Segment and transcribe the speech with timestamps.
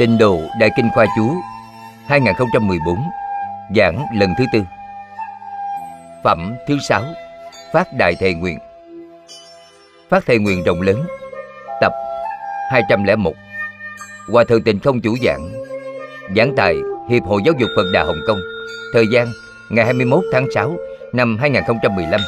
[0.00, 1.34] Tịnh độ Đại Kinh Khoa Chú
[2.06, 2.98] 2014
[3.76, 4.62] Giảng lần thứ tư.
[6.24, 7.02] Phẩm thứ sáu,
[7.72, 8.58] Phát Đại Thề Nguyện.
[10.10, 11.06] Phát Thề Nguyện rộng lớn,
[11.80, 11.92] Tập
[12.70, 13.32] 201
[14.28, 15.52] Hòa Thượng Tịnh Không chủ giảng
[16.36, 16.76] Giảng tại
[17.10, 18.40] Hiệp hội Giáo dục Phật Đà Hồng Kông,
[18.92, 19.26] Thời gian
[19.70, 20.76] ngày 21 tháng 6
[21.12, 22.20] năm 2015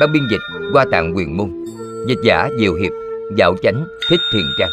[0.00, 1.64] Ban biên dịch qua Tạng Quyền Môn,
[2.08, 2.92] Dịch giả Diệu Hiệp,
[3.36, 4.70] Dạo Chánh, Thích Thiền Trang.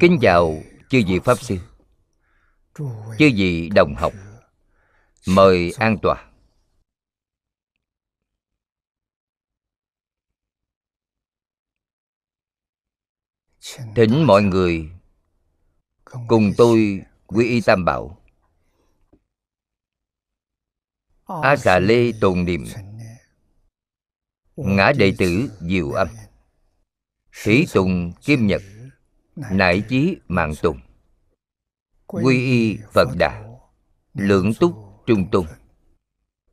[0.00, 1.58] Kính chào chư vị Pháp Sư.
[3.18, 4.12] Chư vị đồng học
[5.26, 6.30] Mời an tòa,
[13.96, 14.90] Thỉnh mọi người
[16.28, 18.22] Cùng tôi quy y tam bảo
[21.42, 22.64] A xà lê tồn niệm
[24.56, 26.08] Ngã đệ tử diệu âm
[27.44, 28.62] Thủy tùng kim nhật
[29.36, 30.80] nải chí mạng tùng.
[32.06, 33.42] Quy y Phật Đà.
[34.14, 35.46] Lượng túc trung tùng,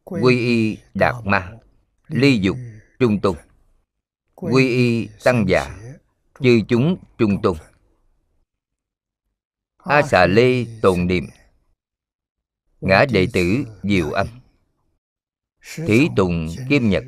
[0.04, 1.52] Quy y Đạt Ma.
[2.08, 2.58] Ly dục
[3.00, 3.38] trung tùng,
[4.36, 5.80] Quy y Tăng Già.
[6.40, 7.58] Chư chúng trung tùng,
[9.78, 11.26] A xà lê tồn niệm.
[12.82, 14.28] Ngã đệ tử diệu âm.
[15.76, 17.04] Thí tùng kim nhật.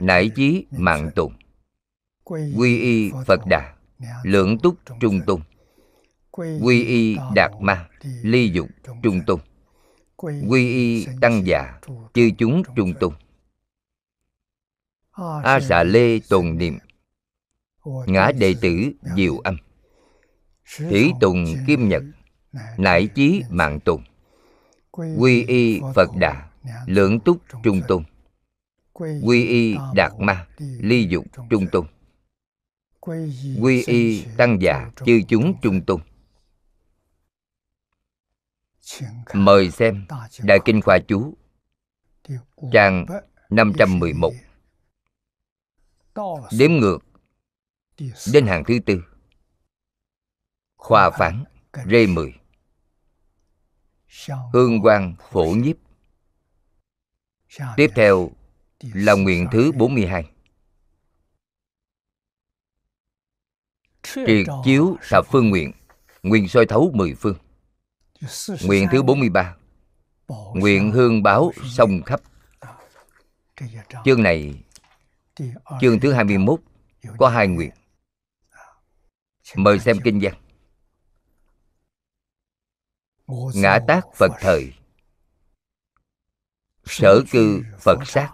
[0.00, 1.34] Nải chí mạng tùng.
[2.24, 3.74] Quy y Phật Đà.
[4.22, 5.40] Lượng túc trung tung
[6.62, 7.88] Quy y Đạt Ma,
[8.22, 8.68] Ly dục
[9.02, 9.40] trung tung
[10.48, 11.80] Quy y Tăng già,
[12.14, 13.14] Chư chúng trung tung
[15.42, 16.78] A xà lê tồn niệm.
[18.06, 19.56] Ngã đệ tử diệu âm.
[20.78, 22.02] Thủy tùng kim nhật,
[22.78, 24.02] Nải chí mạng tùng
[24.90, 26.48] Quy y Phật Đà
[26.86, 28.04] Lượng túc trung tung
[29.22, 31.86] Quy y Đạt Ma, Ly dục trung tung
[33.60, 36.00] Quy y Tăng già Chư chúng trung tung.
[39.34, 40.06] Mời xem
[40.42, 41.34] Đại Kinh Khoa Chú
[42.72, 43.06] Trang
[43.50, 44.32] 511
[46.58, 46.98] Đếm ngược.
[48.32, 49.04] Đến hàng thứ tư.
[50.76, 51.44] Khoa phán
[51.90, 52.34] Rê mười.
[54.52, 55.76] Hương quang phổ nhiếp.
[57.76, 58.30] Tiếp theo
[58.80, 60.33] là nguyện thứ 42
[64.04, 65.72] Triệt chiếu thập phương nguyện
[66.22, 67.36] Nguyện soi thấu mười phương.
[68.64, 69.56] Nguyện thứ 43
[70.54, 72.20] Nguyện hương báo sông khắp.
[74.04, 74.54] Chương này
[75.80, 76.60] Chương thứ 21
[77.18, 77.70] Có hai nguyện.
[79.56, 80.34] Mời xem kinh văn.
[83.54, 84.72] Ngã tác Phật thời.
[86.84, 88.30] Sở cư Phật sát.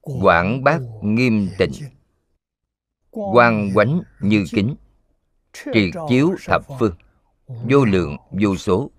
[0.00, 1.72] Quảng bác nghiêm tịnh
[3.12, 4.76] Quang quánh như kính.
[5.52, 6.94] Triệt chiếu thập phương.
[7.46, 8.90] Vô lượng vô số.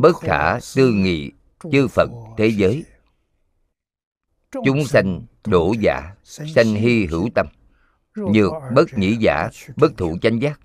[0.00, 1.30] Bất khả tư nghị
[1.72, 2.84] chư Phật thế giới.
[4.64, 7.46] Chúng sanh đổ giả Sanh hy hữu tâm.
[8.16, 10.60] Nhược bất nhĩ giả Bất thụ chánh giác.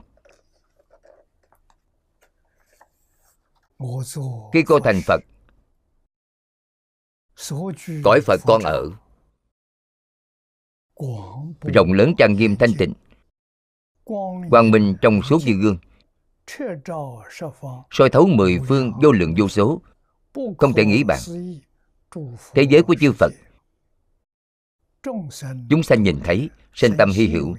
[4.53, 5.21] Khi cô thành Phật.
[8.03, 8.89] Cõi Phật con ở
[11.61, 12.93] Rộng lớn trang nghiêm thanh tịnh.
[14.49, 15.77] Quang minh trong suốt như gương.
[17.91, 19.81] Soi thấu mười phương vô lượng vô số.
[20.57, 21.19] Không thể nghĩ bạn
[22.53, 23.33] Thế giới của chư Phật.
[25.69, 27.55] Chúng sanh nhìn thấy, Sinh tâm hy hữu.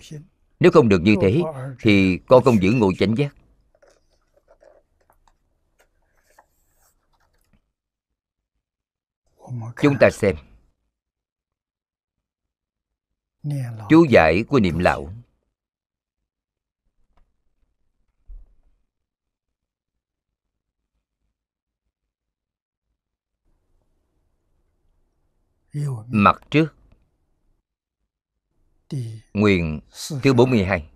[0.60, 1.42] Nếu không được như thế,
[1.80, 3.34] Thì con không giữ ngộ chánh giác.
[9.82, 10.36] Chúng ta xem.
[13.90, 15.12] Chú giải của niệm lão.
[26.06, 26.74] Mặt trước.
[29.32, 29.80] Nguyện
[30.22, 30.90] thứ 42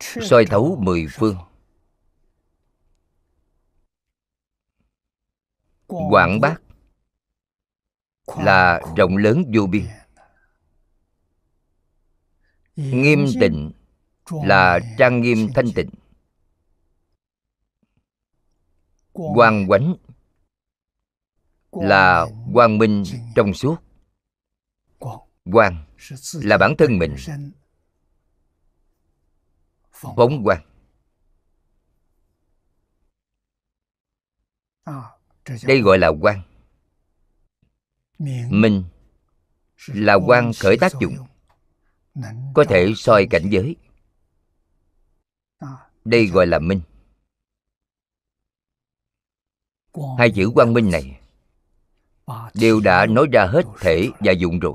[0.00, 1.36] soi thấu mười phương.
[5.86, 6.56] Quảng bác
[8.26, 9.86] là rộng lớn vô biên.
[12.76, 13.72] Nghiêm tịnh
[14.30, 15.90] là trang nghiêm thanh tịnh.
[19.12, 19.94] Quang quánh
[21.70, 23.02] là quang minh
[23.34, 23.76] trong suốt.
[25.52, 25.84] Quang
[26.32, 27.16] là bản thân mình.
[29.92, 30.64] Phóng quang.
[35.66, 36.42] Đây gọi là quang
[38.18, 38.84] minh
[39.86, 41.16] là quan khởi tác dụng.
[42.54, 43.76] có thể soi cảnh giới.
[46.04, 46.80] Đây gọi là minh
[50.18, 51.20] hai chữ quang minh này
[52.54, 54.74] đều đã nói ra hết thể và dụng rồi.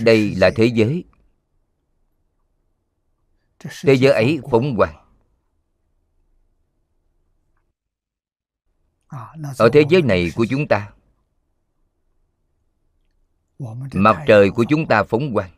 [0.00, 1.04] Đây là thế giới.
[3.58, 5.01] Thế giới ấy phóng quang
[9.58, 10.92] ở thế giới này của chúng ta
[13.92, 15.50] mặt trời của chúng ta phóng quang.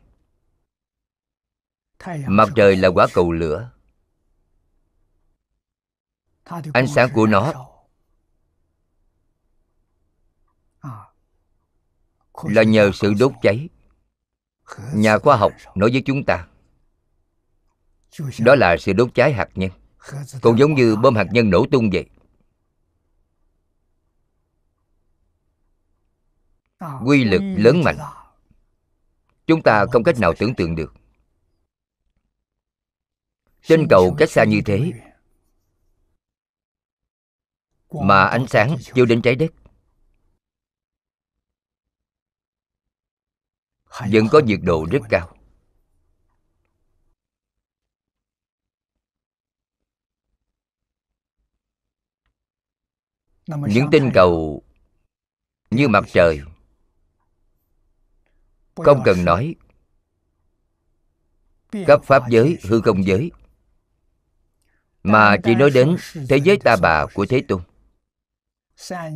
[2.27, 3.71] Mặt trời là quả cầu lửa.
[6.73, 7.53] Ánh sáng của nó
[12.43, 13.69] là nhờ sự đốt cháy.
[14.93, 16.47] Nhà khoa học nói với chúng ta
[18.39, 19.71] đó là sự đốt cháy hạt nhân.
[20.41, 22.09] Cũng giống như bom hạt nhân nổ tung vậy
[26.79, 27.97] quy lực lớn mạnh.
[29.47, 30.93] chúng ta không cách nào tưởng tượng được.
[33.61, 34.91] Trên cầu cách xa như thế
[37.91, 39.51] mà ánh sáng chiếu đến trái đất.
[44.11, 45.37] Vẫn có nhiệt độ rất cao.
[53.47, 54.63] Những tinh cầu
[55.71, 56.41] như mặt trời
[58.75, 59.55] không cần nói.
[61.87, 63.31] Cấp pháp giới hư không giới.
[65.03, 65.95] Mà chỉ nói đến
[66.29, 67.61] thế giới ta bà của thế tôn.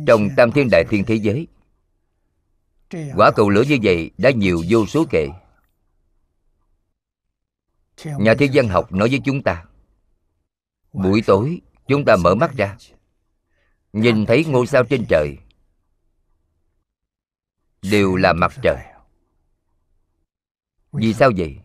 [0.06, 1.46] Trong tam thiên đại thiên thế giới
[3.16, 5.28] quả cầu lửa như vậy đã nhiều vô số kệ
[8.04, 9.64] nhà thiên văn học nói với chúng ta
[10.92, 12.76] buổi tối chúng ta mở mắt ra
[13.92, 15.38] nhìn thấy ngôi sao trên trời
[17.82, 18.89] đều là mặt trời
[20.92, 21.30] vì sao?
[21.36, 21.58] vậy?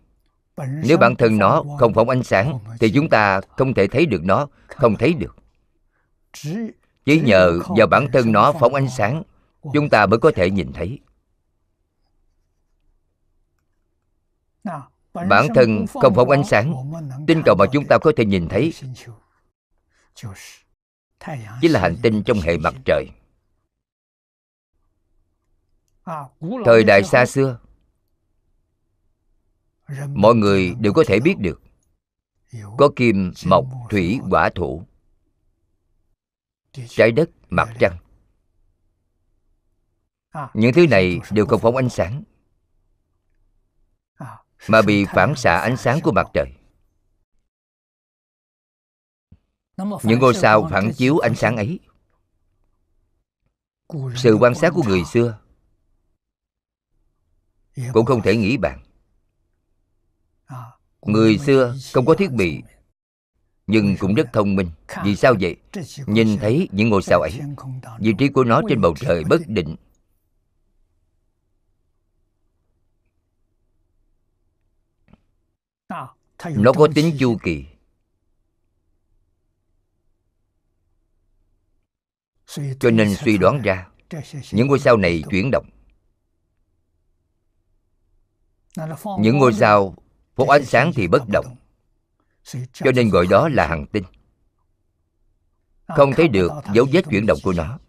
[0.83, 4.24] Nếu bản thân nó không phóng ánh sáng thì chúng ta không thể thấy được
[4.24, 5.36] nó không thấy được.
[7.06, 9.24] Chỉ nhờ vào bản thân nó phóng ánh sáng
[9.74, 11.00] chúng ta mới có thể nhìn thấy.
[15.13, 16.92] Bản thân không phóng ánh sáng
[17.28, 18.74] tinh cầu mà chúng ta có thể nhìn thấy.
[21.62, 23.07] chính là hành tinh trong hệ mặt trời.
[26.66, 27.60] Thời đại xa xưa
[30.08, 31.62] mọi người đều có thể biết được
[32.78, 34.82] có kim mộc thủy hỏa thổ
[36.88, 37.98] trái đất mặt trăng.
[40.54, 42.24] Những thứ này đều không phóng ánh sáng.
[44.68, 46.54] Mà bị phản xạ ánh sáng của mặt trời.
[50.04, 51.80] Những ngôi sao phản chiếu ánh sáng ấy.
[54.16, 55.40] Sự quan sát của người xưa
[57.94, 58.83] cũng không thể nghĩ bạn
[61.06, 62.62] người xưa không có thiết bị,
[63.68, 64.69] nhưng cũng rất thông minh.
[65.04, 65.56] Vì sao vậy?
[66.07, 67.31] Nhìn thấy những ngôi sao ấy,
[68.00, 69.76] vị trí của nó trên bầu trời bất định.
[76.56, 77.66] Nó có tính chu kỳ.
[82.80, 83.88] Cho nên suy đoán ra,
[84.52, 85.69] những ngôi sao này chuyển động.
[89.19, 89.95] Những ngôi sao
[90.35, 91.56] phóng ánh sáng thì bất động.
[92.73, 94.04] Cho nên gọi đó là hành tinh.
[95.87, 97.80] Không thấy được dấu vết chuyển động của nó.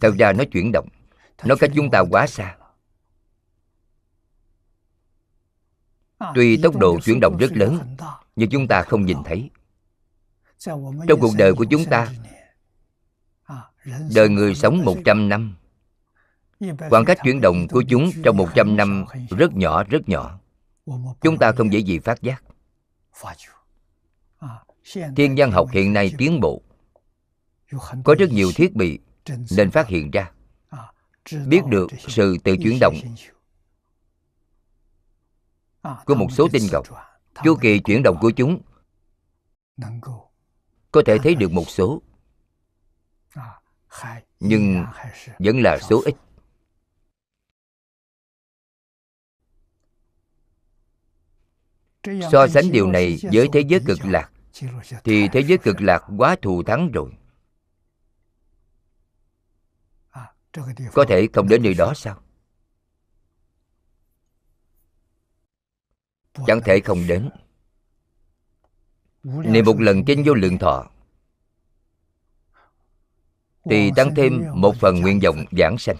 [0.00, 0.88] Thật ra nó chuyển động.
[1.44, 2.56] Nó cách chúng ta quá xa.
[6.34, 7.96] Tuy tốc độ chuyển động rất lớn,
[8.36, 9.50] nhưng chúng ta không nhìn thấy.
[10.58, 12.08] Trong cuộc đời của chúng ta,
[14.14, 15.56] đời người sống 100 năm,
[16.90, 20.38] khoảng cách chuyển động của chúng trong 100 năm rất nhỏ rất nhỏ
[21.20, 22.44] chúng ta không dễ gì phát giác.
[25.16, 26.62] Thiên văn học hiện nay tiến bộ.
[28.04, 28.98] Có rất nhiều thiết bị
[29.56, 30.30] nên phát hiện ra.
[31.46, 32.94] Biết được sự tự chuyển động
[36.06, 36.82] của một số tinh cầu.
[37.44, 38.62] Chu kỳ chuyển động của chúng
[40.92, 42.02] có thể thấy được một số,
[44.40, 44.84] nhưng
[45.38, 46.14] vẫn là số ít.
[52.32, 54.30] So sánh điều này với thế giới cực lạc
[55.04, 57.10] thì thế giới cực lạc quá thù thắng rồi.
[60.92, 62.20] Có thể không đến nơi đó sao?
[66.46, 67.30] Chẳng thể không đến.
[69.22, 70.90] Niệm một lần kinh vô lượng thọ
[73.64, 75.96] thì tăng thêm một phần nguyện vọng giảng sanh.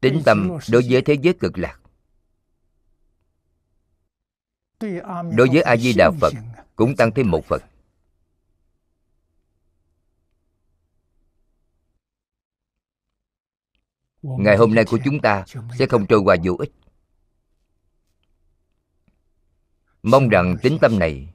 [0.00, 1.80] Tính tâm đối với thế giới cực lạc
[4.80, 6.32] đối với a di đà phật
[6.76, 7.60] cũng tăng thêm một phần
[14.22, 15.44] ngày hôm nay của chúng ta
[15.78, 16.72] sẽ không trôi qua vô ích.
[20.02, 21.34] Mong rằng tính tâm này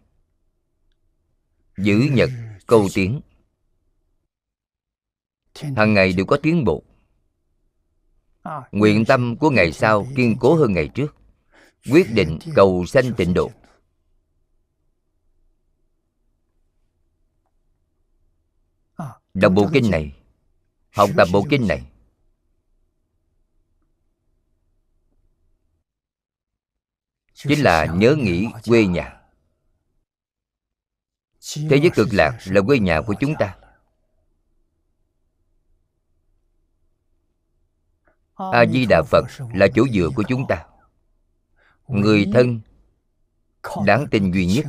[1.77, 2.29] giữ nhật
[2.67, 3.21] câu tiếng.
[5.75, 6.83] Hàng ngày đều có tiến bộ.
[8.71, 11.15] Nguyện tâm của ngày sau kiên cố hơn ngày trước
[11.91, 13.51] quyết định cầu sanh tịnh độ.
[19.33, 20.15] đọc bộ kinh này
[20.91, 21.91] học tập bộ kinh này.
[27.33, 29.21] Chính là nhớ nghĩ quê nhà.
[31.55, 33.57] Thế giới cực lạc là quê nhà của chúng ta.
[38.35, 40.72] a di đà phật là chỗ dựa của chúng ta
[41.87, 42.59] người thân
[43.85, 44.65] đáng tin duy nhất.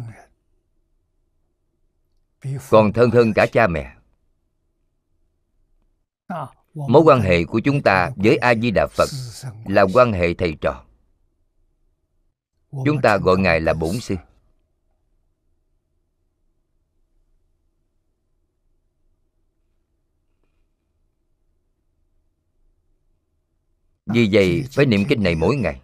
[2.70, 3.94] còn thân hơn cả cha mẹ.
[6.74, 9.08] Mối quan hệ của chúng ta với a di đà phật
[9.66, 10.84] là quan hệ thầy trò.
[12.70, 14.14] Chúng ta gọi ngài là bổn sư.
[24.06, 25.80] Vì vậy phải niệm kinh này mỗi ngày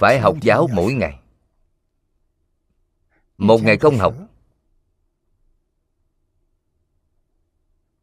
[0.00, 1.20] phải học giáo mỗi ngày.
[3.38, 4.14] Một ngày không học.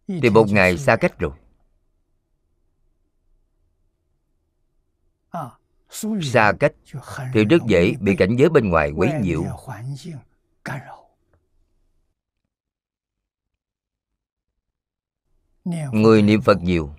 [0.07, 1.31] Thì một ngày xa cách rồi.
[6.21, 6.73] Xa cách
[7.33, 9.43] thì rất dễ bị cảnh giới bên ngoài quấy nhiễu.
[15.91, 16.93] người niệm phật nhiều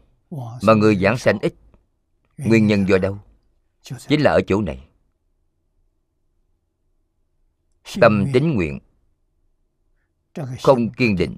[0.62, 1.54] mà người giảng sanh ít.
[2.38, 3.18] Nguyên nhân do đâu
[4.08, 4.88] chính là ở chỗ này.
[8.00, 8.78] Tâm tín nguyện.
[10.62, 11.36] Không kiên định.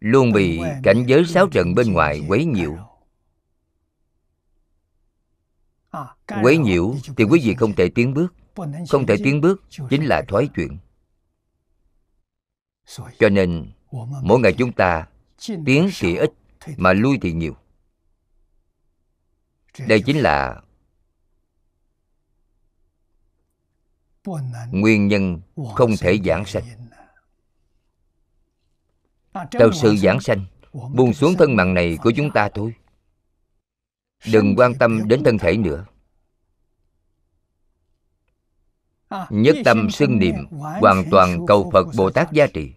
[0.00, 2.76] Luôn bị cảnh giới sáu trận bên ngoài quấy nhiễu.
[6.42, 8.34] quấy nhiễu thì quý vị không thể tiến bước.
[8.88, 10.78] Không thể tiến bước chính là thoái chuyện.
[13.18, 13.72] Cho nên
[14.22, 15.08] mỗi ngày chúng ta
[15.44, 16.32] tiến thì ít
[16.76, 17.56] mà lui thì nhiều
[19.78, 20.60] đây chính là
[24.70, 25.40] nguyên nhân
[25.74, 26.64] không thể giảng sanh.
[29.32, 32.74] thật sự giảng sanh buông xuống thân mạng này của chúng ta thôi.
[34.32, 35.86] đừng quan tâm đến thân thể nữa.
[39.30, 42.72] nhất tâm xưng niệm hoàn toàn cầu phật bồ tát gia trì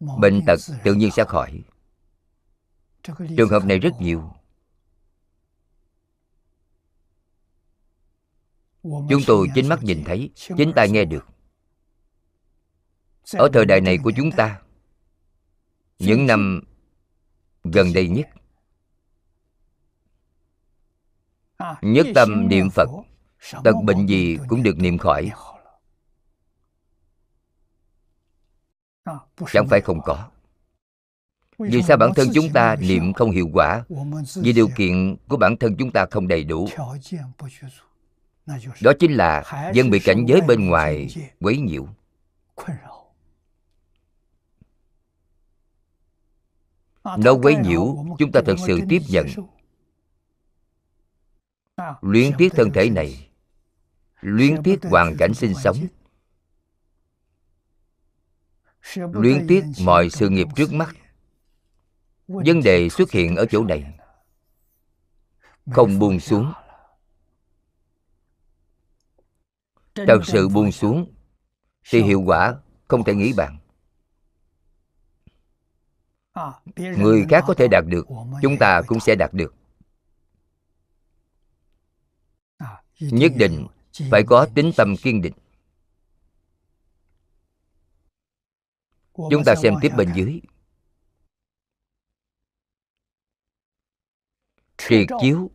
[0.00, 1.62] bệnh tật tự nhiên sẽ khỏi.
[3.36, 4.37] trường hợp này rất nhiều
[8.82, 11.26] chúng tôi chính mắt nhìn thấy chính tai nghe được.
[13.32, 14.60] Ở thời đại này của chúng ta.
[15.98, 16.60] những năm
[17.64, 18.28] gần đây nhất
[21.82, 22.88] nhất tâm niệm phật
[23.64, 25.30] tật bệnh gì cũng được niệm khỏi.
[29.52, 30.30] Chẳng phải không có.
[31.58, 33.84] Vì sao bản thân chúng ta niệm không hiệu quả?
[34.36, 36.68] Vì điều kiện của bản thân chúng ta không đầy đủ
[38.82, 41.08] đó chính là dân bị cảnh giới bên ngoài
[41.40, 41.88] quấy nhiễu.
[47.04, 49.26] Nó quấy nhiễu chúng ta thật sự tiếp nhận.
[52.00, 53.28] luyến tiếc thân thể này.
[54.20, 55.76] Luyến tiếc hoàn cảnh sinh sống.
[58.94, 60.96] luyến tiếc mọi sự nghiệp trước mắt.
[62.28, 63.98] vấn đề xuất hiện ở chỗ này.
[65.70, 66.52] không buông xuống
[70.06, 71.12] thật sự buông xuống.
[71.90, 72.54] Thì hiệu quả
[72.88, 73.58] không thể nghĩ bàn
[76.74, 78.06] người khác có thể đạt được
[78.42, 79.54] chúng ta cũng sẽ đạt được.
[83.00, 83.66] Nhất định
[84.10, 85.34] phải có tính tâm kiên định.
[89.14, 90.40] Chúng ta xem tiếp bên dưới.
[94.76, 95.50] Triệt chiếu.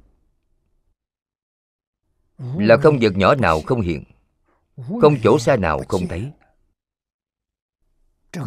[2.38, 4.13] Là không vật nhỏ nào không hiện
[4.78, 6.32] không chỗ xa nào không thấy.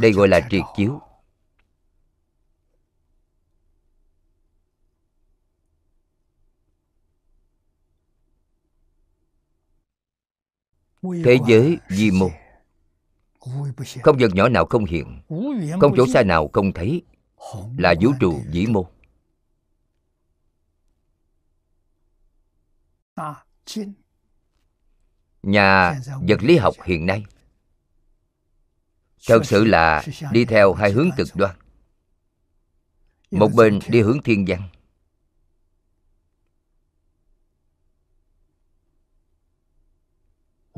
[0.01, 1.01] Đây gọi là triệt chiếu.
[11.25, 12.31] Thế giới di mô.
[14.03, 15.21] Không vật nhỏ nào không hiện.
[15.81, 17.03] Không chỗ xa nào không thấy.
[17.79, 18.87] Là vũ trụ vĩ mô
[25.47, 27.25] nhà vật lý học hiện nay.
[29.27, 31.57] Thật sự là đi theo hai hướng cực đoan.
[33.31, 34.69] Một bên đi hướng thiên văn.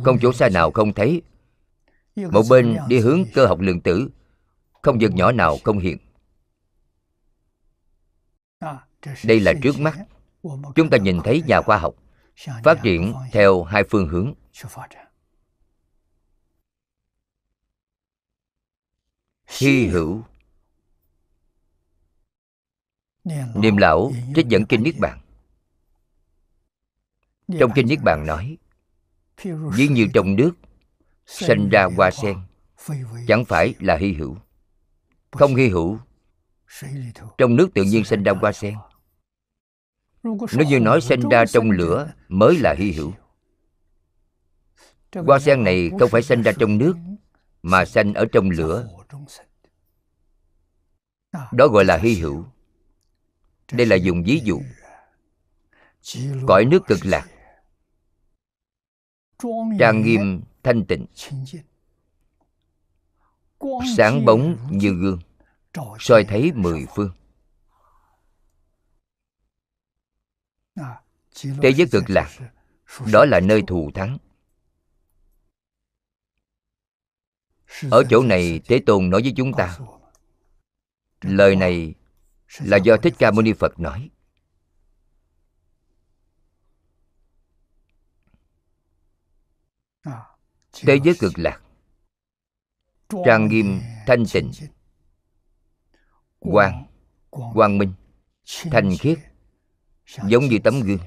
[0.04, 1.22] Không chỗ xa nào không thấy.
[2.16, 4.10] Một bên đi hướng cơ học lượng tử.
[4.82, 5.98] Không vật nhỏ nào không hiện.
[9.24, 9.98] Đây là trước mắt.
[10.74, 11.94] Chúng ta nhìn thấy nhà khoa học
[12.64, 14.34] phát triển theo hai phương hướng
[19.46, 20.22] hy hữu.
[23.54, 25.20] Niệm lão trích dẫn kinh niết bàn.
[27.60, 28.58] Trong kinh niết bàn nói
[29.72, 30.52] ví như trong nước
[31.26, 32.38] sinh ra hoa sen
[33.26, 34.36] chẳng phải là hy hữu.
[35.30, 35.98] Không hy hữu.
[37.38, 38.74] Trong nước tự nhiên sinh ra hoa sen.
[40.24, 43.12] nếu như nói sinh ra trong lửa mới là hy hữu
[45.14, 46.96] hoa sen này không phải sinh ra trong nước
[47.62, 48.88] mà sanh ở trong lửa.
[51.52, 52.44] Đó gọi là hy hữu.
[53.72, 54.60] Đây là dùng ví dụ.
[56.46, 57.26] Cõi nước cực lạc.
[59.78, 61.06] trang nghiêm thanh tịnh.
[63.96, 65.18] Sáng bóng như gương.
[65.98, 67.10] Soi thấy mười phương.
[71.62, 72.30] Thế giới cực lạc.
[73.12, 74.18] đó là nơi thù thắng
[77.90, 79.78] ở chỗ này thế tôn nói với chúng ta,
[81.20, 81.94] lời này
[82.58, 84.10] là do thích ca mâu ni phật nói.
[90.72, 91.60] Thế giới cực lạc,
[93.24, 94.52] trang nghiêm thanh tịnh,
[96.38, 96.86] quang
[97.30, 97.92] quang minh,
[98.70, 99.18] thanh khiết,
[100.24, 100.98] giống như tấm gương.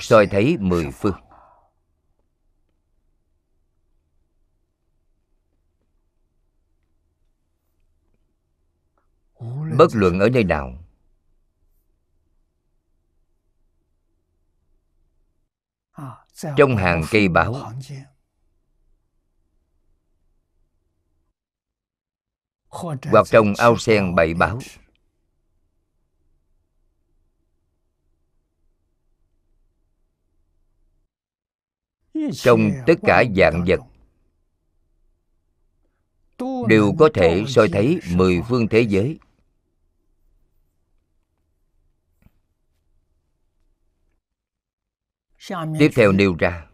[0.00, 1.20] Soi thấy mười phương.
[9.78, 10.72] Bất luận ở nơi nào.
[16.56, 17.72] Trong hàng cây báo
[23.10, 24.58] hoặc trong ao sen bảy báo
[32.32, 33.80] trong tất cả dạng vật
[36.68, 39.18] đều có thể soi thấy mười phương thế giới.
[45.78, 46.66] Tiếp theo nêu ra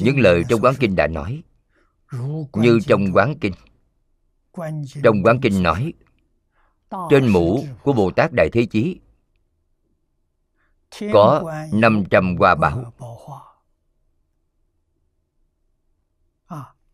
[0.00, 1.42] những lời trong quán kinh đã nói.
[2.52, 3.52] Như trong quán kinh.
[5.02, 5.92] Trong quán kinh nói
[7.10, 9.00] trên mũ của bồ tát đại thế chí
[11.12, 12.92] có 500 hoa bảo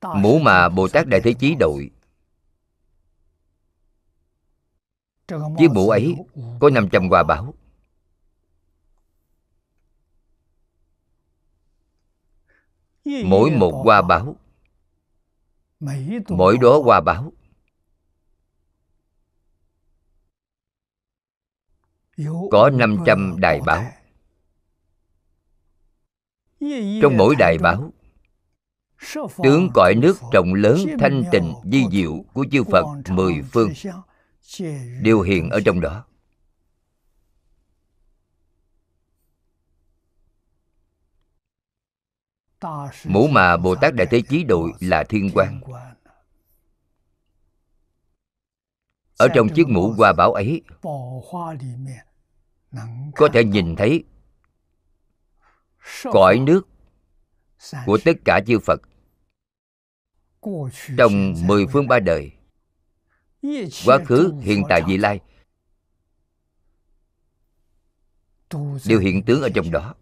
[0.02, 1.90] mũ mà bồ tát đại thế chí đội.
[5.28, 6.16] Chiếc mũ ấy
[6.60, 7.54] có 500 hoa bảo.
[13.24, 14.36] Mỗi một hoa báo
[16.28, 17.32] mỗi đó hoa báo
[22.50, 23.84] có 500 đài báo
[27.02, 27.92] trong mỗi đài báo
[29.42, 33.72] tướng cõi nước rộng lớn thanh tịnh di diệu của chư phật mười phương
[35.02, 36.04] đều hiện ở trong đó.
[43.04, 45.60] Mũ mà bồ tát đại thế chí đội là thiên quan
[49.18, 50.62] ở trong chiếc mũ hoa bảo ấy
[53.16, 54.04] có thể nhìn thấy
[56.12, 56.68] cõi nước
[57.86, 58.80] của tất cả chư phật.
[60.98, 62.32] Trong mười phương ba đời
[63.86, 65.20] quá khứ hiện tại vị lai
[68.86, 69.94] đều hiện tướng ở trong đó.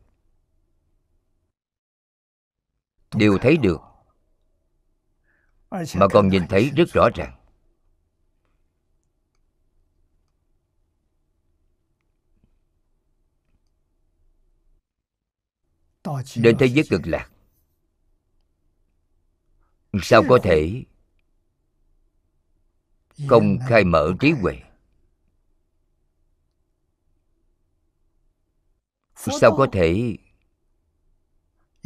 [3.14, 3.80] đều thấy được
[5.94, 7.32] mà còn nhìn thấy rất rõ ràng.
[16.36, 17.30] Đến thế giới cực lạc
[20.02, 20.84] sao có thể?
[23.28, 24.54] Không khai mở trí huệ.
[29.16, 30.16] Sao có thể?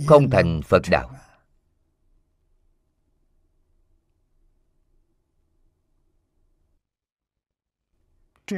[0.06, 1.10] Không thành phật đạo.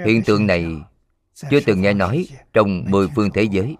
[0.05, 0.67] hiện tượng này
[1.51, 3.77] chưa từng nghe nói trong mười phương thế giới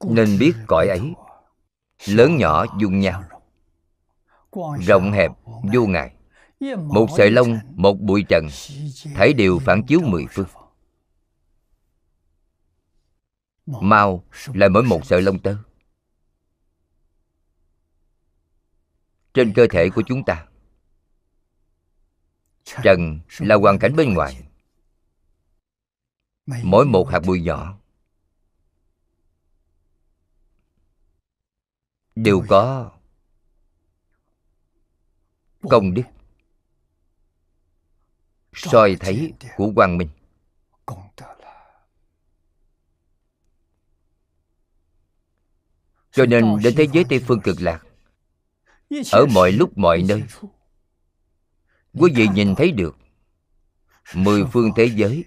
[0.00, 1.14] nên biết cõi ấy
[2.06, 3.24] lớn nhỏ dung nhau
[4.86, 5.30] rộng hẹp
[5.72, 6.16] vô ngại
[6.76, 8.46] một sợi lông một bụi trần
[9.14, 10.48] thấy đều phản chiếu mười phương.
[13.66, 15.56] Mau là mỗi một sợi lông tơ.
[19.34, 20.46] trên cơ thể của chúng ta
[22.82, 24.48] trần là hoàn cảnh bên ngoài.
[26.62, 27.78] Mỗi một hạt bụi nhỏ
[32.16, 32.90] đều có.
[35.70, 36.02] Công đức.
[38.52, 40.08] Soi thấy của quang minh.
[46.10, 47.82] Cho nên đến thế giới tây phương cực lạc
[49.12, 50.24] ở mọi lúc mọi nơi
[51.92, 52.96] quý vị nhìn thấy được
[54.14, 55.24] mười phương thế giới.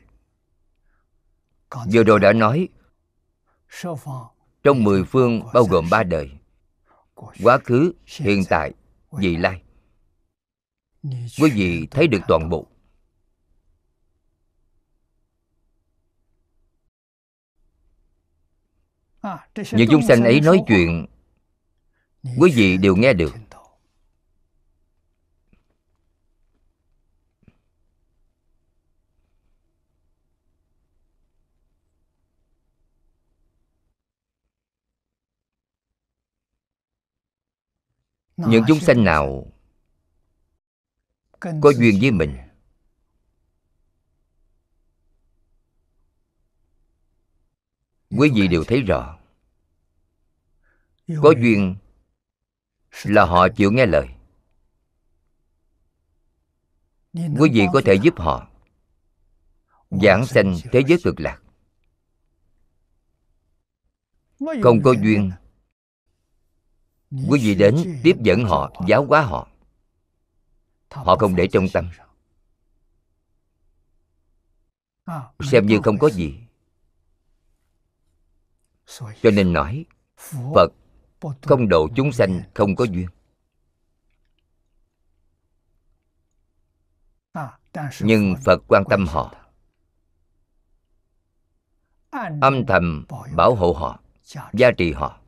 [1.94, 2.68] Vừa rồi đã nói
[4.64, 6.39] trong mười phương bao gồm ba đời
[7.44, 8.72] quá khứ hiện tại
[9.12, 9.62] vị lai.
[11.42, 12.68] Quý vị thấy được toàn bộ.
[19.72, 21.06] Những chúng sanh ấy nói chuyện.
[22.38, 23.36] Quý vị đều nghe được
[38.48, 39.52] những chúng sanh nào
[41.40, 42.38] có duyên với mình
[48.18, 49.20] quý vị đều thấy rõ.
[51.22, 51.76] Có duyên
[53.04, 54.08] là họ chịu nghe lời.
[57.14, 58.52] Quý vị có thể giúp họ
[59.90, 61.42] giảng sanh thế giới cực lạc.
[64.40, 65.32] Không có duyên
[67.12, 69.48] quý vị đến tiếp dẫn họ, giáo hóa họ.
[70.92, 71.90] Họ không để trong tâm.
[75.40, 76.40] Xem như không có gì.
[79.22, 79.86] Cho nên nói,
[80.54, 80.72] phật
[81.42, 83.08] không độ chúng sanh, không có duyên.
[88.02, 89.36] Nhưng phật quan tâm họ.
[92.42, 94.00] Âm thầm bảo hộ họ,
[94.54, 95.19] gia trì họ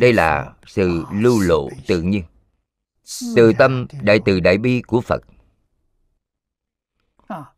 [0.00, 2.24] đây là sự lưu lộ tự nhiên.
[3.36, 5.22] Từ tâm đại từ đại bi của phật.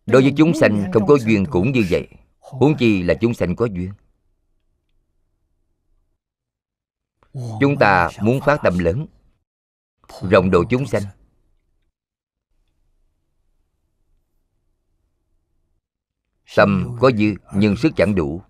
[0.06, 2.08] Đối với chúng sanh không có duyên cũng như vậy.
[2.38, 3.92] Huống chi là chúng sanh có duyên.
[7.60, 9.06] Chúng ta muốn phát tâm lớn,
[10.30, 11.02] rộng độ chúng sanh.
[16.56, 18.42] Tâm có dư nhưng sức chẳng đủ.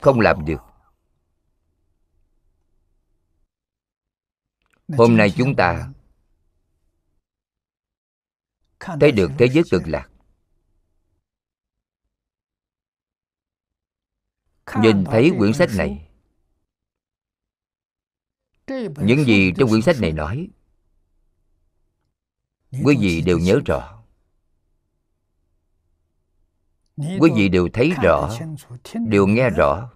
[0.00, 0.60] Không làm được.
[4.88, 5.92] Hôm nay chúng ta
[9.00, 10.10] thấy được thế giới cực lạc.
[14.80, 16.08] Nhìn thấy quyển sách này.
[18.96, 20.48] những gì trong quyển sách này nói
[22.84, 24.02] quý vị đều nhớ rõ.
[26.96, 28.38] Quý vị đều thấy rõ
[29.08, 29.95] đều nghe rõ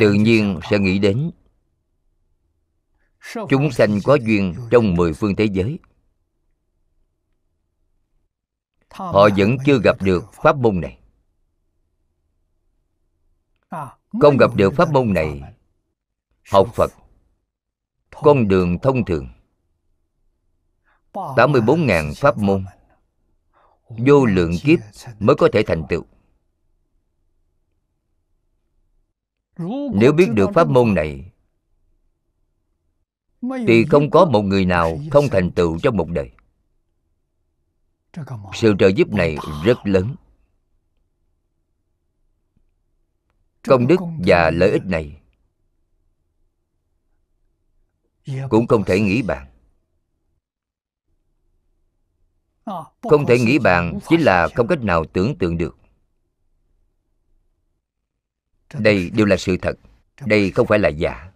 [0.00, 1.30] tự nhiên sẽ nghĩ đến.
[3.48, 5.78] chúng sanh có duyên trong mười phương thế giới.
[8.90, 10.98] Họ vẫn chưa gặp được pháp môn này.
[14.20, 15.42] Không gặp được pháp môn này
[16.50, 16.92] học phật
[18.10, 19.28] con đường thông thường.
[21.12, 22.64] 84.000 pháp môn.
[23.88, 24.78] Vô lượng kiếp
[25.18, 26.04] mới có thể thành tựu
[29.92, 31.32] Nếu biết được pháp môn này,
[33.42, 36.30] Thì không có một người nào không thành tựu trong một đời.
[38.54, 40.14] Sự trợ giúp này rất lớn.
[43.62, 43.96] Công đức
[44.26, 45.20] và lợi ích này
[48.48, 49.46] Cũng không thể nghĩ bàn.
[53.02, 55.79] Không thể nghĩ bàn chính là không cách nào tưởng tượng được
[58.74, 59.74] đây đều là sự thật.
[60.26, 61.30] Đây không phải là giả.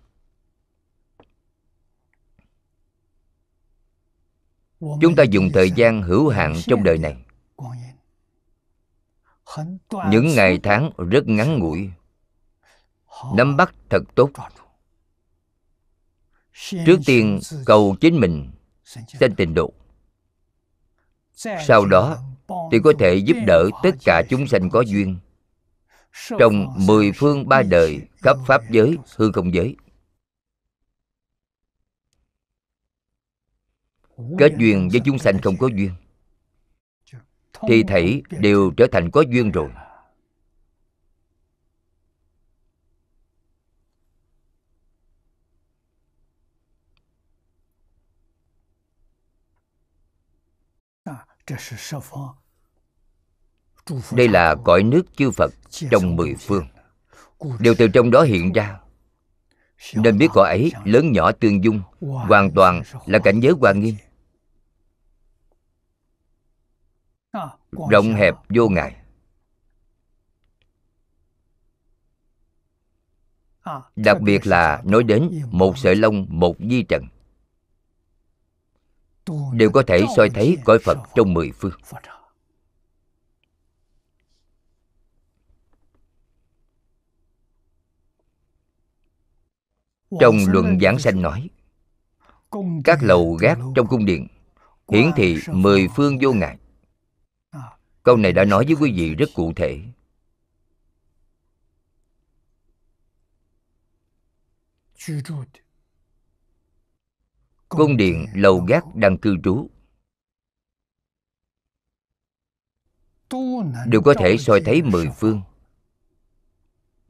[4.81, 7.17] Chúng ta dùng thời gian hữu hạn trong đời này.
[10.11, 11.91] những ngày tháng rất ngắn ngủi.
[13.35, 14.31] nắm bắt thật tốt.
[16.87, 18.51] trước tiên cầu chính mình
[19.21, 19.73] sanh tịnh độ.
[21.67, 22.19] Sau đó
[22.73, 25.19] thì có thể giúp đỡ tất cả chúng sanh có duyên
[26.39, 29.77] trong mười phương ba đời khắp pháp giới hư không giới.
[34.39, 35.91] Kết duyên với chúng sanh không có duyên.
[37.69, 39.71] Thì thảy đều trở thành có duyên rồi
[54.13, 55.53] đây là cõi nước chư phật
[55.91, 56.67] trong mười phương.
[57.61, 58.79] đều từ trong đó hiện ra.
[59.95, 63.95] Nên biết cõi ấy lớn nhỏ tương dung hoàn toàn là cảnh giới hoa nghiêm.
[67.91, 68.97] Rộng hẹp vô ngại.
[73.97, 77.05] Đặc biệt là nói đến một sợi lông một di trần.
[79.53, 81.73] Đều có thể soi thấy cõi phật trong mười phương
[90.21, 91.51] trong luận giảng sanh nói
[92.85, 94.27] các lầu gác trong cung điện
[94.89, 96.59] hiển thị mười phương vô ngại
[98.05, 99.81] câu này đã nói với quý vị rất cụ thể.
[107.69, 109.71] Cung điện lầu gác đang cư trú.
[113.87, 115.43] Đều có thể soi thấy mười phương.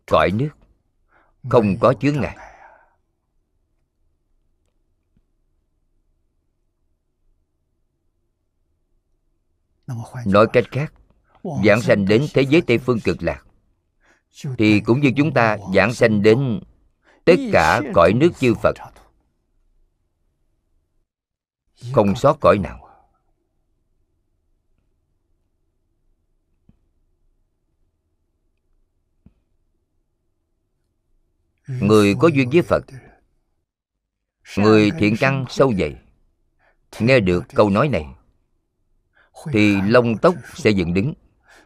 [0.06, 0.50] Cõi nước
[1.48, 2.43] không có chướng ngại
[10.26, 10.92] nói cách khác,
[11.64, 13.44] giảng sanh đến thế giới tây phương cực lạc,
[14.58, 16.60] thì cũng như chúng ta giảng sanh đến
[17.24, 18.74] tất cả cõi nước chư phật.
[21.92, 22.80] Không sót cõi nào.
[31.66, 32.84] Người có duyên với phật,
[34.56, 35.96] người thiện căn sâu dày,
[36.98, 38.06] nghe được câu nói này
[39.52, 41.14] thì lông tóc sẽ dựng đứng.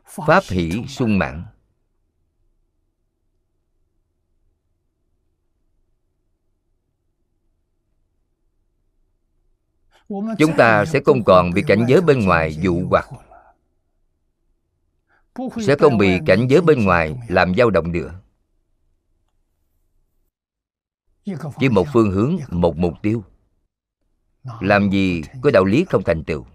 [0.04, 1.44] Pháp hỷ sung mãn.
[10.38, 13.08] Chúng ta sẽ không còn bị cảnh giới bên ngoài dụ hoặc.
[15.66, 18.20] Sẽ không bị cảnh giới bên ngoài làm dao động nữa.
[21.58, 23.24] Chỉ một phương hướng, một mục tiêu.
[24.60, 26.46] Làm gì có đạo lý không thành tựu?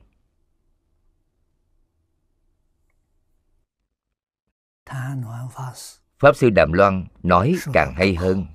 [6.19, 8.45] Pháp sư đàm loan nói càng hay hơn.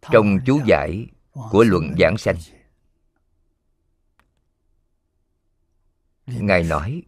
[0.00, 2.36] Trong chú giải của luận giảng sanh,
[6.26, 7.02] ngài nói,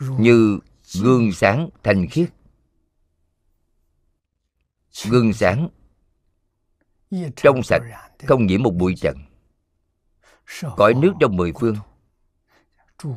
[0.00, 0.58] như
[1.00, 2.32] gương sáng thanh khiết.
[5.10, 5.68] Gương sáng
[7.36, 7.82] trong sạch
[8.26, 9.16] không nhiễm một bụi trần.
[10.76, 11.76] Cõi nước trong mười phương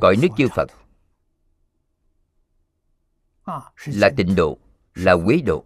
[0.02, 0.70] cõi nước chư phật.
[3.86, 4.58] Là tịnh độ,
[4.94, 5.66] là quế độ.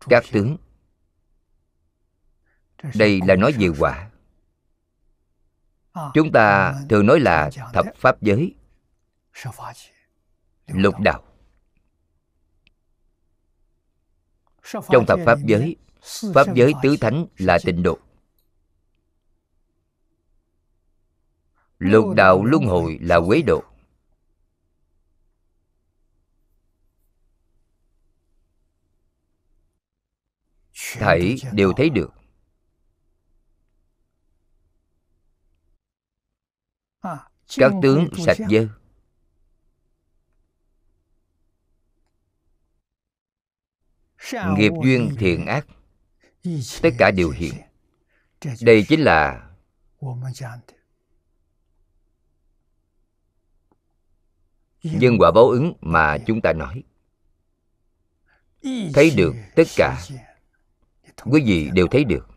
[0.00, 0.56] Các tướng.
[2.94, 4.10] Đây là nói về quả.
[6.14, 8.54] Chúng ta thường nói là thập pháp giới.
[10.66, 11.24] Lục đạo.
[14.90, 15.76] Trong thập pháp giới
[16.34, 17.98] pháp giới tứ thánh là tịnh độ.
[21.78, 23.64] Lục đạo luân hồi là quế độ.
[30.98, 32.10] thảy đều thấy được.
[37.56, 38.68] Các tướng sạch dơ.
[44.56, 45.66] Nghiệp duyên thiện ác.
[46.82, 47.54] tất cả đều hiện.
[48.60, 49.50] Đây chính là
[54.82, 56.82] nhân quả báo ứng mà chúng ta nói.
[58.94, 60.00] Thấy được tất cả
[61.24, 62.28] quý vị đều thấy được.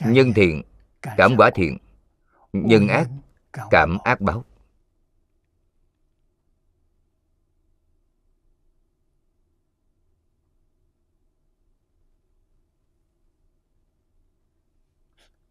[0.00, 0.62] Nhân thiện
[1.02, 1.78] cảm quả thiện
[2.52, 3.08] nhân ác
[3.70, 4.44] cảm ác báo.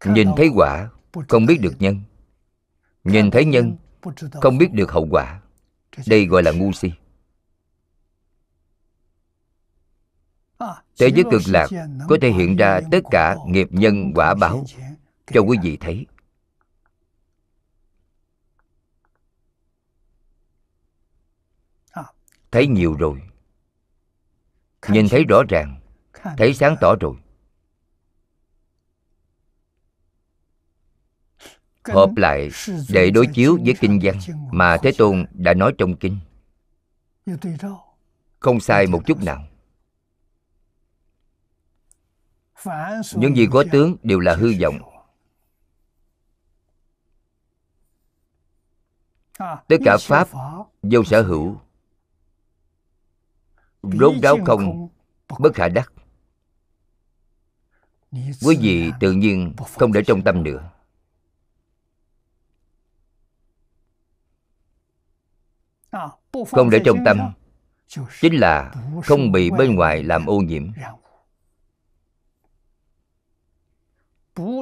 [0.04, 0.90] Nhìn thấy quả
[1.28, 2.00] không biết được nhân.
[3.04, 3.76] Nhìn thấy nhân
[4.32, 5.41] không biết được hậu quả
[6.06, 6.92] đây gọi là ngu si.
[10.98, 11.68] Thế giới cực lạc
[12.08, 14.64] có thể hiện ra tất cả nghiệp nhân quả báo
[15.26, 16.06] cho quý vị thấy.
[22.50, 23.22] Thấy nhiều rồi.
[24.88, 25.80] Nhìn thấy rõ ràng.
[26.36, 27.14] thấy sáng tỏ rồi
[31.84, 32.50] hợp lại
[32.88, 34.18] để đối chiếu với kinh văn
[34.52, 36.18] mà thế tôn đã nói trong kinh.
[38.40, 39.44] Không sai một chút nào.
[43.14, 44.78] Những gì có tướng đều là hư vọng.
[49.68, 50.28] tất cả pháp
[50.82, 51.60] vô sở hữu.
[53.82, 54.88] Rốt ráo không
[55.38, 55.92] bất khả đắc.
[58.12, 60.70] Quý vị tự nhiên không để trong tâm nữa
[66.50, 67.18] không để trong tâm.
[68.20, 68.74] chính là
[69.04, 70.70] không bị bên ngoài làm ô nhiễm.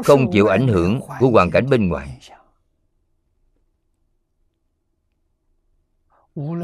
[0.04, 2.20] không chịu ảnh hưởng của hoàn cảnh bên ngoài.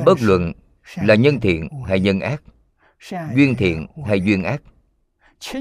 [0.07, 0.53] bất luận
[0.97, 2.43] là nhân thiện hay nhân ác
[3.35, 4.63] duyên thiện hay duyên ác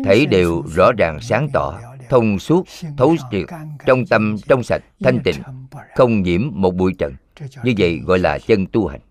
[0.04, 2.64] thấy đều rõ ràng sáng tỏ thông suốt
[2.98, 3.46] thấu triệt
[3.86, 5.42] trong tâm trong sạch thanh tịnh
[5.96, 7.14] không nhiễm một bụi trần
[7.64, 9.02] như vậy gọi là chân tu hành.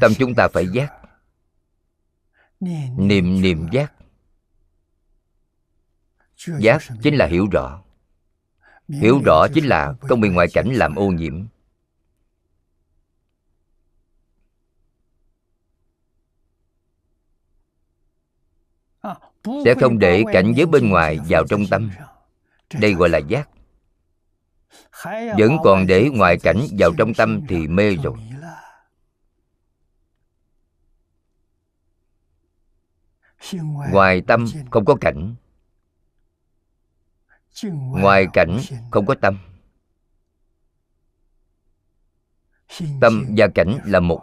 [0.00, 0.92] Tâm chúng ta phải giác.
[2.96, 3.92] niệm niệm giác.
[6.58, 7.46] Giác chính là hiểu.
[7.52, 7.82] rõ.
[8.88, 11.46] Hiểu rõ chính là không bị ngoại cảnh làm ô nhiễm
[19.44, 21.90] sẽ không để cảnh giới bên ngoài vào trong tâm.
[22.80, 23.48] đây gọi là giác.
[25.38, 28.14] Vẫn còn để ngoại cảnh vào trong tâm thì mê rồi.
[33.90, 35.34] ngoài tâm không có cảnh.
[37.72, 38.58] Ngoài cảnh
[38.90, 39.38] không có tâm.
[43.00, 44.22] Tâm và cảnh là một.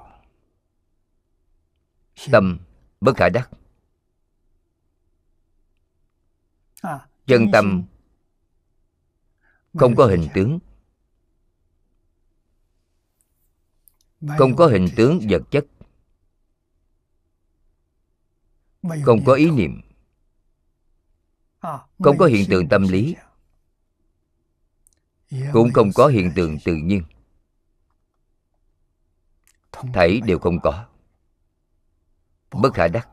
[2.32, 2.60] tâm
[3.02, 3.50] bất khả đắc
[7.26, 7.84] chân tâm
[9.74, 10.60] không có hình tướng.
[14.38, 15.66] Không có hình tướng vật chất.
[18.82, 19.82] Không có ý niệm.
[22.00, 23.16] Không có hiện tượng tâm lý.
[25.54, 27.04] Cũng không có hiện tượng tự nhiên.
[29.72, 30.86] Thảy đều không có.
[32.52, 33.10] Bất khả đắc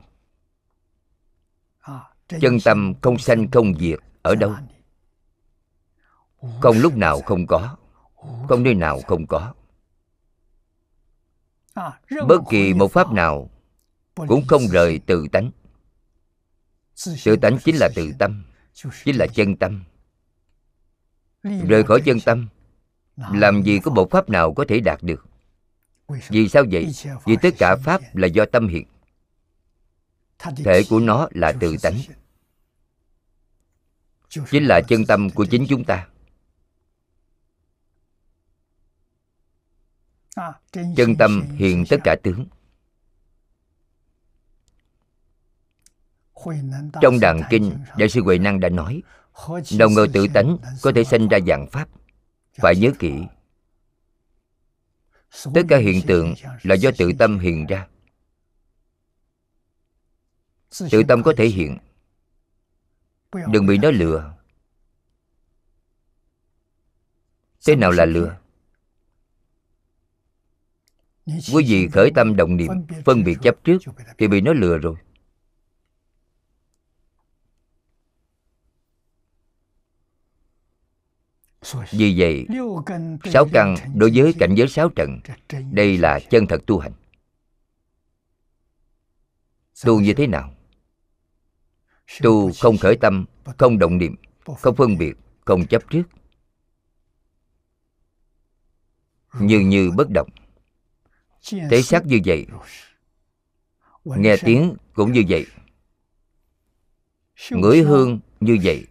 [2.28, 4.54] chân tâm không sanh không diệt ở đâu?
[6.60, 7.76] Không lúc nào không có.
[8.48, 9.54] Không nơi nào không có.
[12.28, 13.50] Bất kỳ một pháp nào
[14.14, 15.50] cũng không rời tự tánh.
[17.24, 18.44] Tự tánh chính là tự tâm
[19.04, 19.84] chính là chân tâm.
[21.42, 22.48] Rời khỏi chân tâm
[23.16, 25.26] làm gì có một pháp nào có thể đạt được?
[26.28, 26.86] Vì sao vậy?
[27.24, 28.86] vì tất cả pháp là do tâm hiện
[30.38, 31.98] thể của nó là tự tánh.
[34.50, 36.06] chính là chân tâm của chính chúng ta.
[40.72, 42.46] Chân tâm hiện tất cả tướng.
[47.00, 49.02] Trong đàn kinh đại sư huệ năng đã nói
[49.78, 51.88] đồng ngờ tự tánh có thể sinh ra dạng pháp.
[52.54, 53.12] Phải nhớ kỹ.
[55.54, 57.86] tất cả hiện tượng là do tự tâm hiện ra
[60.90, 61.78] tự tâm có thể hiện.
[63.52, 64.36] đừng bị nó lừa.
[67.66, 68.38] Thế nào là lừa?
[71.26, 72.70] Quý vị khởi tâm động niệm
[73.04, 73.78] phân biệt chấp trước
[74.18, 74.96] thì bị nó lừa rồi.
[81.90, 82.46] Vì vậy
[83.24, 85.20] sáu căn đối với cảnh giới sáu trận
[85.72, 86.92] đây là chân thật tu hành.
[89.84, 90.55] Tu như thế nào
[92.22, 93.24] tu không khởi tâm,
[93.58, 94.16] không động niệm,
[94.60, 96.02] không phân biệt, không chấp trước.
[99.40, 100.28] Như như bất động.
[101.70, 102.46] Thấy sắc như vậy.
[104.04, 105.46] Nghe tiếng cũng như vậy.
[107.50, 108.86] Ngửi hương như vậy.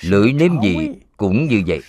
[0.00, 0.76] Lưỡi nếm gì
[1.16, 1.80] cũng như vậy.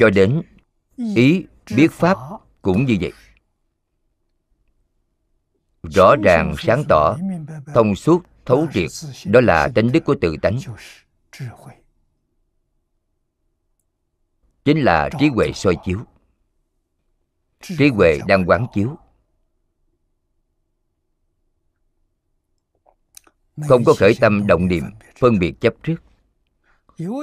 [0.00, 0.42] Cho đến
[1.16, 1.44] ý,
[1.76, 2.16] biết pháp
[2.62, 3.12] cũng như vậy
[5.82, 7.16] rõ ràng sáng tỏ,
[7.74, 8.90] thông suốt, thấu triệt,
[9.24, 10.58] đó là tánh đức của tự tánh.
[14.64, 16.00] Chính là trí huệ soi chiếu.
[17.60, 18.98] Trí huệ đang quán chiếu.
[23.68, 24.84] Không có khởi tâm động niệm,
[25.18, 25.96] phân biệt chấp trước.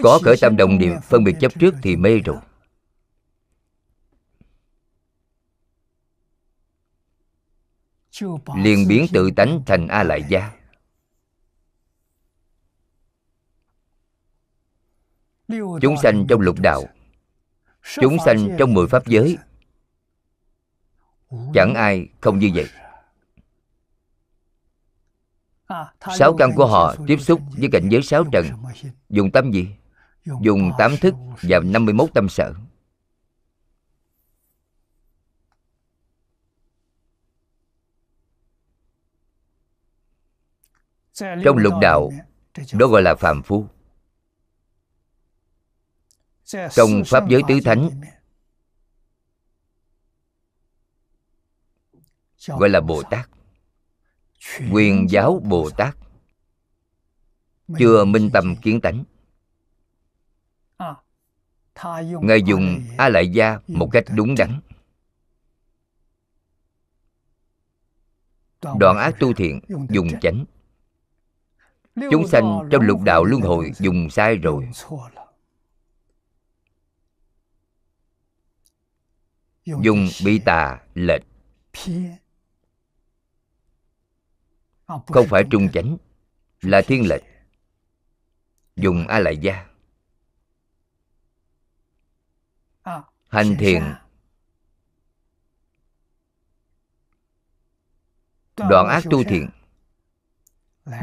[0.03, 2.37] Có khởi tâm động niệm, phân biệt chấp trước thì mê rồi.
[8.55, 10.51] Liền biến tự tánh thành a lại gia.
[15.81, 16.83] Chúng sanh trong lục đạo.
[18.01, 19.37] chúng sanh trong mười pháp giới.
[21.53, 22.67] chẳng ai không như vậy.
[26.17, 28.45] Sáu căn của họ tiếp xúc với cảnh giới sáu trần.
[29.09, 29.69] dùng tâm gì?
[30.41, 32.53] Dùng tám thức và 51 tâm sở
[41.17, 42.11] trong lục đạo
[42.73, 43.67] đó gọi là phàm phu.
[46.71, 48.01] Trong pháp giới tứ thánh,
[52.47, 53.29] gọi là bồ tát.
[54.71, 55.97] Quyền giáo bồ tát,
[57.79, 59.03] chưa minh tâm kiến tánh.
[62.21, 64.61] Ngài dùng a lại gia một cách đúng đắn.
[68.61, 69.59] Đoạn ác tu thiện,
[69.89, 70.45] dùng chánh
[72.11, 74.69] chúng sanh trong lục đạo luân hồi dùng sai rồi.
[79.65, 81.21] dùng bị tà lệch.
[84.87, 85.97] Không phải trung chánh
[86.61, 87.23] là thiên lệch.
[88.75, 89.65] dùng a lại gia.
[93.27, 93.83] Hành thiền.
[98.57, 99.49] đoạn ác tu thiện.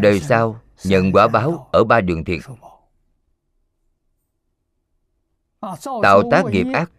[0.00, 2.40] Đời sau nhận quả báo ở ba đường thiện
[6.02, 6.90] tạo tác nghiệp ác.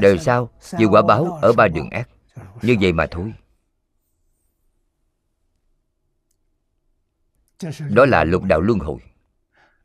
[0.00, 2.08] Đời sau chịu quả báo ở ba đường ác.
[2.62, 3.34] Như vậy mà thôi.
[7.90, 8.98] Đó là lục đạo luân hồi.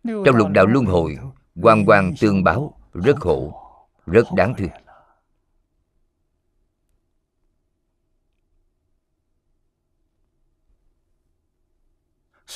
[0.04, 1.18] Trong lục đạo luân hồi
[1.62, 3.62] quan quan tương báo rất khổ,
[4.06, 4.70] rất đáng thương.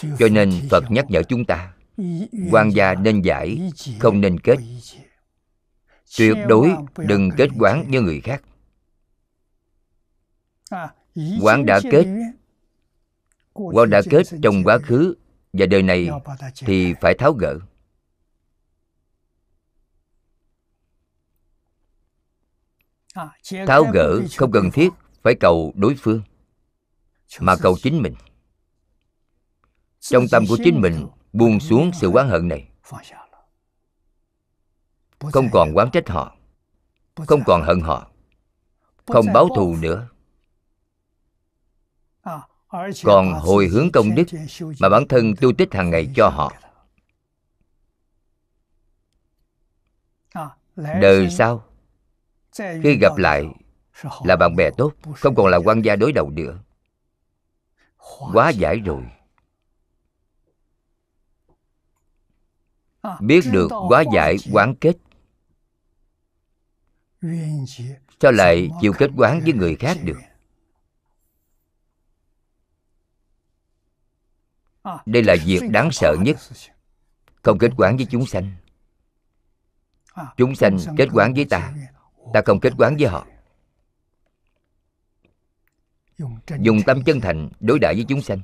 [0.02, 1.74] Cho nên phật nhắc nhở chúng ta
[2.52, 4.56] quan gia nên giải không nên kết.
[6.18, 8.41] tuyệt đối đừng kết quán như người khác.
[11.41, 12.06] Quán đã kết.
[13.54, 15.16] Quán đã kết trong quá khứ
[15.54, 16.10] và đời này
[16.58, 17.60] thì phải tháo gỡ.
[23.68, 24.89] Tháo gỡ không cần thiết
[25.22, 26.22] phải cầu đối phương
[27.39, 28.14] mà cầu chính mình
[30.10, 32.70] trong tâm của chính mình buông xuống sự oán hận này.
[35.20, 36.36] Không còn oán trách họ,
[37.28, 38.12] không còn hận họ,
[39.08, 40.08] không báo thù nữa.
[43.03, 44.24] Còn hồi hướng công đức
[44.80, 46.53] mà bản thân tu tích hàng ngày cho họ.
[50.76, 51.64] Đời sau,
[52.58, 53.45] khi gặp lại
[54.24, 56.60] là bạn bè tốt, không còn là quan gia đối đầu nữa.
[58.34, 59.03] Quá giải rồi.
[63.20, 64.97] Biết được quá giải quán kết.
[68.22, 70.18] Sao lại chịu kết quán với người khác được.
[75.06, 76.38] Đây là việc đáng sợ nhất.
[77.41, 78.51] không kết quán với chúng sanh.
[80.38, 81.74] Chúng sanh kết quán với ta.
[82.34, 83.28] ta không kết quán với họ.
[86.60, 88.39] Dùng tâm chân thành đối đãi với chúng sanh.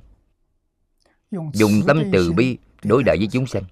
[1.53, 3.64] Dùng tâm từ bi đối đãi với chúng sanh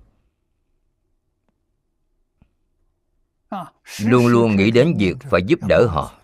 [3.99, 6.19] luôn luôn nghĩ đến việc phải giúp đỡ họ.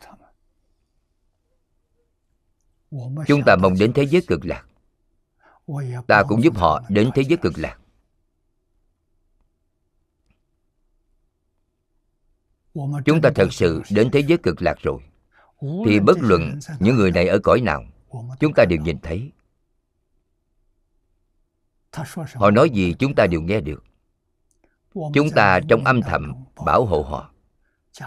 [3.27, 4.65] Chúng ta mong đến thế giới cực lạc.
[6.07, 7.79] Ta cũng giúp họ đến thế giới cực lạc.
[13.05, 15.01] Chúng ta thật sự đến thế giới cực lạc rồi.
[15.85, 17.83] Thì bất luận những người này ở cõi nào
[18.39, 19.31] chúng ta đều nhìn thấy.
[22.33, 23.83] Họ nói gì chúng ta đều nghe được
[25.13, 26.33] chúng ta trong âm thầm
[26.65, 27.31] bảo hộ họ,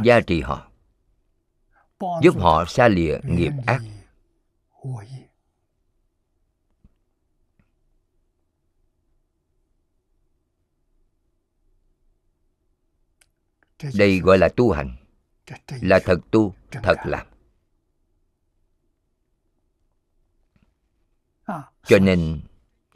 [0.03, 0.71] gia trì họ,
[2.23, 3.83] giúp họ xa lìa nghiệp ác.
[13.95, 14.97] Đây gọi là tu hành,
[15.69, 17.27] là thật tu, thật làm.
[21.87, 22.41] Cho nên,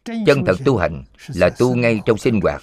[0.04, 2.62] chân thật tu hành là tu ngay trong sinh hoạt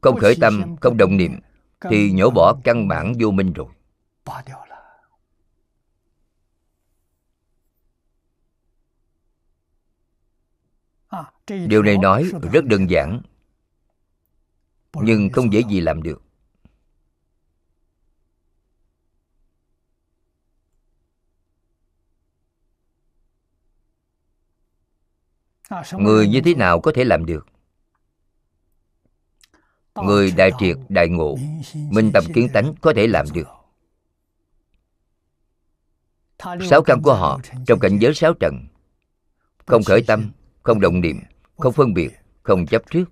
[0.00, 1.40] không khởi tâm không động niệm
[1.80, 3.66] thì nhổ bỏ căn bản vô minh rồi.
[11.66, 13.20] Điều này nói rất đơn giản.
[14.94, 16.22] nhưng không dễ gì làm được.
[25.92, 27.46] Người như thế nào có thể làm được
[30.04, 31.36] người đại triệt, đại ngộ.
[31.74, 33.48] Minh tâm kiến tánh có thể làm được.
[36.70, 38.66] Sáu căn của họ trong cảnh giới sáu trần.
[39.66, 40.30] Không khởi tâm,
[40.62, 41.16] không động niệm,
[41.56, 42.10] không phân biệt,
[42.42, 43.04] không chấp trước.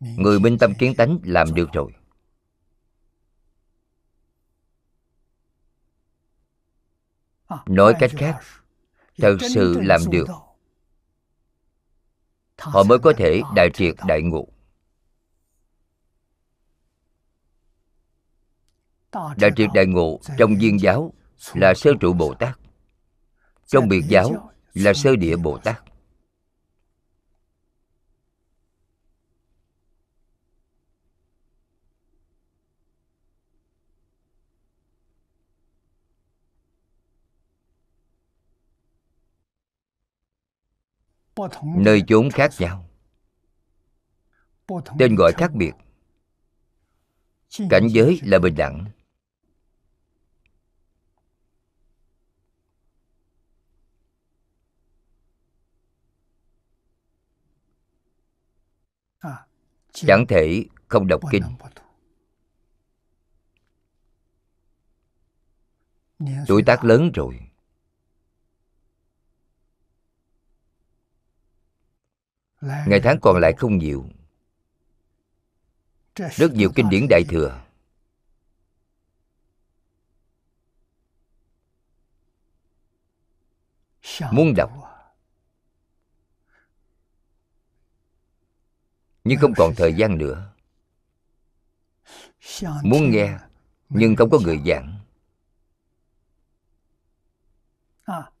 [0.00, 1.92] Người minh tâm kiến tánh làm được rồi.
[7.66, 8.40] Nói cách khác,
[9.18, 10.28] thật sự làm được
[12.58, 14.48] họ mới có thể đại triệt đại ngộ.
[19.12, 21.12] Đại triệt đại ngộ trong viên giáo
[21.54, 22.58] là sơ trụ bồ tát.
[23.66, 25.82] Trong biệt giáo là sơ địa bồ tát
[41.76, 42.88] nơi chốn khác nhau.
[44.98, 45.72] Tên gọi khác biệt.
[47.70, 48.84] Cảnh giới là bình đẳng.
[60.06, 61.42] chẳng thể không đọc kinh.
[66.46, 67.47] Tuổi tác lớn rồi
[72.60, 74.04] ngày tháng còn lại không nhiều.
[76.14, 77.62] Rất nhiều kinh điển đại thừa.
[84.32, 84.88] Muốn đọc.
[89.28, 90.52] nhưng không còn thời gian nữa.
[92.82, 93.38] Muốn nghe
[93.88, 94.98] nhưng không có người giảng.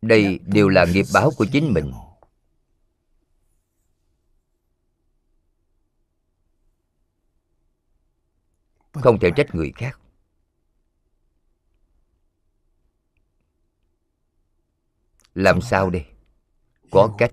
[0.02, 1.92] Đây đều là nghiệp báo của chính mình
[9.02, 10.00] không thể trách người khác.
[15.34, 16.06] Làm sao đây?
[16.90, 17.30] Có cách.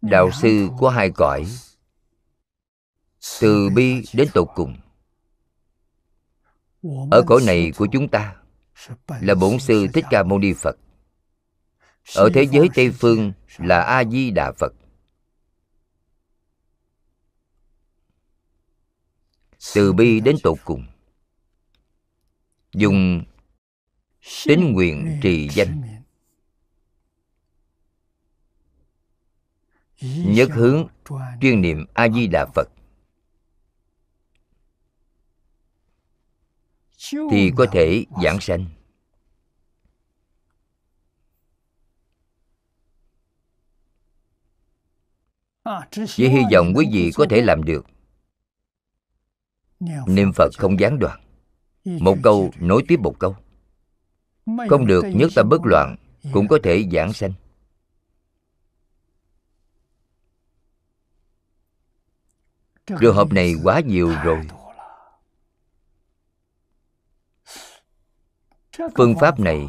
[0.00, 1.46] Đạo sư có hai cõi.
[3.40, 4.76] Từ bi đến tột cùng.
[7.10, 8.36] Ở cõi này của chúng ta
[9.20, 10.76] là bổn sư thích ca mâu ni phật
[12.16, 14.72] ở thế giới tây phương là a di đà phật.
[19.74, 20.86] Từ bi đến tột cùng.
[22.72, 23.24] Dùng
[24.46, 25.82] tín nguyện trì danh.
[30.26, 30.86] Nhất hướng
[31.40, 32.68] chuyên niệm a di đà phật.
[37.30, 38.66] Thì có thể giảng sanh.
[46.06, 47.86] Chỉ hy vọng quý vị có thể làm được.
[50.06, 51.20] Niệm phật không gián đoạn.
[51.84, 53.36] Một câu nối tiếp một câu.
[54.68, 55.96] Không được nhất tâm bất loạn
[56.32, 57.32] cũng có thể giảng sanh.
[63.00, 64.46] Trường hợp này quá nhiều rồi.
[68.96, 69.68] phương pháp này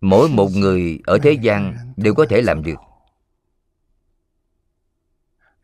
[0.00, 2.76] mỗi một người ở thế gian đều có thể làm được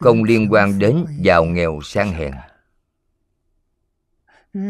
[0.03, 2.33] không liên quan đến giàu nghèo sang hèn.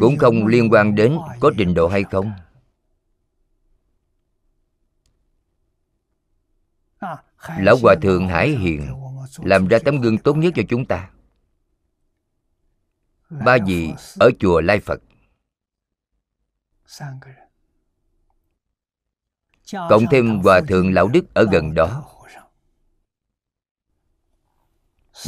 [0.00, 2.32] Cũng không liên quan đến có trình độ hay không.
[7.58, 8.94] Lão hòa thượng hải hiền
[9.38, 11.10] làm ra tấm gương tốt nhất cho chúng ta.
[13.30, 15.00] Ba vị ở chùa lai phật.
[19.72, 22.04] Cộng thêm hòa thượng lão đức ở gần đó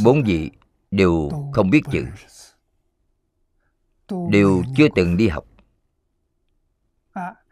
[0.03, 0.51] bốn vị
[0.91, 2.07] đều không biết chữ.
[4.31, 5.45] đều chưa từng đi học.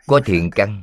[0.07, 0.83] Có thiện căn.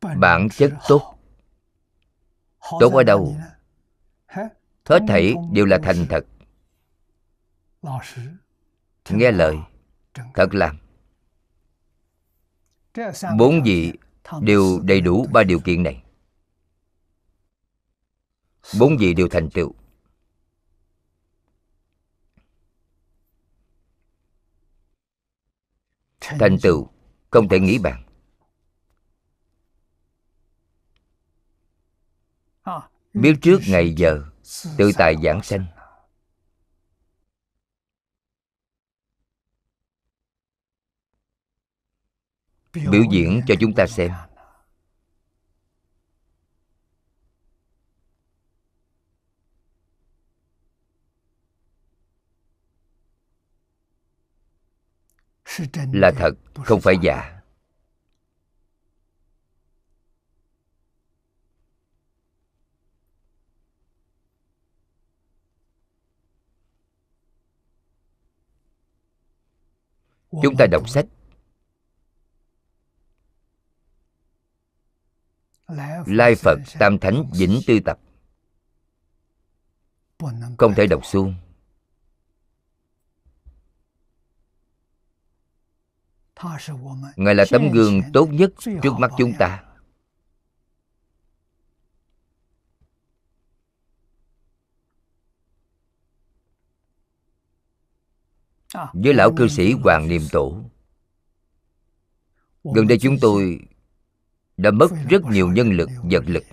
[0.00, 1.18] Bản chất tốt.
[2.80, 3.36] tốt ở đâu?
[4.84, 6.26] hết thảy đều là thành thật.
[9.10, 9.56] nghe lời.
[10.34, 10.54] thật.
[10.54, 10.85] Làm
[13.38, 13.92] bốn vị
[14.40, 16.02] đều đầy đủ ba điều kiện này.
[18.78, 19.74] Bốn vị đều thành tựu.
[26.20, 26.88] Thành tựu,
[27.30, 28.02] không thể nghĩ bàn.
[33.14, 34.24] Biết trước ngày giờ,
[34.76, 35.66] tự tại giảng sanh
[42.90, 44.12] biểu diễn cho chúng ta xem.
[55.92, 57.32] Là thật, không phải giả.
[70.42, 71.06] Chúng ta đọc sách.
[76.06, 77.98] Lai phật tam thánh vĩnh tư tập.
[80.58, 81.34] Không thể đọc xuông
[87.16, 88.52] ngài là tấm gương tốt nhất
[88.82, 89.62] trước mắt chúng ta.
[98.92, 100.62] Với lão cư sĩ hoàng niệm tổ
[102.64, 103.60] gần đây chúng tôi
[104.56, 106.44] đã mất rất nhiều nhân lực vật lực.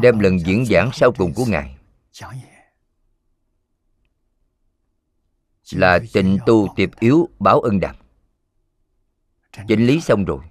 [0.00, 1.76] Đem lần diễn giảng sau cùng của ngài.
[5.72, 7.96] là tịnh tu tiệp yếu báo ân đàm.
[9.68, 10.44] Chỉnh lý xong rồi.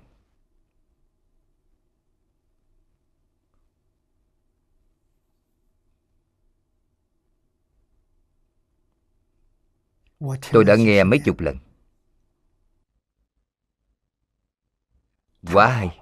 [10.51, 11.57] Tôi đã nghe mấy chục lần
[15.54, 16.00] quá hay.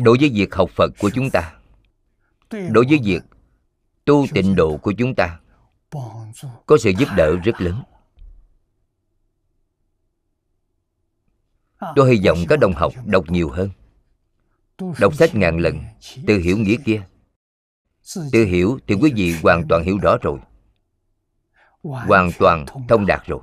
[0.04, 1.54] Đối với việc học phật của chúng ta
[2.50, 3.22] đối với việc
[4.04, 5.40] tu tịnh độ của chúng ta
[6.66, 7.82] có sự giúp đỡ rất lớn.
[11.96, 13.70] Tôi hy vọng các đồng học đọc nhiều hơn.
[15.00, 15.78] Đọc sách ngàn lần
[16.26, 17.02] tự hiểu nghĩa kia.
[18.32, 20.38] Tự hiểu thì quý vị hoàn toàn hiểu rõ rồi.
[21.82, 23.40] Hoàn toàn thông đạt rồi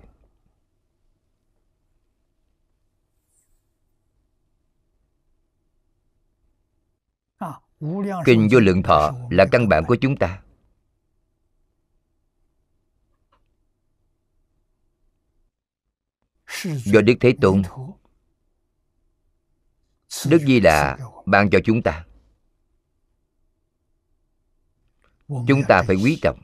[8.26, 10.42] kinh vô lượng thọ là căn bản của chúng ta.
[16.64, 17.62] Do đức thế tôn
[20.30, 22.06] đức di đà ban cho chúng ta.
[25.28, 26.42] Chúng ta phải quý trọng.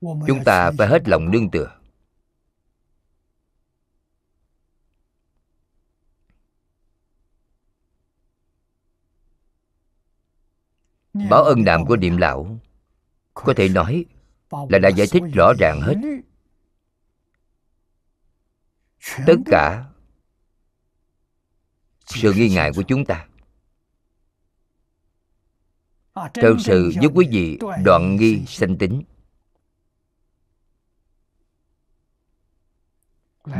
[0.00, 1.83] Chúng ta phải hết lòng nương tựa
[11.30, 12.58] báo ân đạm của niệm lão.
[13.34, 14.04] Có thể nói
[14.50, 15.94] là đã giải thích rõ ràng hết.
[19.26, 19.84] Tất cả
[22.06, 23.26] sự nghi ngại của chúng ta.
[26.14, 29.02] Thật sự giúp quý vị đoạn nghi sanh tính.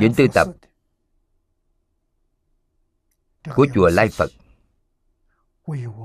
[0.00, 0.48] Những Tư Tập
[3.54, 4.30] của chùa Lai Phật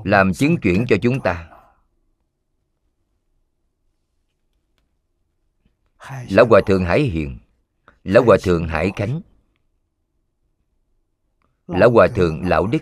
[0.04, 1.50] làm chứng chuyển cho chúng ta.
[6.30, 7.40] lão hòa thượng hải hiền
[8.04, 9.22] lão hòa thượng hải khánh
[11.68, 12.82] lão hòa thượng lão đức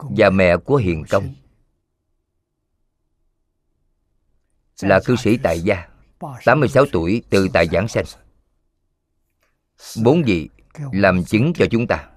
[0.00, 1.34] và mẹ của hiền công
[4.80, 5.88] là cư sĩ tại gia
[6.44, 8.04] 86 tuổi từ tại giảng sanh.
[10.04, 10.48] Bốn vị
[10.92, 12.10] làm chứng cho chúng ta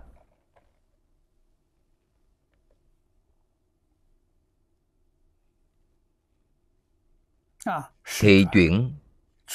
[8.19, 8.93] thị chuyển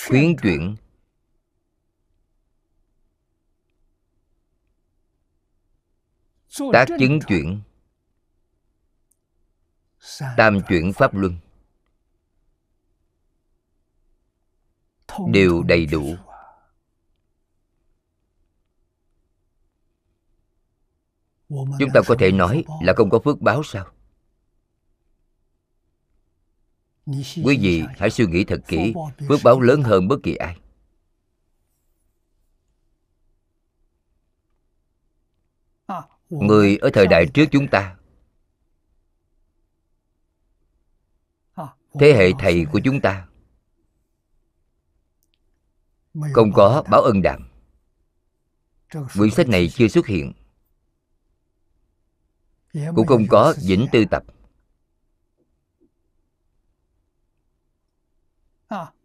[0.08, 0.76] khuyến chuyển
[6.72, 7.60] tác chứng chuyển
[10.36, 11.38] tam chuyển pháp luân.
[15.28, 16.16] Đều đầy đủ.
[21.48, 23.95] Chúng ta có thể nói là không có phước báo sao
[27.44, 28.94] quý vị hãy suy nghĩ thật kỹ
[29.28, 30.56] phước báo lớn hơn bất kỳ ai.
[36.30, 37.96] Người ở thời đại trước chúng ta.
[42.00, 43.28] Thế hệ thầy của chúng ta.
[46.32, 47.48] Không có báo ân đạm.
[48.90, 50.32] Quyển sách này chưa xuất hiện.
[52.72, 54.24] Cũng không có vĩnh tư tập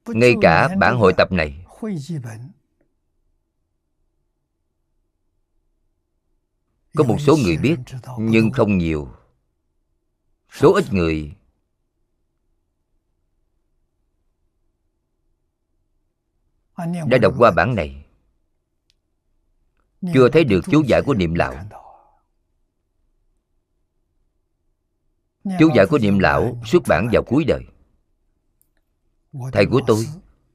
[0.05, 1.65] ngay cả bản hội tập này.
[6.95, 7.75] có một số người biết
[8.17, 9.13] nhưng không nhiều.
[10.51, 11.35] Số ít người.
[16.77, 18.05] Đã đọc qua bản này.
[20.13, 21.53] Chưa thấy được chú giải của niệm lão.
[25.59, 27.70] Chú giải của niệm lão xuất bản vào cuối đời
[29.53, 30.07] thầy của tôi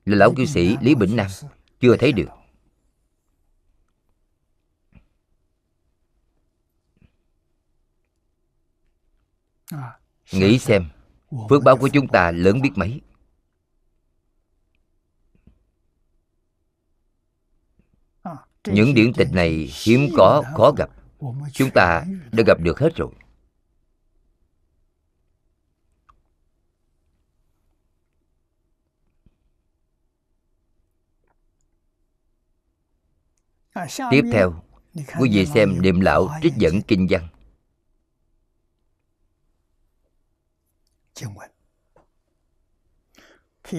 [0.05, 1.27] là lão cư sĩ lý bỉnh nam
[1.81, 2.29] chưa thấy được.
[10.33, 10.89] Nghĩ xem
[11.51, 13.01] phước báo của chúng ta lớn biết mấy?
[18.67, 20.91] Những điển tịch này hiếm có khó gặp.
[21.53, 23.13] Chúng ta đã gặp được hết rồi
[34.11, 34.63] tiếp theo
[35.21, 37.29] quý vị xem niệm lão trích dẫn kinh văn.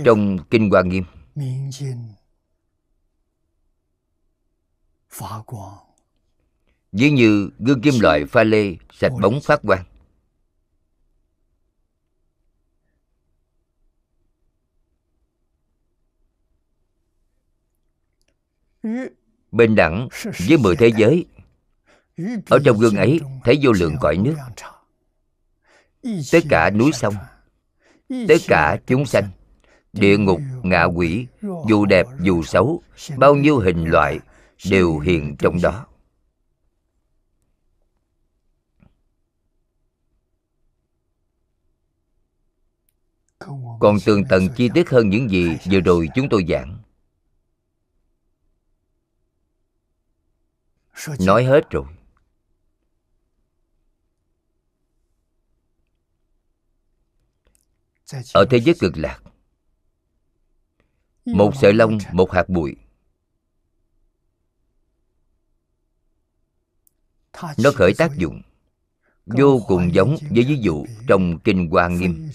[0.06, 1.04] Trong kinh hoa nghiêm.
[6.92, 9.84] ví như gương kim loại pha lê sạch bóng phát quang
[19.58, 20.08] bình đẳng
[20.48, 21.26] với mười thế giới.
[22.50, 24.36] Ở trong gương ấy, thấy vô lượng cõi nước.
[26.32, 27.14] Tất cả núi sông.
[28.10, 29.30] Tất cả chúng sanh.
[29.94, 32.82] Địa ngục, ngạ quỷ, dù đẹp, dù xấu,
[33.18, 34.20] bao nhiêu hình loại
[34.70, 35.86] đều hiện trong đó.
[43.80, 46.78] Còn tường tận chi tiết hơn những gì vừa rồi chúng tôi giảng.
[51.20, 51.86] Nói hết rồi.
[58.34, 59.20] Ở thế giới cực lạc.
[61.26, 62.76] Một sợi lông một hạt bụi.
[67.58, 68.42] Nó khởi tác dụng.
[69.26, 72.30] Vô cùng giống với ví dụ trong kinh hoa nghiêm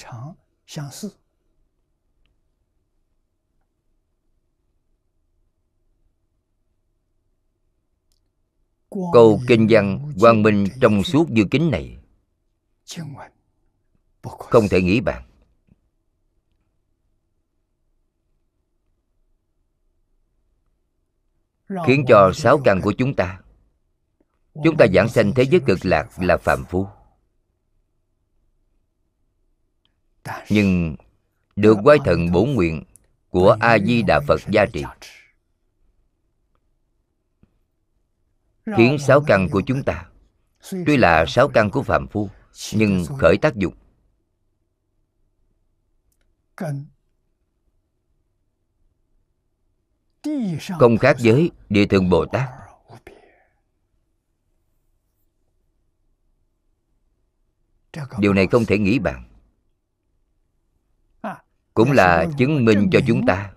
[9.12, 11.98] câu kinh văn quang minh trong suốt như kính này.
[14.22, 15.22] Không thể nghĩ bàn.
[21.86, 23.40] Khiến cho sáu căn của chúng ta
[24.64, 26.86] chúng ta giảng sanh thế giới cực lạc là phạm phu.
[30.50, 30.96] nhưng
[31.56, 32.84] được quái thần bổn nguyện
[33.30, 34.84] của a di đà phật gia trì
[38.66, 40.08] khiến sáu căn của chúng ta
[40.86, 42.30] tuy là sáu căn của phạm phu
[42.72, 43.74] nhưng khởi tác dụng.
[50.78, 52.48] Không khác với địa thượng bồ tát.
[58.18, 59.28] Điều này không thể nghĩ bàn.
[61.74, 63.52] Cũng là chứng minh cho chúng ta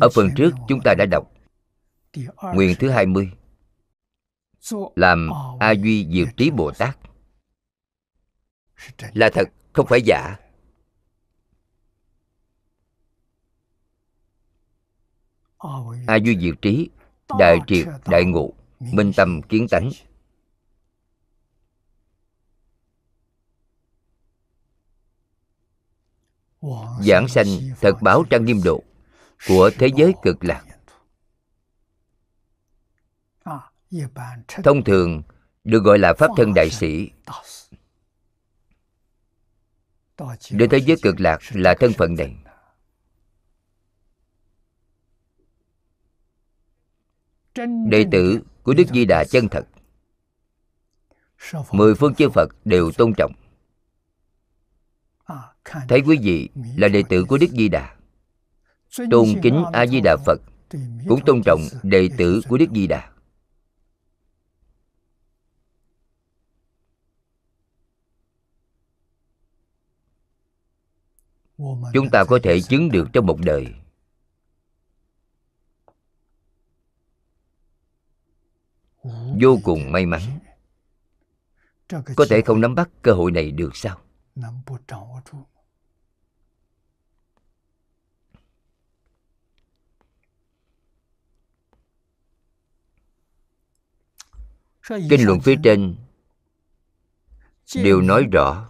[0.00, 1.32] ở phần trước chúng ta đã đọc
[2.54, 3.32] nguyện thứ 20
[4.96, 5.30] làm
[5.60, 6.98] a duy diệu trí bồ tát.
[9.12, 10.36] Là thật không phải giả.
[16.06, 16.90] A duy diệu trí
[17.38, 19.90] đại triệt đại ngộ minh tâm kiến tánh.
[27.00, 27.46] Giảng sanh
[27.80, 28.82] thật báo trang nghiêm độ
[29.48, 30.64] của thế giới cực lạc.
[34.64, 35.22] Thông thường,
[35.64, 37.10] được gọi là pháp thân đại sĩ.
[40.50, 42.36] Đến thế giới cực lạc là thân phận này.
[47.90, 49.66] Đệ tử của đức di đà chân thật.
[51.72, 53.32] Mười phương chư phật đều tôn trọng.
[55.64, 57.96] Thấy quý vị là đệ tử của đức di đà
[59.10, 60.40] tôn kính a di đà phật
[61.08, 63.10] cũng tôn trọng đệ tử của đức di đà
[71.92, 73.74] chúng ta có thể chứng được trong một đời.
[79.40, 80.20] Vô cùng may mắn.
[81.88, 84.00] Có thể không nắm bắt cơ hội này được sao
[95.10, 95.96] kinh luận phía trên
[97.74, 98.68] đều nói rõ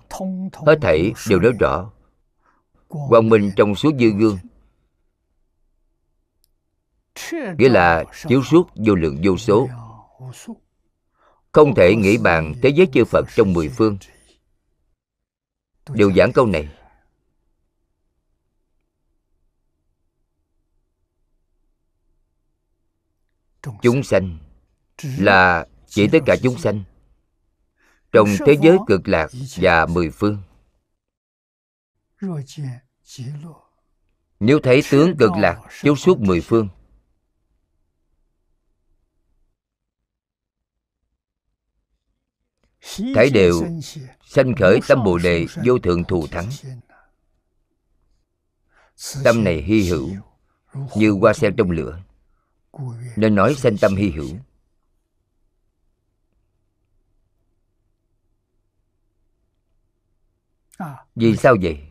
[0.67, 1.91] hết thảy đều nói rõ.
[2.89, 4.39] quang minh trong suốt dư gương
[7.59, 9.69] nghĩa là chiếu suốt vô lượng vô số.
[11.53, 13.99] không thể nghĩ bàn thế giới chư phật trong mười phương.
[15.89, 16.69] đều giảng câu này.
[23.83, 24.39] Chúng sanh
[25.03, 26.85] là chỉ tất cả chúng sanh.
[28.13, 30.43] Trong thế giới cực lạc và mười phương.
[34.41, 36.69] Nếu thấy tướng cực lạc, chiếu suốt mười phương.
[43.15, 43.63] Thấy đều,
[44.25, 46.49] sanh khởi tâm bồ đề vô thượng thù thắng.
[49.25, 50.11] Tâm này hy hữu,
[50.97, 52.03] như hoa sen trong lửa.
[53.17, 54.29] Nên nói sanh tâm hy hữu.
[61.15, 61.87] Vì sao vậy?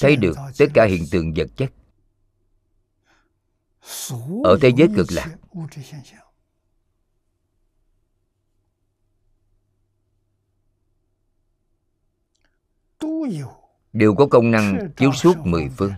[0.00, 1.72] Thấy được tất cả hiện tượng vật chất.
[4.44, 5.36] Ở thế giới cực lạc.
[13.92, 15.92] Đều có công năng chiếu suốt mười phương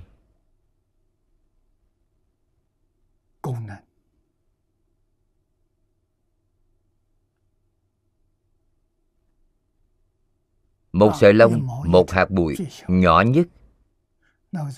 [10.99, 12.57] một sợi lông một hạt bụi
[12.88, 13.47] nhỏ nhất.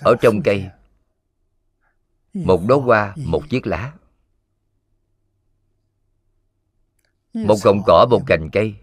[0.01, 0.69] Ở trong cây
[2.33, 3.93] một đóa hoa một chiếc lá.
[7.33, 8.75] Một cọng cỏ một cành cây.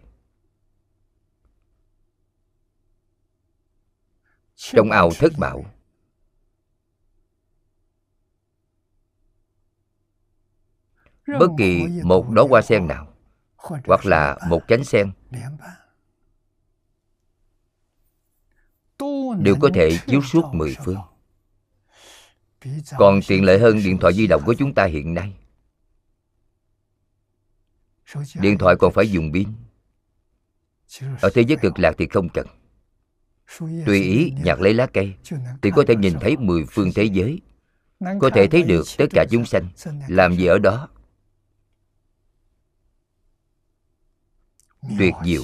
[4.56, 5.64] Trong ao thất bảo
[11.26, 13.12] bất kỳ một đóa hoa sen nào
[13.84, 15.12] hoặc là một cánh sen
[19.38, 20.98] đều có thể chiếu suốt mười phương.
[22.98, 25.32] còn tiện lợi hơn điện thoại di động của chúng ta hiện nay.
[28.34, 29.48] Điện thoại còn phải dùng pin.
[31.20, 32.46] ở thế giới cực lạc thì không cần.
[33.58, 35.14] Tùy ý nhặt lấy lá cây
[35.62, 37.40] thì có thể nhìn thấy mười phương thế giới.
[38.20, 39.68] Có thể thấy được tất cả chúng sanh
[40.08, 40.88] làm gì ở đó.
[44.98, 45.42] Tuyệt diệu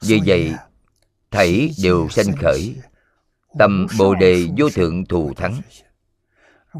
[0.00, 0.54] vì vậy
[1.30, 2.80] thảy đều sanh khởi.
[3.58, 5.60] tâm bồ đề vô thượng thù thắng.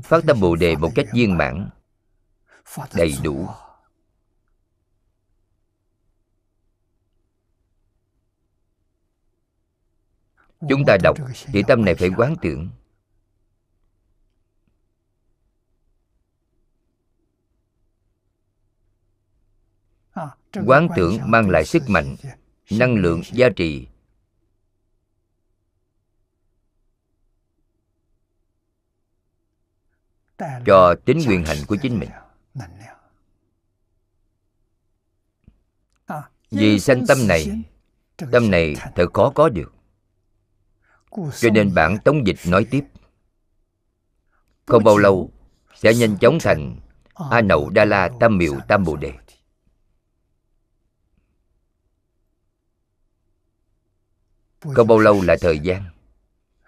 [0.03, 1.71] Phát tâm bồ đề một cách viên mãn.
[2.95, 3.49] Đầy đủ.
[10.69, 11.17] Chúng ta đọc
[11.47, 12.71] thì tâm này phải quán tưởng.
[20.67, 22.17] Quán tưởng mang lại sức mạnh
[22.71, 23.87] năng lượng gia trì.
[30.67, 32.11] Cho tính quyền hành của chính mình.
[36.51, 37.63] Vì sanh tâm này
[38.33, 39.73] tâm này thật khó có được.
[41.11, 42.85] Cho nên bản tống dịch nói tiếp.
[44.67, 45.31] Không bao lâu
[45.75, 46.77] sẽ nhanh chóng thành
[47.31, 49.13] a nậu đa la tam miệu tam bồ đề
[54.75, 55.85] không bao lâu là thời gian?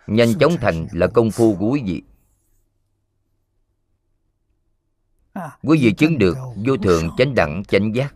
[0.07, 2.03] Nhanh chóng thành là công phu của quý vị.
[5.63, 6.37] Quý vị chứng được
[6.67, 8.15] vô thượng chánh đẳng, chánh giác.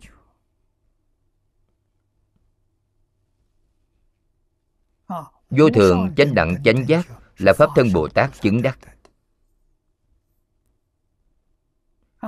[5.50, 7.06] Vô thượng chánh đẳng, chánh giác
[7.38, 8.78] là pháp thân bồ tát chứng đắc.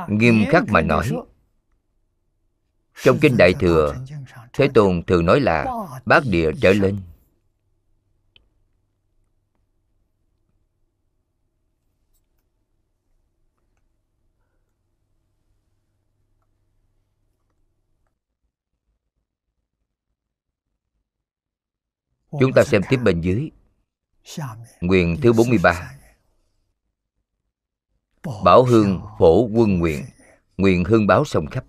[0.09, 1.13] Nghiêm khắc mà nói,
[3.03, 3.95] trong kinh đại thừa,
[4.53, 5.67] thế tôn thường nói là
[6.07, 7.01] bát địa trở lên.
[22.41, 23.51] Chúng ta xem tiếp bên dưới.
[24.81, 25.95] Nguyện thứ 43
[28.45, 30.05] Bảo hương phổ quân nguyện.
[30.57, 31.65] Nguyện hương báo sông khắp.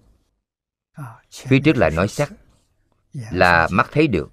[1.31, 2.31] Phía trước là nói sắc
[3.13, 4.31] Là mắt thấy được.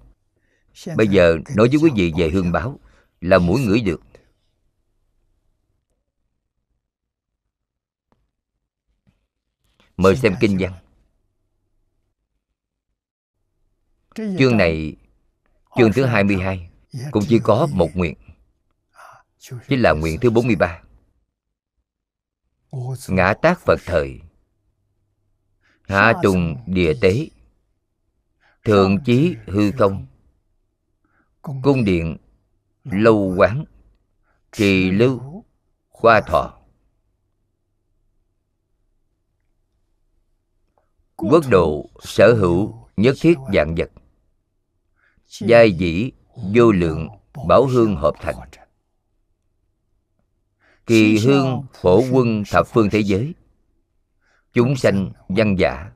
[0.95, 2.79] Bây giờ nói với quý vị về hương báo
[3.21, 4.01] Là mũi ngửi được.
[9.97, 10.73] Mời xem kinh văn.
[14.15, 14.95] Chương này
[15.75, 16.69] Chương thứ 22
[17.11, 18.15] cũng chỉ có một nguyện.
[19.39, 20.81] Chính là nguyện thứ 43
[23.07, 24.21] Ngã tác Phật thời.
[25.87, 27.29] Hạ tùng địa tế.
[28.63, 30.07] Thượng chí hư không.
[31.41, 32.17] Cung điện
[32.83, 33.65] Lâu quán.
[34.51, 35.45] Trì lưu
[35.89, 36.57] Qua thọ.
[41.15, 43.91] Quốc độ sở hữu nhất thiết dạng vật
[45.39, 46.11] giai dĩ,
[46.55, 47.07] vô lượng,
[47.47, 48.35] bảo hương hợp thành.
[50.85, 53.33] Kỳ hương phổ quân thập phương thế giới.
[54.53, 55.91] Chúng sanh văn giả,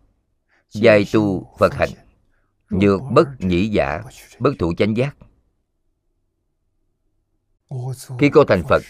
[0.69, 1.89] giai tu phật hành
[2.69, 4.01] nhược bất nhĩ giả,
[4.39, 5.17] bất thụ chánh giác.
[8.19, 8.81] Khi cô thành phật,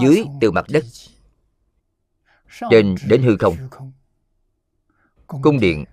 [0.00, 0.84] dưới từ mặt đất,
[2.70, 3.56] trên đến hư không,
[5.26, 5.84] cung điện,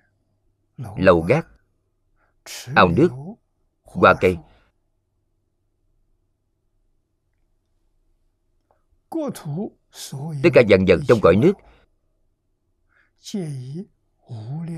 [0.96, 1.46] lầu gác
[2.74, 3.08] ao nước
[3.82, 4.36] hoa cây.
[10.42, 11.52] tất cả dần dần trong cõi nước.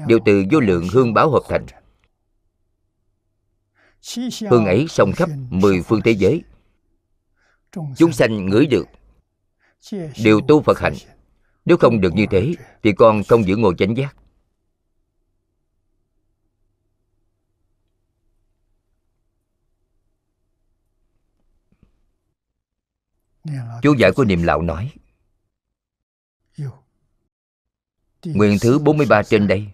[0.09, 1.67] Đều từ vô lượng hương báo hợp thành.
[4.51, 6.43] hương ấy song khắp mười phương thế giới.
[7.97, 8.87] Chúng sanh ngửi được.
[10.25, 10.95] đều tu phật hạnh
[11.65, 14.17] nếu không được như thế thì con không giữ ngồi chánh giác
[23.83, 24.93] Chú giải của Niệm Lão nói.
[28.25, 29.73] Nguyên thứ 43 trên đây.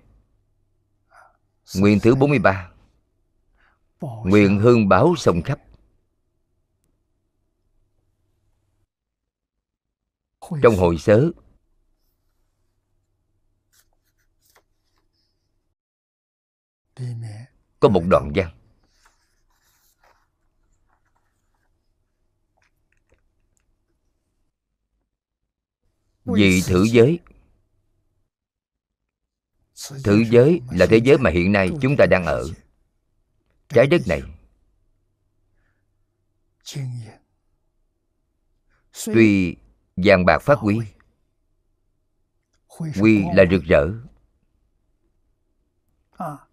[1.76, 2.70] Nguyên thứ 43
[4.00, 5.60] Nguyện hương báo sông khắp.
[10.62, 11.30] Trong hội sớ.
[17.80, 18.59] Có một đoạn văn.
[26.34, 27.18] Vì thử giới.
[30.04, 32.48] Thử giới là thế giới mà hiện nay chúng ta đang ở.
[33.68, 34.22] Trái đất này
[39.04, 39.56] Tuy
[39.96, 40.80] vàng bạc phát quý
[43.00, 43.88] Quy là rực rỡ.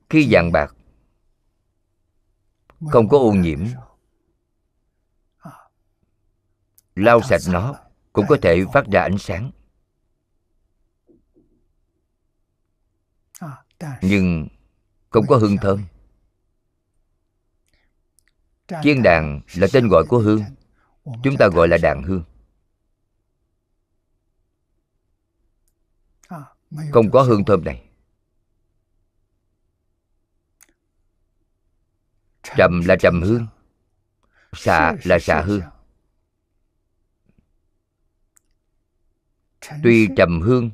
[0.10, 0.76] Khi vàng bạc
[2.92, 3.60] không có ô nhiễm,
[6.96, 7.76] lau sạch nó
[8.14, 9.52] cũng có thể phát ra ánh sáng.
[14.02, 14.48] Nhưng
[15.10, 15.84] không có hương thơm.
[18.84, 20.42] chiên đàn là tên gọi của hương.
[21.24, 22.24] Chúng ta gọi là đàn hương.
[26.92, 27.84] Không có hương thơm này.
[32.58, 33.48] trầm là trầm hương.
[34.54, 35.62] xạ là xạ hương.
[39.84, 40.72] tuy trầm hương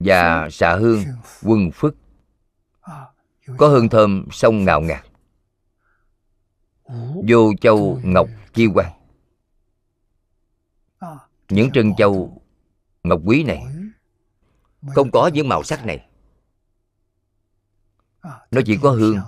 [0.00, 1.04] và xạ hương
[1.42, 1.96] quân phức
[3.58, 5.06] có hương thơm sông ngào ngạt
[7.28, 8.92] vô châu ngọc chi quan
[11.48, 12.42] những trân châu
[13.02, 13.64] ngọc quý này
[14.86, 16.06] không có những màu sắc này.
[18.50, 19.18] Nó chỉ có hương,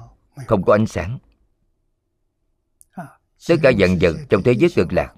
[0.46, 1.18] không có ánh sáng.
[3.48, 5.14] Tất cả dần dần trong thế giới cực lạc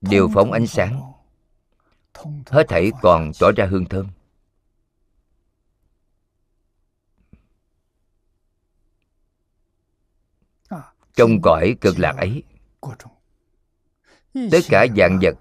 [0.00, 1.12] đều phóng ánh sáng.
[2.46, 4.06] Hết thảy còn tỏ ra hương thơm.
[11.18, 12.42] Trong cõi cực lạc ấy.
[14.34, 15.34] Tất cả dạng vật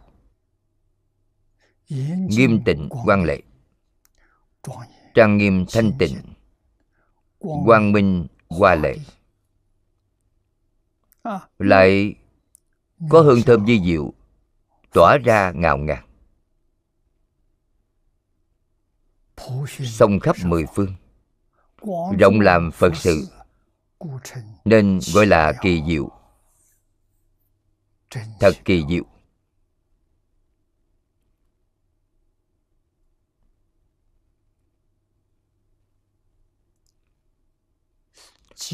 [2.30, 3.42] nghiêm tịnh quan lệ,
[5.14, 6.16] trang nghiêm thanh tịnh,
[7.40, 8.98] quang minh hoa lệ.
[11.60, 12.16] Lại
[13.10, 14.14] có hương thơm di diệu
[14.94, 16.04] tỏa ra ngào ngạt
[19.70, 20.94] sông khắp mười phương,
[22.20, 23.28] rộng làm phật sự
[24.66, 26.12] nên gọi là kỳ diệu.
[28.40, 29.04] Thật kỳ diệu.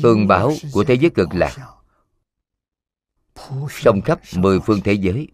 [0.03, 1.77] Ương báo của thế giới cực lạc.
[3.69, 5.27] sông khắp mười phương thế giới.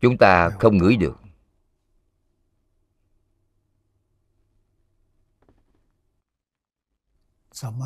[0.00, 1.25] Chúng ta không ngửi được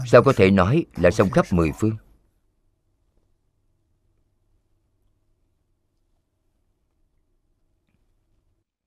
[0.06, 1.96] sao có thể nói là sông khắp mười phương?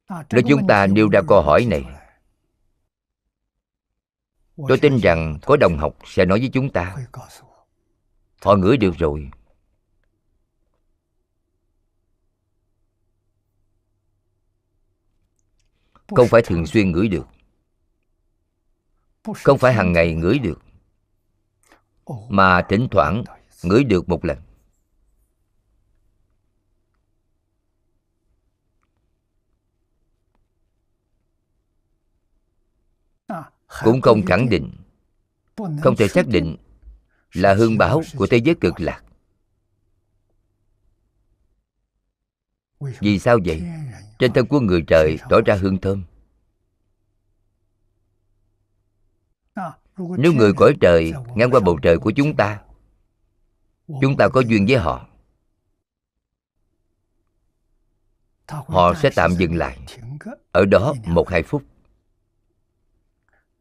[0.10, 1.84] Nếu chúng ta nêu ra câu hỏi này.
[4.68, 6.96] Tôi tin rằng có đồng học sẽ nói với chúng ta.
[8.42, 9.32] Họ ngửi được rồi.
[16.08, 17.28] Không phải thường xuyên ngửi được.
[19.34, 20.60] Không phải hàng ngày ngửi được
[22.30, 23.24] mà thỉnh thoảng
[23.64, 24.38] ngửi được một lần.
[33.84, 34.76] Cũng không khẳng định.
[35.58, 36.58] Không thể xác định
[37.34, 39.04] là hương báo của thế giới cực lạc.
[43.00, 43.64] Vì sao vậy?
[44.20, 46.04] Trên thân của người trời tỏ ra hương thơm.
[49.98, 52.62] Nếu người cõi trời ngang qua bầu trời của chúng ta
[54.02, 55.08] chúng ta có duyên với họ.
[58.48, 59.80] Họ sẽ tạm dừng lại
[60.52, 61.64] ở đó một hai phút,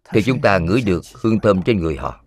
[0.05, 2.19] thì chúng ta ngửi được hương thơm trên người họ.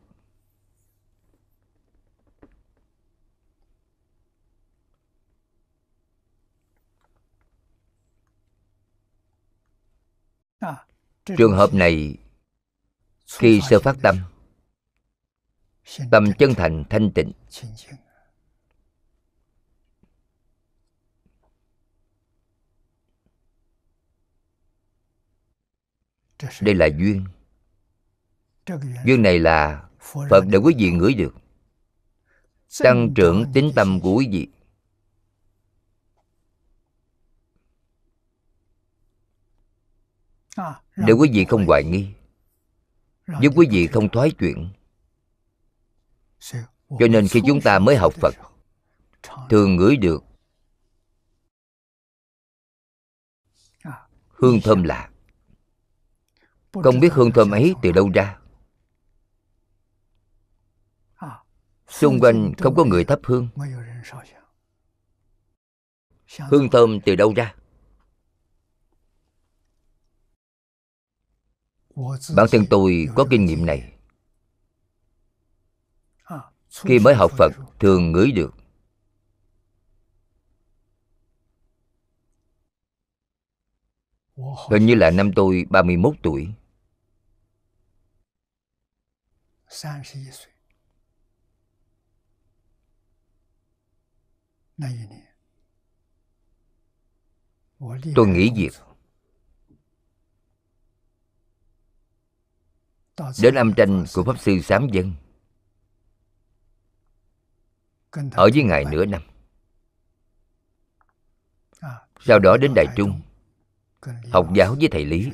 [11.38, 12.18] Trường hợp này
[13.28, 14.16] khi sơ phát tâm
[16.12, 17.32] tâm chân thành, thanh tịnh.
[26.62, 27.26] Đây là duyên.
[29.06, 29.90] Duyên này là
[30.30, 31.36] phật để quý vị ngửi được.
[32.80, 34.48] Tăng trưởng tính tâm của quý vị.
[40.96, 42.15] Để quý vị không hoài nghi
[43.28, 44.70] giúp quý vị không thoái chuyện.
[47.00, 48.36] Cho nên khi chúng ta mới học phật
[49.50, 50.24] thường ngửi được
[54.28, 55.10] hương thơm lạ.
[56.74, 58.38] Không biết hương thơm ấy từ đâu ra.
[61.88, 63.50] Xung quanh không có người thắp hương.
[66.38, 67.56] hương thơm từ đâu ra
[72.36, 73.92] bản thân tôi có kinh nghiệm này.
[76.84, 78.54] Khi mới học phật, thường ngửi được.
[84.70, 86.54] Hình như là năm tôi 31 tuổi.
[98.16, 98.74] Tôi nghĩ việc
[103.42, 105.14] đến âm tranh của pháp sư sám dân.
[108.32, 109.22] Ở với ngài nửa năm.
[112.20, 113.22] Sau đó đến đại trung
[114.32, 115.32] học giáo với thầy lý.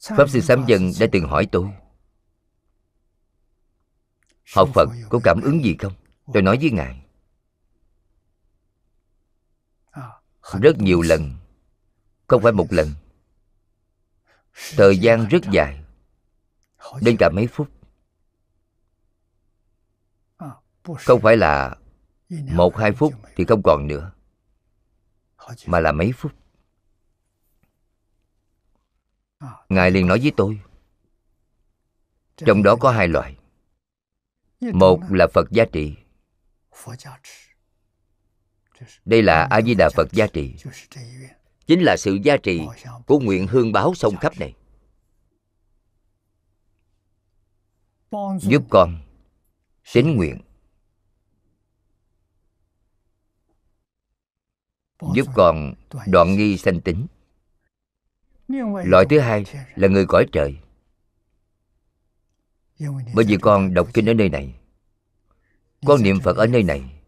[0.00, 1.68] pháp sư sám dân đã từng hỏi tôi
[4.54, 5.92] học phật có cảm ứng gì không?
[6.34, 7.04] tôi nói với ngài.
[10.62, 11.34] Rất nhiều lần
[12.26, 12.94] không phải một lần
[14.58, 15.84] Thời gian rất dài,
[17.02, 17.70] Đến cả mấy phút.
[20.98, 21.76] Không phải là
[22.30, 24.12] một, hai phút thì không còn nữa,
[25.66, 26.32] Mà là mấy phút.
[29.68, 30.60] Ngài liền nói với tôi,
[32.36, 33.36] Trong đó có hai loại.
[34.60, 35.96] Một là Phật giá trị.
[39.04, 40.56] Đây là A-di-đà Phật giá trị.
[41.68, 42.60] Chính là sự giá trị
[43.06, 44.54] của nguyện hương báo sông khắp này.
[48.40, 49.00] Giúp con
[49.92, 50.40] tín nguyện.
[55.14, 55.74] Giúp con
[56.06, 57.06] đoạn nghi sanh tính.
[58.84, 59.44] Loại thứ hai
[59.76, 60.58] là người cõi trời.
[63.14, 64.54] Bởi vì con đọc kinh ở nơi này,
[65.86, 67.00] Con niệm Phật ở nơi này,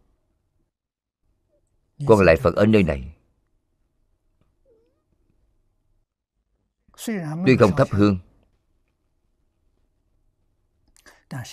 [2.07, 3.15] Con lại Phật ở nơi này.
[7.06, 8.18] Tuy không thắp hương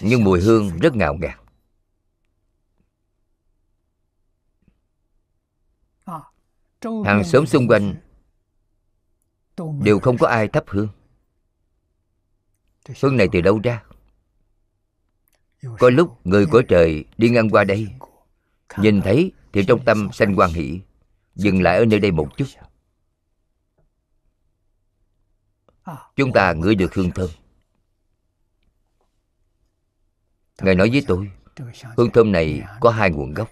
[0.02, 1.40] Nhưng mùi hương rất ngào ngạt.
[7.06, 7.96] Hàng xóm xung quanh
[9.84, 10.90] Đều không có ai thắp hương.
[13.02, 13.84] Hương này từ đâu ra?
[15.80, 17.88] Có lúc người của trời đi ngang qua đây
[18.78, 20.82] Nhìn thấy thì trong tâm sanh quan hỷ
[21.36, 22.46] Dừng lại ở nơi đây một chút
[26.16, 27.30] Chúng ta ngửi được hương thơm.
[30.62, 31.32] Ngài nói với tôi,
[31.98, 33.50] Hương thơm này có hai nguồn gốc.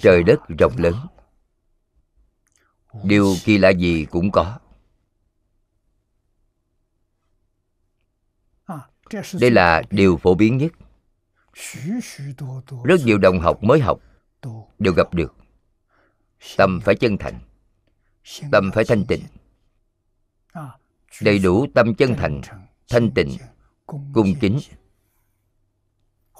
[0.00, 0.94] Trời đất rộng lớn.
[3.04, 4.58] Điều kỳ lạ gì cũng có.
[9.40, 10.72] Đây là điều phổ biến nhất.
[12.84, 14.00] Rất nhiều đồng học mới học
[14.78, 15.34] Đều gặp được.
[16.56, 17.40] Tâm phải chân thành.
[18.52, 19.22] Tâm phải thanh tịnh.
[21.22, 22.40] Đầy đủ tâm chân thành
[22.88, 23.36] Thanh tịnh
[23.86, 24.58] Cung kính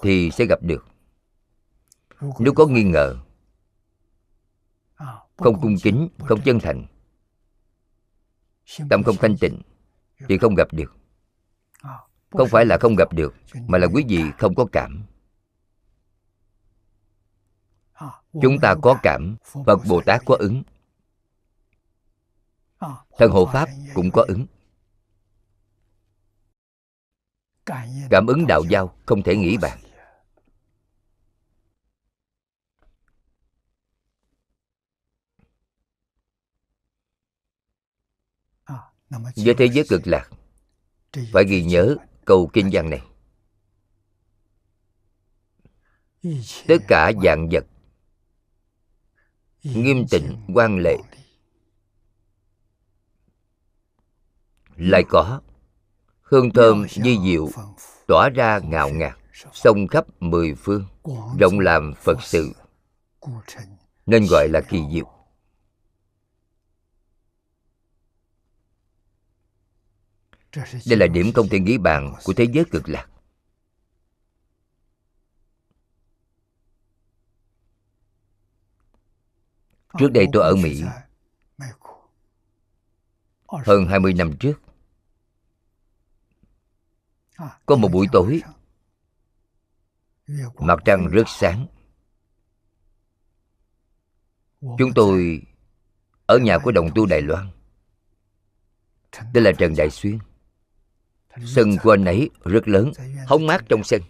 [0.03, 0.87] Thì sẽ gặp được.
[2.39, 3.17] Nếu có nghi ngờ
[5.37, 6.85] Không cung kính, không chân thành
[8.89, 9.61] Tâm không thanh tịnh
[10.27, 11.00] Thì không gặp được
[12.31, 13.35] không phải là không gặp được,
[13.67, 15.03] Mà là quý vị không có cảm.
[18.41, 19.35] Chúng ta có cảm
[19.65, 20.63] Phật Bồ Tát có ứng.
[23.17, 24.45] Thân hộ Pháp cũng có ứng.
[28.09, 29.79] Cảm ứng đạo giao không thể nghĩ bàn.
[39.35, 40.29] Với thế giới cực lạc,
[41.33, 41.95] Phải ghi nhớ
[42.25, 43.01] câu kinh văn này.
[46.67, 47.65] Tất cả dạng vật,
[49.63, 50.97] Nghiêm tịnh quan lệ,
[54.75, 55.41] Lại có
[56.21, 57.49] Hương thơm di diệu
[58.07, 59.17] Tỏa ra ngào ngạt
[59.53, 60.85] Sông khắp mười phương,
[61.39, 62.51] Rộng làm Phật sự,
[64.05, 65.20] Nên gọi là kỳ diệu.
[70.55, 73.07] Đây là điểm không thể nghĩ bàn của thế giới cực lạc.
[79.99, 80.83] Trước đây tôi ở Mỹ.
[83.47, 84.61] Hơn 20 năm trước,
[87.65, 88.41] Có một buổi tối,
[90.59, 91.67] Mặt trăng rất sáng.
[94.61, 95.41] Chúng tôi
[96.25, 97.49] Ở nhà của đồng tu Đài Loan.
[99.33, 100.19] Đây là Trần Đại Xuyên.
[101.45, 102.91] Sân của anh ấy rất lớn,
[103.27, 104.01] Hóng mát trong sân.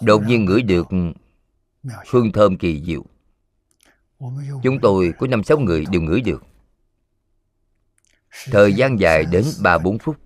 [0.00, 0.86] Đột nhiên ngửi được
[2.10, 3.04] hương thơm kỳ diệu.
[4.62, 6.42] Chúng tôi có năm sáu người đều ngửi được.
[8.44, 10.16] Thời gian dài đến ba bốn phút.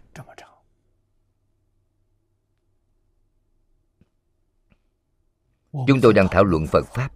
[5.73, 7.11] Chúng tôi đang thảo luận phật pháp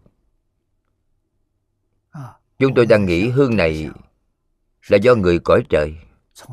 [2.59, 3.89] chúng tôi đang nghĩ hương này
[4.89, 5.97] là do người cõi trời,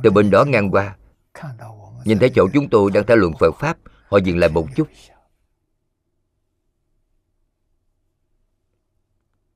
[0.04, 0.98] từ bên đó ngang qua.
[2.06, 3.78] Nhìn thấy chỗ chúng tôi đang thảo luận phật pháp,
[4.08, 4.88] họ dừng lại một chút.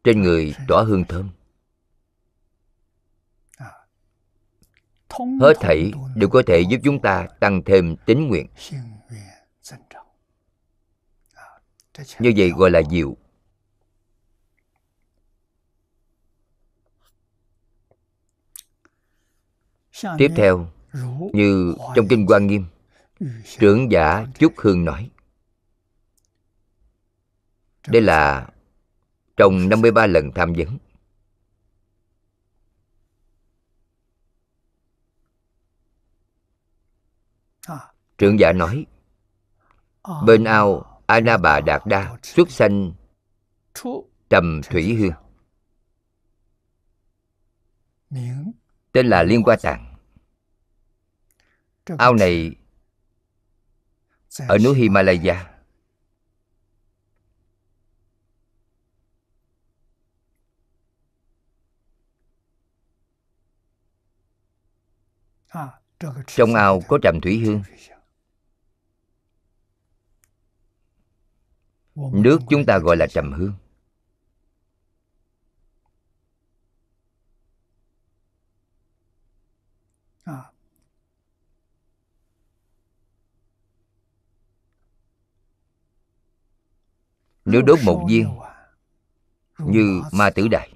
[0.03, 1.29] Trên người tỏa hương thơm.
[5.39, 8.47] Hết thảy đều có thể giúp chúng ta tăng thêm tín nguyện.
[12.19, 13.17] Như vậy gọi là diệu.
[20.17, 20.67] Tiếp theo,
[21.33, 22.65] như trong kinh quan nghiêm,
[23.59, 25.09] trưởng giả chúc hương nói,
[27.87, 28.49] đây là
[29.37, 30.77] trong 53 lần tham vấn.
[38.17, 38.85] Trưởng giả nói,
[40.25, 42.91] bên ao ana bà đạt đa xuất sanh
[44.29, 45.11] trầm thủy hương.
[48.91, 49.88] Tên là liên hoa tạng
[51.97, 52.55] ao này
[54.47, 55.45] ở núi himalaya.
[66.27, 67.61] Trong ao có trầm thủy hương.
[71.95, 73.53] Nước chúng ta gọi là trầm hương
[87.51, 88.29] nếu đốt một viên
[89.57, 90.73] như ma tử đại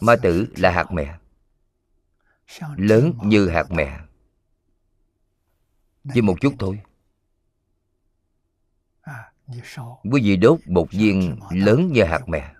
[0.00, 1.18] ma tử là hạt mẹ
[2.76, 4.00] lớn như hạt mẹ
[6.14, 6.80] chỉ một chút thôi.
[10.02, 12.54] Quý vị đốt một viên lớn như hạt mè,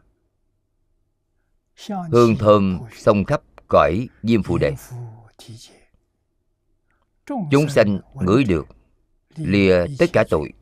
[2.10, 4.74] hương thơm xông khắp cõi diêm phù đề
[7.26, 8.66] chúng sanh ngửi được
[9.36, 10.52] lìa tất cả tội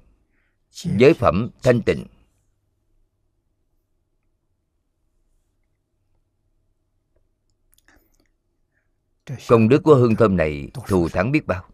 [0.75, 2.07] giới phẩm thanh tịnh.
[9.49, 11.71] Công đức của hương thơm này thù thắng biết bao.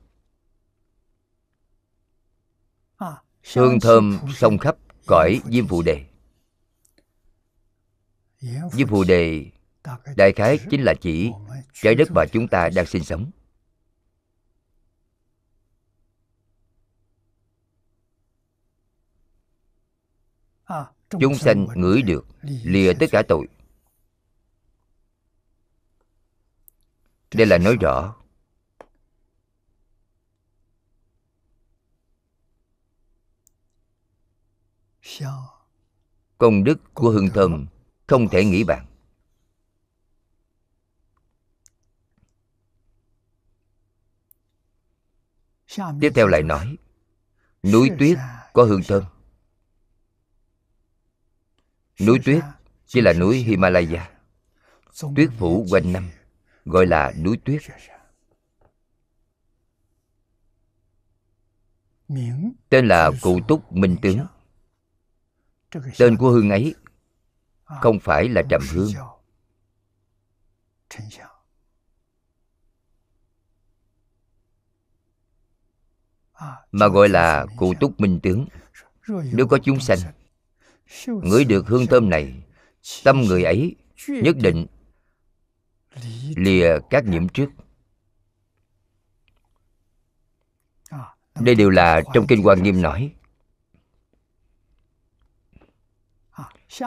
[3.55, 6.07] Hương thơm sông khắp cõi diêm phù đề.
[8.73, 9.51] Diêm phù đề,
[10.17, 11.31] đại khái chính là chỉ
[11.75, 13.31] trái đất mà chúng ta đang sinh sống.
[21.21, 23.47] Chúng sanh ngửi được, lìa tất cả tội.
[27.35, 28.17] Đây là nói rõ.
[36.39, 37.67] Công đức của hương thơm
[38.07, 38.87] không thể nghĩ bạn
[46.01, 46.77] tiếp theo lại nói,
[47.63, 48.19] núi tuyết
[48.53, 49.05] có hương thơm
[52.07, 52.45] núi tuyết
[52.87, 54.11] chỉ là núi himalaya
[55.17, 56.11] tuyết phủ quanh năm
[56.65, 57.63] gọi là núi tuyết.
[62.69, 64.27] Tên là cụ túc minh tướng.
[65.99, 66.75] Tên của hương ấy
[67.65, 68.91] không phải là trầm hương.
[76.73, 78.47] mà gọi là cụ túc minh tướng.
[79.09, 79.99] Nếu có chúng sanh
[81.07, 82.43] ngửi được hương thơm này
[83.05, 83.77] tâm người ấy
[84.07, 84.67] nhất định
[86.37, 87.51] lìa các nhiễm trước.
[91.41, 93.15] Đây đều là trong kinh quan nghiêm nói.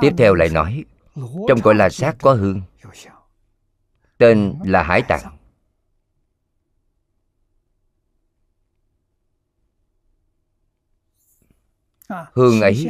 [0.02, 0.86] Tiếp theo lại nói
[1.48, 2.62] trong gọi là sát có hương.
[4.18, 5.38] Tên là hải tạng.
[12.34, 12.90] Hương ấy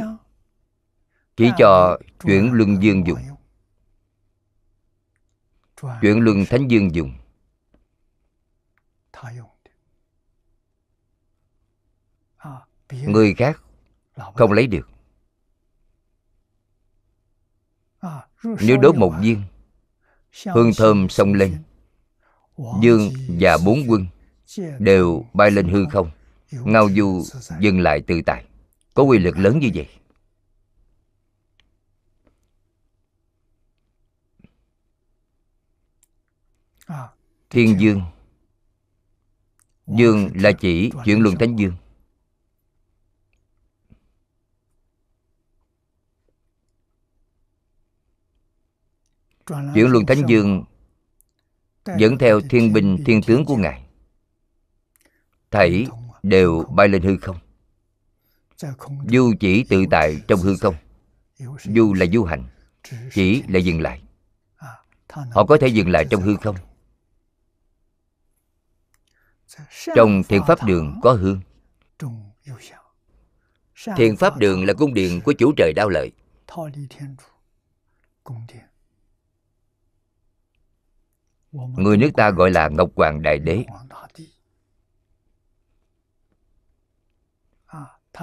[1.36, 3.18] chỉ cho chuyển luân dương dùng.
[6.00, 7.12] Chuyển luân thánh dương dùng.
[12.90, 13.60] Người khác
[14.34, 14.88] không lấy được.
[18.42, 19.42] Nếu đốt một viên
[20.54, 21.62] hương thơm xông lên.
[22.82, 24.06] dương và bốn quân
[24.78, 26.10] đều bay lên hư không
[26.50, 27.22] ngao du
[27.60, 28.44] dừng lại tự tại.
[28.94, 29.88] Có quy lực lớn như vậy
[37.54, 38.02] thiên dương.
[39.86, 41.76] Dương là chỉ chuyển luân thánh dương.
[49.46, 50.64] Chuyển luân thánh dương
[51.98, 53.86] dẫn theo thiên binh thiên tướng của ngài.
[55.50, 55.86] Thảy
[56.22, 57.36] đều bay lên hư không.
[59.08, 60.74] Du chỉ tự tại trong hư không.
[61.64, 62.44] du là du hành
[63.12, 64.02] chỉ là dừng lại.
[65.08, 66.56] Họ có thể dừng lại trong hư không
[69.94, 71.40] trong thiện pháp đường có hương.
[73.96, 76.12] Thiện pháp đường là cung điện của chủ trời đao lợi.
[81.52, 83.64] Người nước ta gọi là ngọc hoàng đại đế.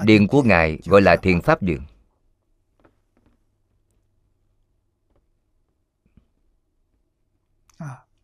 [0.04, 1.82] Điện của ngài gọi là thiền pháp điện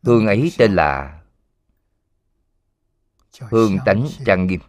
[0.02, 1.17] hương ấy tên là
[3.40, 4.60] hương tánh trang nghiêm.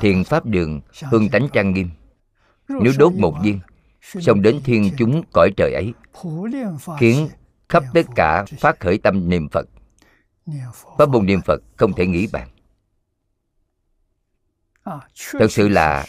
[0.00, 0.80] thiền pháp đường
[1.10, 1.90] hương tánh trang nghiêm.
[2.68, 3.60] Nếu đốt một viên
[4.02, 5.92] xong đến thiên chúng cõi trời ấy
[6.98, 7.28] khiến
[7.68, 9.68] khắp tất cả phát khởi tâm niệm phật.
[10.98, 12.48] Pháp môn niệm phật không thể nghĩ bàn.
[15.32, 16.06] Thật sự là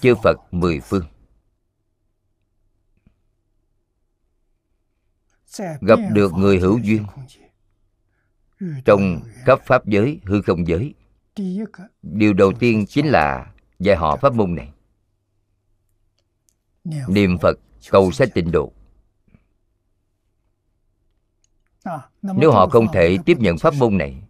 [0.00, 1.04] chư phật mười phương.
[5.80, 7.06] Gặp được người hữu duyên.
[8.84, 10.94] trong khắp pháp giới hư không giới
[12.02, 14.72] điều đầu tiên chính là dạy họ pháp môn này.
[17.08, 17.58] Niệm phật
[17.90, 18.72] cầu sanh tịnh độ.
[22.22, 24.22] Nếu họ không thể tiếp nhận pháp môn này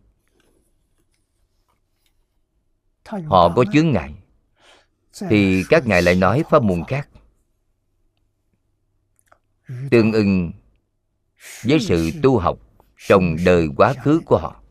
[3.27, 4.20] họ có chướng ngại
[5.19, 7.09] thì các ngài lại nói pháp môn khác.
[9.91, 10.53] Tương ưng
[11.63, 12.59] với sự tu học
[12.97, 14.63] trong đời quá khứ của họ.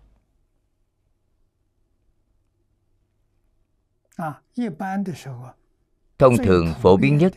[6.18, 7.34] Thông thường phổ biến nhất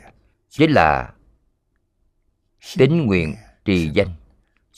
[0.49, 1.15] chính là
[2.77, 3.35] tính nguyện
[3.65, 4.15] trì danh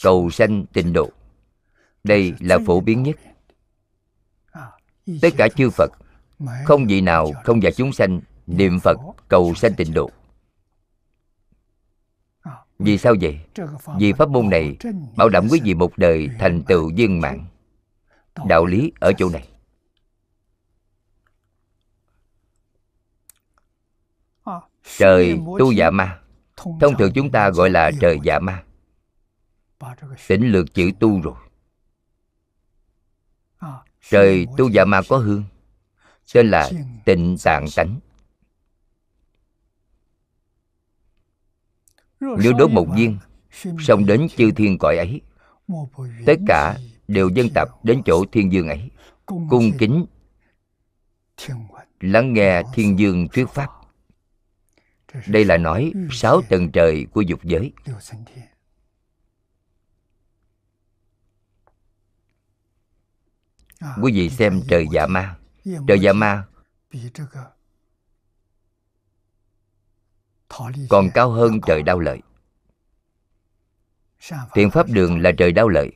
[0.02, 1.10] cầu sanh tịnh độ.
[2.04, 3.16] Đây là phổ biến nhất.
[5.22, 5.90] tất cả chư phật
[6.64, 8.98] không vị nào không dạy chúng sanh, niệm phật
[9.28, 10.10] cầu sanh tịnh độ.
[12.78, 13.40] Vì sao vậy?
[13.98, 14.76] Vì pháp môn này
[15.16, 17.44] bảo đảm quý vị một đời thành tựu viên mãn.
[18.46, 19.48] Đạo lý ở chỗ này.
[24.96, 26.20] Trời tu dạ ma.
[26.56, 28.64] Thông thường chúng ta gọi là trời dạ ma.
[30.28, 31.34] Tỉnh lược chữ tu rồi.
[34.10, 35.44] Trời tu dạ ma có hương
[36.32, 36.70] tên là
[37.04, 38.00] tịnh tạng tánh.
[42.20, 43.18] Nếu đốt một viên
[43.78, 45.20] xong đến chư thiên cõi ấy.
[46.26, 46.78] Tất cả
[47.08, 48.90] đều dân tập đến chỗ thiên dương ấy.
[49.26, 50.06] Cung kính
[52.00, 53.70] lắng nghe thiên dương thuyết pháp.
[55.26, 57.72] Đây là nói sáu tầng trời của dục giới.
[64.02, 66.46] Quý vị xem trời dạ ma trời dạ ma
[70.88, 72.20] còn cao hơn trời đau lợi.
[74.54, 75.90] thiện pháp đường là trời đau lợi.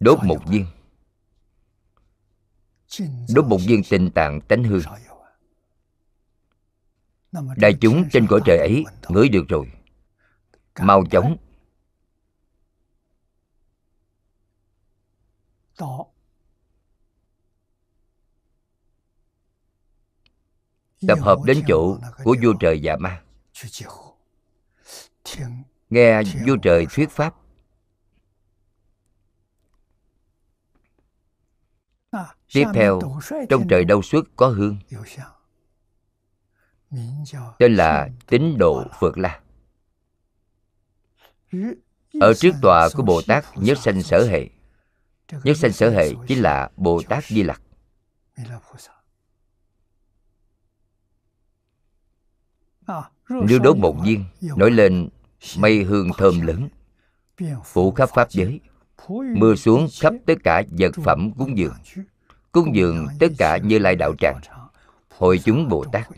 [0.00, 0.66] Đốt một viên.
[3.34, 4.82] Đốt một viên tình tạng tánh hương
[7.56, 9.72] đại chúng trên cõi trời ấy ngửi được rồi
[10.80, 11.36] mau chóng.
[21.08, 23.22] tập hợp đến chỗ của vua trời dạ ma.
[25.90, 27.34] Nghe vua trời thuyết pháp.
[32.52, 33.00] tiếp theo
[33.48, 34.78] trong trời đâu xuất có hương.
[37.58, 39.41] Tên là tín độ phượt la
[42.20, 44.48] ở trước tòa của bồ tát nhất sanh sở hệ,
[45.44, 47.62] nhất sanh sở hệ chính là bồ tát di lặc.
[53.28, 54.24] Nếu đốt một viên,
[54.56, 55.08] nổi lên
[55.58, 56.68] mây hương thơm lớn,
[57.64, 58.60] phủ khắp pháp giới,
[59.08, 61.74] mưa xuống khắp tất cả vật phẩm cúng dường.
[62.52, 64.40] Cúng dường tất cả như lai đạo tràng,
[65.08, 66.08] hội chúng bồ tát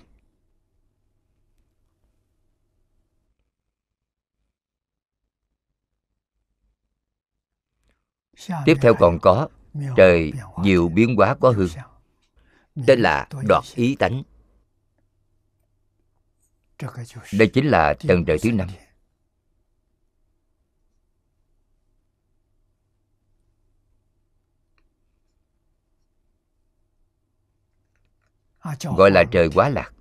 [8.64, 9.48] tiếp theo còn có,
[9.96, 11.68] trời nhiều biến hóa có hương.
[12.86, 14.22] Tên là đoạt ý tánh.
[17.32, 18.68] Đây chính là tầng trời thứ năm.
[28.96, 29.92] Gọi là trời quá lạc.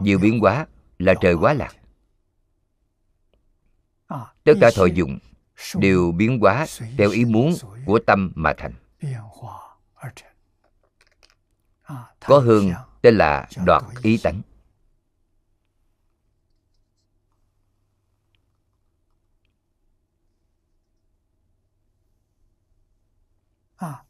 [0.00, 0.66] Nhiều biến hóa
[0.98, 1.74] là trời quá lạc.
[4.44, 5.18] Tất cả thọ dụng
[5.74, 6.66] đều biến hóa
[6.98, 7.54] theo ý muốn
[7.86, 8.72] của tâm mà thành.
[12.20, 12.72] có hương
[13.02, 14.42] tên là đoạt ý tánh.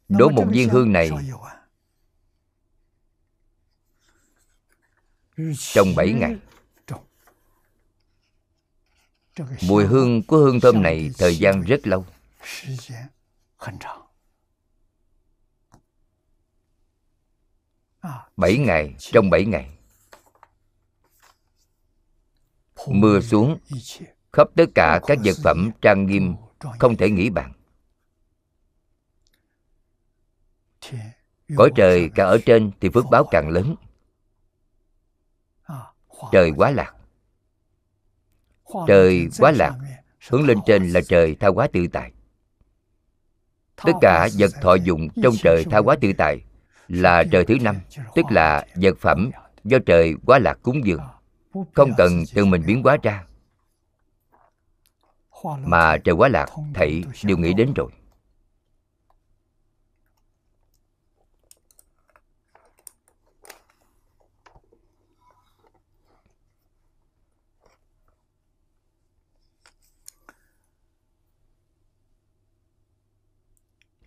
[0.08, 1.10] Đổ một viên hương này.
[5.58, 6.36] trong 7 ngày
[9.68, 12.06] mùi hương của hương thơm này thời gian rất lâu.
[18.36, 19.70] Bảy ngày, trong bảy ngày,
[22.86, 23.58] mưa xuống,
[24.32, 26.34] khắp tất cả các vật phẩm trang nghiêm
[26.78, 27.52] không thể nghĩ bàn.
[31.56, 33.76] Cõi trời càng ở trên thì phước báo càng lớn.
[36.32, 36.94] Trời quá lạc
[38.88, 39.74] trời quá lạc.
[40.30, 42.12] hướng lên trên là trời tha hóa tự tại.
[43.84, 46.40] Tất cả vật thọ dụng trong trời tha hóa tự tại
[46.88, 47.76] là trời thứ năm
[48.14, 49.30] tức là vật phẩm
[49.64, 51.00] do trời quá lạc cúng dường.
[51.72, 53.24] Không cần tự mình biến hóa ra.
[55.64, 57.90] Mà trời quá lạc thảy đều nghĩ đến rồi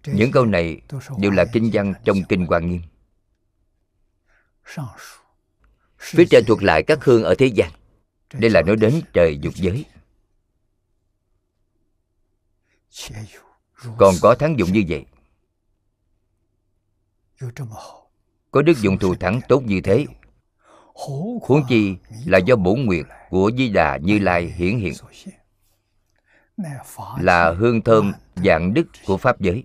[0.06, 0.82] những câu này
[1.19, 2.82] đều là kinh văn trong kinh Hoa Nghiêm.
[5.98, 7.72] Phía trên thuật lại các hương ở thế gian.
[8.34, 9.86] Đây là nói đến trời dục giới.
[13.98, 15.06] Còn có thắng dụng như vậy.
[18.52, 20.06] Có đức dụng thù thắng tốt như thế.
[21.41, 21.95] Huống chi
[22.26, 24.94] là do bổn nguyện của Di Đà Như Lai hiển hiện.
[27.19, 29.64] Là hương thơm dạng đức của Pháp giới.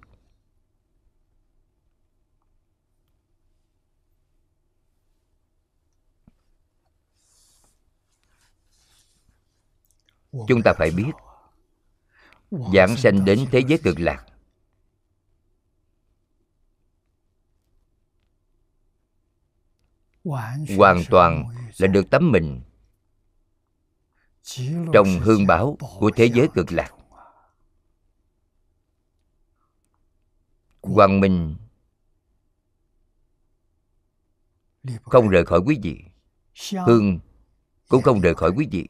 [10.33, 11.13] Chúng ta phải biết,
[12.75, 14.27] giảng sanh đến thế giới cực lạc.
[20.77, 21.45] Hoàn toàn
[21.79, 22.61] là được tấm mình
[24.93, 26.95] trong hương bảo của thế giới cực lạc.
[30.83, 31.57] Hoàng minh
[35.03, 36.05] không rời khỏi quý vị.
[36.87, 37.19] Hương
[37.89, 38.89] cũng không rời khỏi quý vị.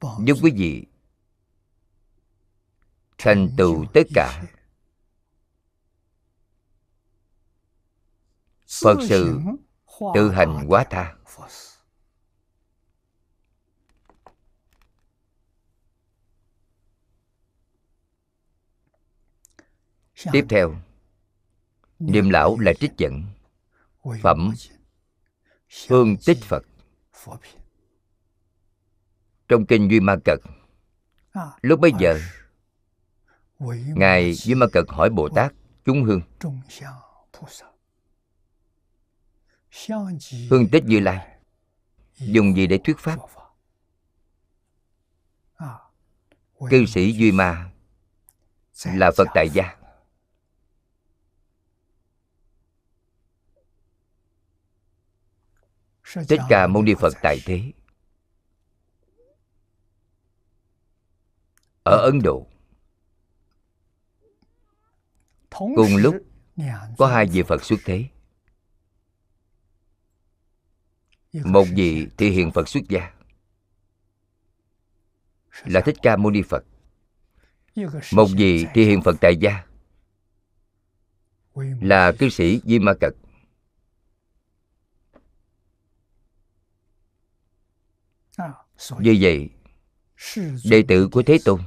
[0.00, 0.86] Giúp quý vị
[3.18, 4.44] thành tựu tất cả
[8.82, 9.40] phật sự
[10.14, 11.14] tự hành quá tha.
[20.32, 20.74] Tiếp theo
[21.98, 23.22] niệm lão là trích dẫn
[24.22, 24.54] phẩm
[25.88, 26.62] hương tích phật
[29.48, 30.38] trong kinh duy ma cật.
[31.62, 32.20] Lúc bấy giờ
[33.94, 35.52] ngài duy ma cật hỏi bồ tát
[35.84, 36.20] chúng hương.
[40.50, 41.38] Hương tích như lai
[42.18, 43.18] dùng gì để thuyết pháp?
[46.70, 47.70] Cư sĩ duy ma
[48.84, 49.74] là phật tại gia.
[56.28, 57.72] Tất cả mâu ni phật tại thế
[61.88, 62.46] ở Ấn Độ.
[65.50, 66.16] Cùng lúc
[66.98, 68.08] có hai vị Phật xuất thế.
[71.32, 73.12] Một vị thì hiện Phật xuất gia
[75.64, 76.64] là Thích Ca Mâu Ni Phật.
[78.12, 79.66] Một vị thì hiện Phật tại gia
[81.80, 83.14] là cư sĩ Di Ma Cật.
[88.98, 89.50] Như vậy,
[90.64, 91.60] đệ tử của Thế Tôn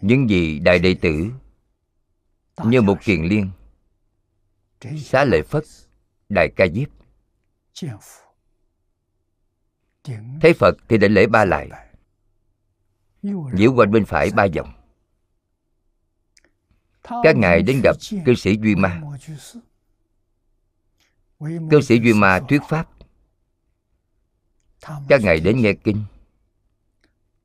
[0.00, 1.32] những vị đại đệ tử
[2.64, 3.50] như một kiền liên,
[4.98, 5.64] xá lợi phất,
[6.28, 6.88] đại ca diếp
[10.40, 11.68] thấy phật thì đảnh lễ ba lại,
[13.56, 14.72] diễu quanh bên phải ba vòng.
[17.22, 19.02] Các ngài đến gặp cư sĩ duy ma.
[21.70, 22.88] Cư sĩ duy ma thuyết pháp.
[25.08, 26.04] Các ngài đến nghe kinh.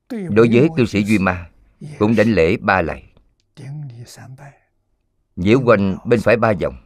[0.09, 1.49] Đối với cư sĩ duy ma
[1.99, 3.14] cũng đảnh lễ ba lại,
[5.36, 6.78] nhiễu quanh bên phải ba vòng.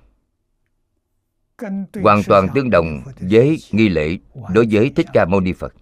[2.03, 4.17] Hoàn toàn tương đồng với nghi lễ
[4.53, 5.73] đối với Thích Ca Mâu Ni Phật.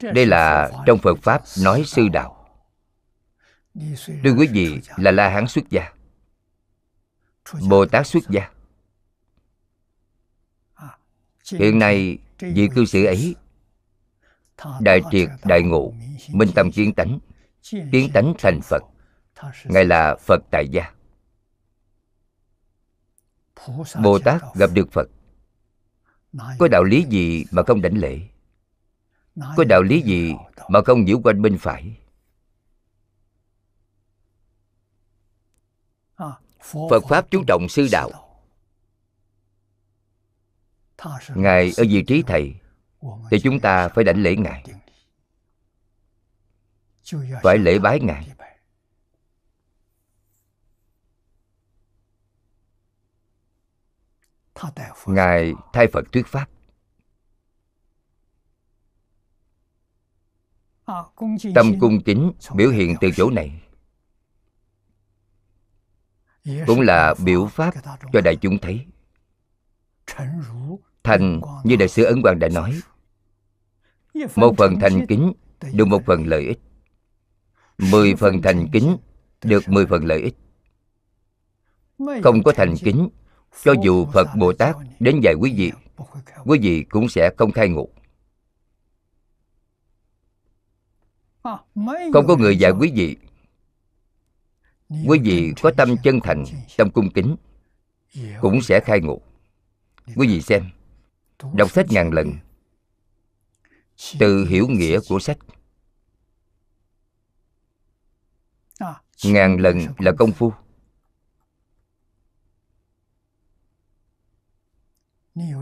[0.00, 2.48] Đây là trong Phật Pháp nói sư đạo.
[4.06, 5.92] Tuy quý vị là La Hán xuất gia,
[7.68, 8.50] Bồ Tát xuất gia,
[11.52, 13.34] hiện nay vị cư sĩ ấy
[14.80, 15.92] đại triệt đại ngộ,
[16.32, 17.18] minh tâm kiến tánh,
[17.70, 18.82] kiến tánh thành Phật.
[19.64, 20.92] Ngài là Phật tại gia.
[24.02, 25.08] Bồ Tát gặp được Phật,
[26.58, 28.20] có đạo lý gì mà không đảnh lễ?
[29.56, 30.34] Có đạo lý gì
[30.68, 31.96] mà không nhiễu quanh bên phải?
[36.90, 38.10] Phật Pháp chú trọng sư đạo.
[41.34, 42.54] Ngài ở vị trí thầy
[43.30, 44.64] thì chúng ta phải đảnh lễ Ngài,
[47.42, 48.30] phải lễ bái Ngài.
[55.06, 56.50] Ngài thay Phật thuyết pháp.
[61.54, 63.62] Tâm cung kính biểu hiện từ chỗ này
[66.66, 67.74] cũng là biểu pháp
[68.12, 68.86] cho đại chúng thấy.
[71.02, 72.80] Thành như Đại sư Ấn Quang đã nói,
[74.36, 75.32] một phần thành kính
[75.72, 76.58] được một phần lợi ích.
[77.78, 78.96] Mười phần thành kính
[79.44, 80.34] được mười phần lợi ích.
[82.22, 83.08] Không có thành kính,
[83.62, 85.72] cho dù Phật Bồ Tát đến dạy quý vị,
[86.44, 87.88] quý vị cũng sẽ không khai ngộ.
[92.12, 93.16] Không có người dạy quý vị,
[95.06, 96.44] quý vị có tâm chân thành,
[96.76, 97.36] tâm cung kính,
[98.40, 99.20] cũng sẽ khai ngộ.
[100.16, 100.64] Quý vị xem,
[101.54, 102.32] đọc sách ngàn lần,
[104.18, 105.38] từ hiểu nghĩa của sách.
[109.24, 110.52] Ngàn lần là công phu.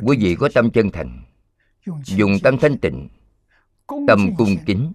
[0.02, 1.24] Quý vị có tâm chân thành,
[2.04, 3.08] dùng tâm thanh tịnh,
[3.86, 4.92] tâm cung kính,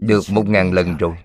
[0.00, 1.16] được một ngàn lần rồi.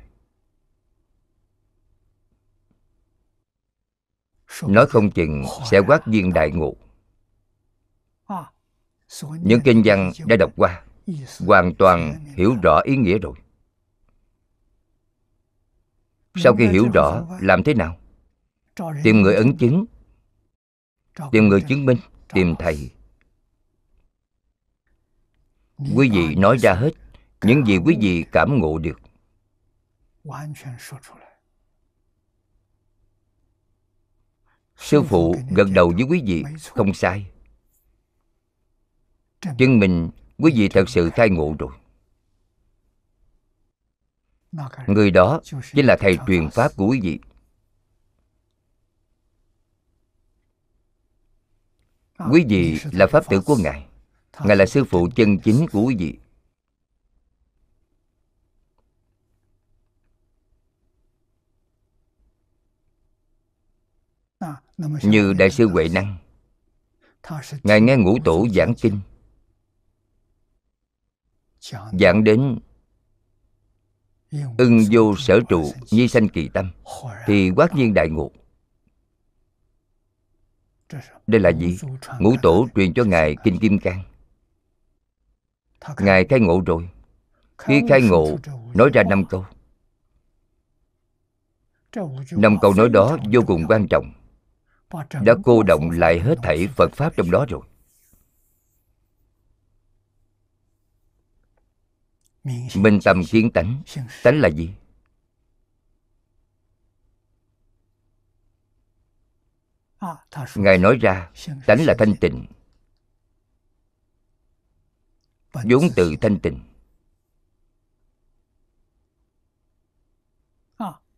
[4.67, 6.75] Nói không chừng sẽ quát viên đại ngộ.
[9.41, 10.83] Những kinh văn đã đọc qua,
[11.47, 13.33] hoàn toàn hiểu rõ ý nghĩa rồi.
[16.35, 17.97] Sau khi hiểu rõ, làm thế nào?
[19.03, 19.85] Tìm người ấn chứng,
[21.31, 21.97] tìm người chứng minh,
[22.33, 22.91] tìm thầy.
[25.95, 26.91] Quý vị nói ra hết
[27.41, 28.99] những gì quý vị cảm ngộ được.
[34.77, 36.43] Sư phụ gật đầu với quý vị
[36.75, 37.31] không sai.
[39.41, 41.71] Chứng minh quý vị thật sự khai ngộ rồi.
[44.87, 45.41] Người đó
[45.73, 47.19] chính là thầy truyền pháp của quý vị.
[52.31, 53.87] Quý vị là pháp tử của Ngài.
[54.45, 56.17] Ngài là sư phụ chân chính của quý vị.
[65.03, 66.17] Như Đại sư Huệ Năng
[67.63, 68.99] Ngài nghe ngũ tổ giảng kinh
[71.99, 72.59] Giảng đến
[74.57, 76.71] Ưng vô sở trụ Nhi sanh kỳ tâm
[77.25, 78.31] Thì quát nhiên đại ngộ
[81.27, 81.77] Đây là gì?
[82.19, 84.03] Ngũ tổ truyền cho Ngài Kinh Kim Cang
[85.99, 86.89] Ngài khai ngộ rồi
[87.57, 88.37] Khi khai ngộ
[88.73, 89.45] Nói ra năm câu
[92.31, 94.13] Năm câu nói đó vô cùng quan trọng
[95.21, 97.61] đã cô động lại hết thảy Phật Pháp trong đó rồi.
[102.43, 103.81] Minh tâm kiến tánh,
[104.23, 104.73] tánh là gì?
[110.55, 111.31] Ngài nói ra,
[111.65, 112.45] tánh là thanh tịnh,
[115.53, 116.59] vốn từ thanh tịnh,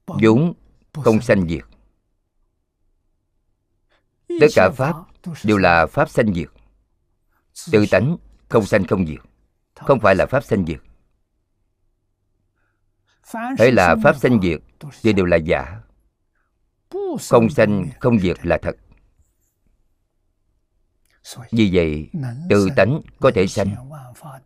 [0.06, 0.53] vốn
[0.93, 1.64] không sanh diệt.
[4.27, 4.95] Tất cả pháp
[5.43, 6.49] đều là pháp sanh diệt.
[7.72, 8.18] Tự tánh
[8.49, 9.19] không sanh không diệt.
[9.76, 10.80] Không phải là pháp sanh diệt
[13.59, 14.59] hễ là pháp sanh diệt
[15.03, 15.79] thì đều là giả.
[17.29, 18.75] Không sanh không diệt là thật.
[21.51, 22.09] Vì vậy
[22.49, 23.75] tự tánh có thể sanh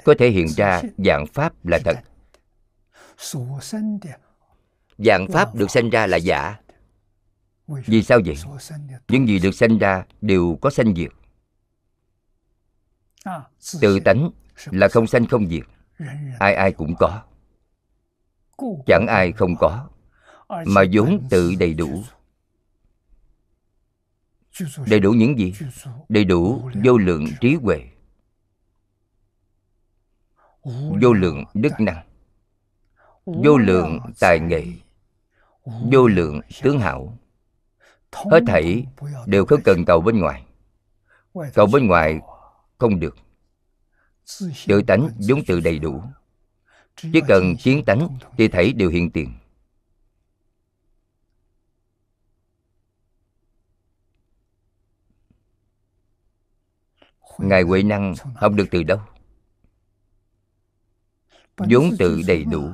[0.03, 1.95] có thể hiện ra dạng pháp là thật.
[4.97, 6.59] dạng pháp được sanh ra là giả.
[7.67, 8.35] vì sao vậy?
[9.07, 11.11] những gì được sanh ra đều có sanh diệt
[13.81, 14.29] tự tánh
[14.65, 15.63] là không sanh không diệt
[16.39, 17.21] ai ai cũng có
[18.85, 19.87] chẳng ai không có,
[20.65, 22.03] mà vốn tự đầy đủ.
[24.87, 25.53] Đầy đủ những gì?
[26.09, 27.83] Đầy đủ vô lượng trí huệ.
[31.01, 32.05] Vô lượng đức năng.
[33.25, 34.65] Vô lượng tài nghệ.
[35.91, 37.17] Vô lượng tướng hảo.
[38.11, 38.85] Hết thảy
[39.25, 40.45] đều không cần cầu bên ngoài.
[41.53, 42.19] Cầu bên ngoài
[42.77, 43.17] không được.
[44.67, 46.01] Tự tánh vốn tự đầy đủ
[46.95, 49.33] chỉ cần kiến tánh thì thảy đều hiện tiền.
[57.37, 58.99] Ngài huệ năng học được từ đâu?
[61.57, 62.69] Vốn tự đầy đủ.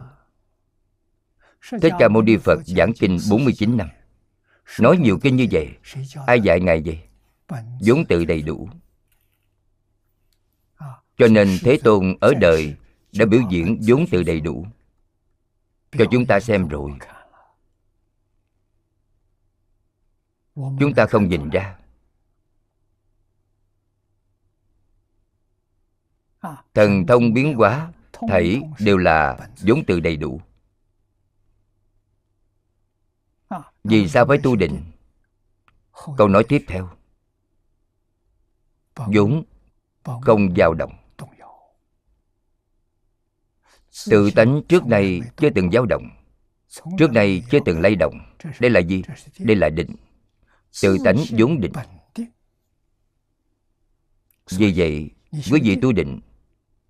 [1.82, 3.88] Thích Ca Mâu Ni Phật giảng kinh 49 năm.
[4.80, 5.70] Nói nhiều kinh như vậy
[6.28, 7.00] Ai dạy Ngài vậy?
[7.82, 8.70] vốn tự đầy đủ.
[11.18, 12.76] Cho nên Thế Tôn ở đời
[13.14, 14.66] đã biểu diễn vốn tự đầy đủ.
[15.92, 16.92] Cho chúng ta xem rồi.
[20.56, 21.78] Chúng ta không nhìn ra.
[26.74, 27.92] Thần thông biến hóa
[28.28, 30.42] Thảy đều là vốn tự đầy đủ.
[33.84, 34.84] Vì sao phải tu định?
[36.18, 36.90] Câu nói tiếp theo.
[38.96, 39.44] Vốn
[40.04, 41.01] không dao động
[44.10, 46.10] tự tánh trước nay chưa từng dao động.
[46.98, 48.14] Trước nay chưa từng lay động.
[48.60, 49.04] Đây là gì?
[49.40, 49.96] Đây là định.
[50.82, 51.72] Tự tánh vốn định.
[54.50, 55.10] Vì vậy,
[55.52, 56.20] quý vị tu định,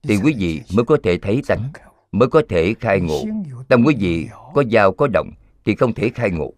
[0.02, 1.72] thì quý vị mới có thể thấy tánh,
[2.11, 3.23] mới có thể khai ngộ.
[3.68, 5.32] Tâm quý vị có dao, có động,
[5.65, 6.53] thì không thể khai ngộ.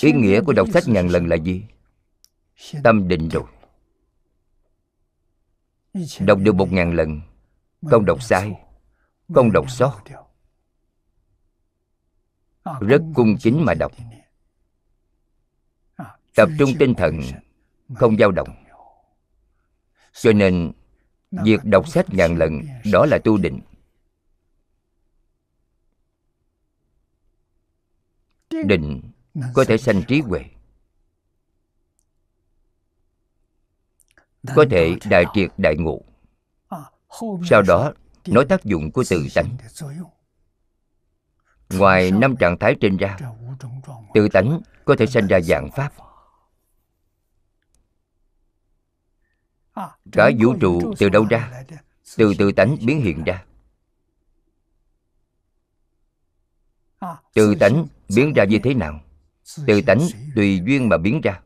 [0.00, 1.62] Ý nghĩa của đọc sách ngàn lần là gì?
[2.84, 3.44] Tâm định rồi.
[6.20, 7.20] Đọc được một ngàn lần
[7.82, 8.62] không đọc sai
[9.34, 10.02] không đọc sót.
[12.80, 13.92] Rất cung kính mà đọc.
[16.34, 17.20] Tập trung tinh thần,
[17.94, 18.48] không dao động.
[20.12, 20.72] Cho nên,
[21.30, 22.60] việc đọc sách ngàn lần,
[22.92, 23.60] đó là tu định.
[28.50, 29.02] Định
[29.54, 30.44] có thể sanh trí huệ.
[34.54, 36.11] Có thể đại triệt đại ngộ
[37.50, 37.92] sau đó
[38.26, 39.56] nói tác dụng của tự tánh.
[41.70, 43.18] ngoài năm trạng thái trên ra
[44.14, 45.92] tự tánh có thể sanh ra dạng pháp.
[50.12, 51.64] cả vũ trụ từ đâu ra?
[52.16, 53.44] từ tự tánh biến hiện ra.
[57.34, 57.86] Tự tánh
[58.16, 59.00] biến ra như thế nào?
[59.66, 60.00] tự tánh
[60.34, 61.40] tùy duyên mà biến ra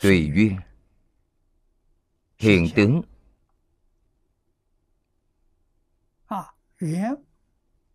[0.00, 0.56] tùy duyên.
[2.38, 3.02] Hiện tướng.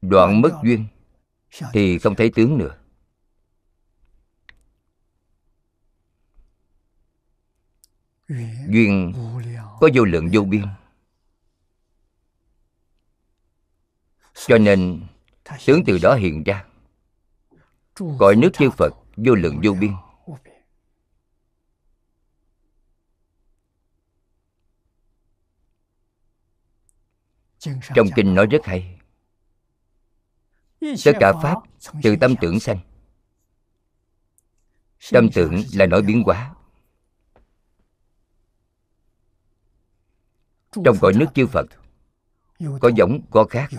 [0.01, 0.85] Đoạn mất duyên.
[1.73, 2.77] Thì không thấy tướng nữa.
[8.67, 9.13] Duyên
[9.79, 10.65] có vô lượng vô biên.
[14.47, 15.01] Cho nên
[15.65, 16.65] tướng từ đó hiện ra.
[18.19, 19.93] cõi nước chư phật vô lượng vô biên
[27.95, 28.99] trong kinh nói rất hay.
[30.79, 31.57] Tất cả pháp
[32.03, 32.79] từ tâm tưởng sanh.
[35.11, 36.53] Tâm tưởng là nói biến hóa.
[40.85, 41.65] Trong cõi nước chư phật.
[42.81, 43.69] Có giống có khác.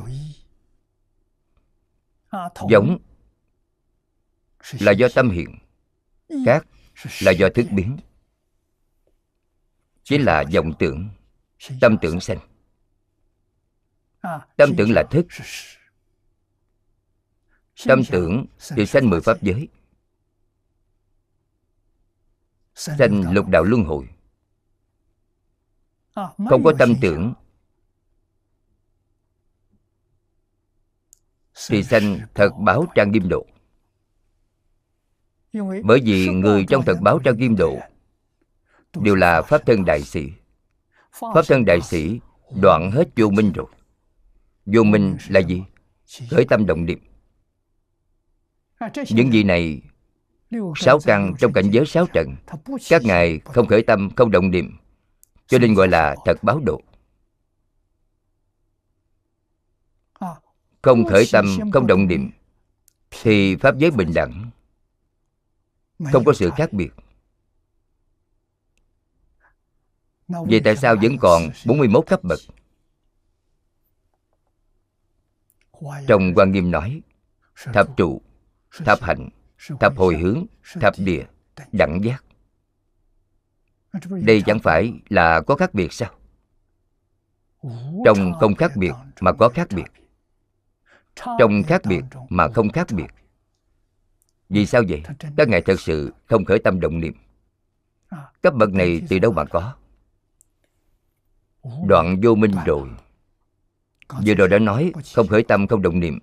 [2.69, 2.99] giống
[4.81, 5.59] là do tâm hiện
[6.47, 6.67] khác
[7.21, 7.97] là do thức biến.
[10.05, 11.09] Chính là vọng tưởng
[11.81, 12.52] tâm tưởng sanh
[14.57, 15.27] tâm tưởng là thức.
[17.87, 18.47] Tâm tưởng
[18.77, 19.69] thì sanh mười pháp giới.
[22.75, 24.09] Sanh lục đạo luân hồi.
[26.49, 27.35] Không có tâm tưởng.
[31.69, 33.47] Thì sanh thật báo trang nghiêm độ.
[35.85, 37.79] Bởi vì người trong thật báo trang nghiêm độ
[38.95, 40.29] đều là pháp thân đại sĩ.
[41.35, 42.21] Pháp thân đại sĩ
[42.61, 43.67] đoạn hết vô minh rồi
[44.67, 45.63] vô minh là gì?
[46.31, 46.99] Khởi tâm động niệm.
[49.11, 49.83] Những vị này,
[50.77, 52.37] sáu căn trong cảnh giới sáu trận
[52.89, 54.79] các ngài không khởi tâm, không động niệm.
[55.47, 56.83] Cho nên gọi là thật báo độ.
[60.83, 62.31] Không khởi tâm, không động niệm,
[63.11, 64.51] thì pháp giới bình đẳng.
[66.13, 66.91] Không có sự khác biệt.
[70.29, 72.39] Vậy tại sao vẫn còn 41 cấp bậc?
[76.09, 77.03] Trong quan nghiêm nói
[77.73, 78.23] thập trụ
[78.85, 79.29] thập hạnh
[79.81, 80.47] thập hồi hướng
[80.81, 81.25] thập địa
[81.73, 82.25] đẳng giác.
[84.11, 86.11] Đây chẳng phải là có khác biệt sao?
[88.05, 89.87] Trong không khác biệt mà có khác biệt.
[91.39, 93.09] trong khác biệt mà không khác biệt.
[94.49, 95.03] vì sao vậy?
[95.37, 97.15] các ngài thật sự không khởi tâm động niệm.
[98.43, 99.75] Cấp bậc này từ đâu mà có?
[101.87, 102.89] đoạn vô minh rồi
[104.27, 106.19] vừa rồi đã nói không khởi tâm, không động niệm,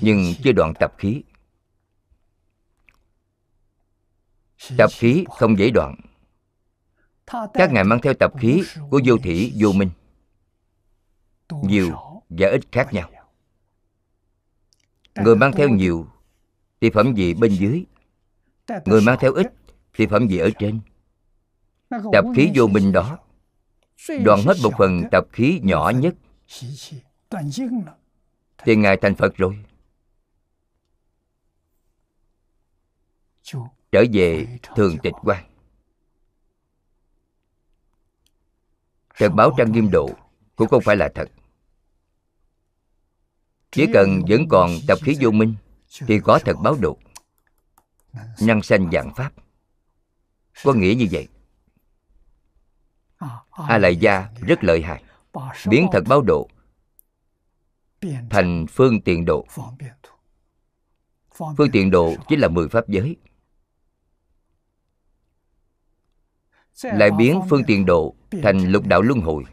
[0.00, 1.22] nhưng chưa đoạn tập khí.
[4.78, 5.94] Tập khí không dễ đoạn.
[7.54, 9.90] Các ngài mang theo tập khí của vô thủy, vô minh.
[11.62, 11.92] Nhiều
[12.28, 13.10] và ít khác nhau.
[15.14, 16.08] Người mang theo nhiều
[16.80, 17.84] thì phẩm vị bên dưới.
[18.84, 19.46] Người mang theo ít
[19.94, 20.80] thì phẩm vị ở trên.
[21.90, 23.18] Tập khí vô minh đó,
[24.24, 26.14] đoạn hết một phần tập khí nhỏ nhất
[28.58, 29.64] thì ngài thành phật rồi.
[33.92, 35.44] Trở về thường tịch quan
[39.16, 40.10] thật báo trang nghiêm độ
[40.56, 41.28] cũng không phải là thật.
[43.70, 45.54] Chỉ cần vẫn còn tập khí vô minh
[46.06, 46.98] thì có thật báo độ.
[48.40, 49.32] năng sanh dạng pháp.
[50.64, 51.28] Có nghĩa như vậy.
[53.50, 55.04] A lại gia rất lợi hại
[55.68, 56.48] biến thật báo độ,
[58.30, 59.46] thành phương tiện độ.
[61.56, 63.16] Phương tiện độ chính là mười pháp giới.
[66.82, 69.44] Lại biến phương tiện độ thành lục đạo luân hồi.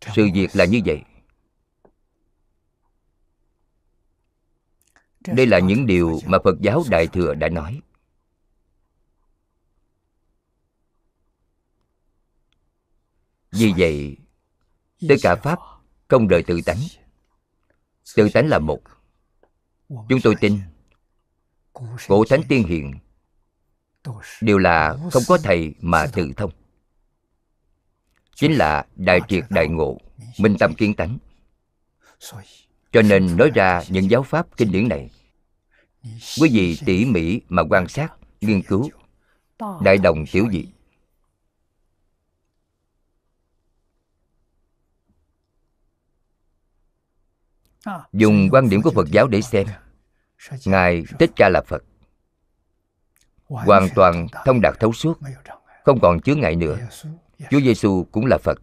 [0.00, 1.02] Sự việc là như vậy.
[5.26, 7.80] Đây là những điều mà phật giáo đại thừa đã nói.
[13.52, 14.16] Vì vậy,
[15.08, 15.58] tất cả pháp
[16.08, 16.78] không đời tự tánh.
[18.16, 18.80] Tự tánh là một.
[19.88, 20.58] Chúng tôi tin,
[22.08, 22.94] cổ thánh tiên hiền
[24.40, 26.50] đều là không có thầy mà tự thông.
[28.34, 29.98] Chính là đại triệt đại ngộ,
[30.38, 31.18] minh tâm kiến tánh.
[32.92, 35.10] Cho nên nói ra những giáo pháp kinh điển này,
[36.40, 38.90] quý vị tỉ mỉ mà quan sát, nghiên cứu,
[39.82, 40.66] đại đồng tiểu dị.
[48.12, 49.66] Dùng quan điểm của phật giáo để xem.
[50.64, 51.84] Ngài thích ca là phật.
[53.48, 55.18] Hoàn toàn thông đạt thấu suốt,
[55.84, 56.78] không còn chướng ngại nữa.
[57.50, 58.58] Chúa giêsu cũng là phật.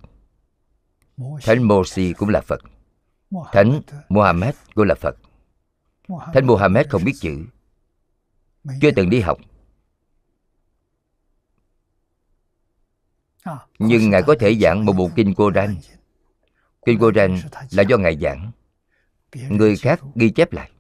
[1.42, 2.62] Thánh mosi cũng là phật.
[3.52, 5.16] Thánh Mohammed cũng là phật.
[6.34, 7.46] Thánh Mohammed không biết chữ.
[8.82, 9.38] Chưa từng đi học.
[13.80, 15.76] Nhưng ngài có thể giảng một bộ kinh Koran.
[16.86, 17.38] Kinh Koran
[17.72, 18.52] là do ngài giảng
[19.34, 20.72] người khác ghi chép lại.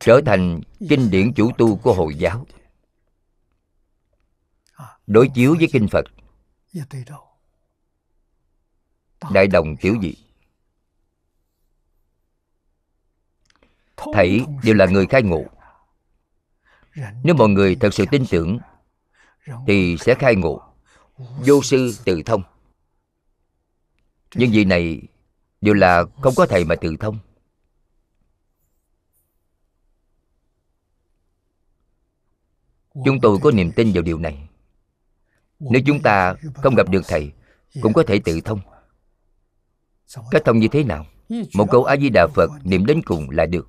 [0.00, 2.46] Trở thành kinh điển chủ tu của hồi giáo.
[5.06, 6.04] đối chiếu với kinh phật.
[9.32, 10.14] Đại đồng tiểu dị.
[13.96, 15.44] Thảy đều là người khai ngộ.
[17.22, 18.58] nếu mọi người thật sự tin tưởng
[19.66, 20.73] thì sẽ khai ngộ
[21.18, 22.42] vô sư tự thông.
[24.34, 25.02] Nhưng vì này
[25.60, 27.18] đều là không có thầy mà tự thông.
[33.04, 34.48] Chúng tôi có niềm tin vào điều này.
[35.58, 37.32] Nếu chúng ta không gặp được thầy,
[37.82, 38.60] cũng có thể tự thông.
[40.30, 41.06] Cách thông như thế nào?
[41.54, 43.68] Một câu a di đà phật niệm đến cùng là được.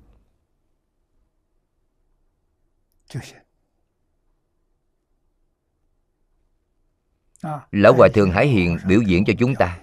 [7.70, 9.78] Lão hòa thượng hải hiền biểu diễn cho chúng ta.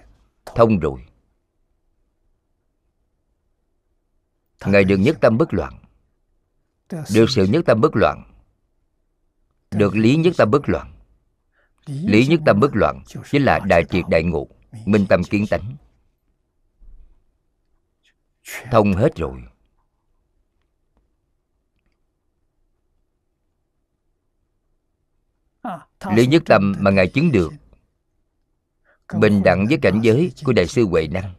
[0.46, 1.06] Thông rồi.
[4.66, 5.80] Ngài được nhất tâm bất loạn.
[6.90, 8.24] Được sự nhất tâm bất loạn.
[9.72, 10.94] Được lý nhất tâm bất loạn.
[11.86, 13.04] Lý nhất tâm bất loạn.
[13.32, 14.48] chính là đại triệt đại ngộ
[14.86, 15.76] minh tâm kiến tánh.
[18.72, 19.44] thông hết rồi
[26.16, 27.54] lý nhất tâm mà ngài chứng được,
[29.20, 31.34] bình đẳng với cảnh giới của đại sư huệ năng.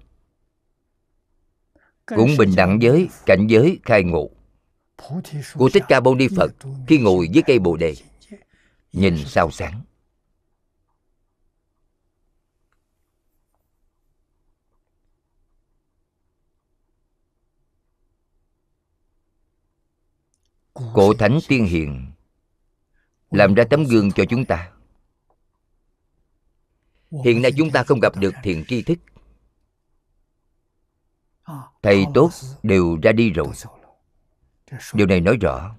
[2.06, 4.30] Cũng bình đẳng với cảnh giới khai ngộ.
[5.54, 6.52] Của thích ca mâu ni phật
[6.88, 7.94] khi ngồi dưới cây bồ đề,
[8.92, 9.82] nhìn sao sáng.
[20.74, 22.13] Cổ thánh tiên hiền
[23.34, 24.72] làm ra tấm gương cho chúng ta.
[27.24, 28.98] Hiện nay chúng ta không gặp được thiền tri thức.
[31.82, 32.30] Thầy tốt
[32.62, 33.48] đều ra đi rồi.
[34.94, 35.76] Điều này nói rõ.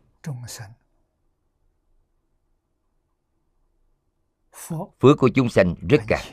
[5.00, 6.26] Phước của chúng sanh rất cạn,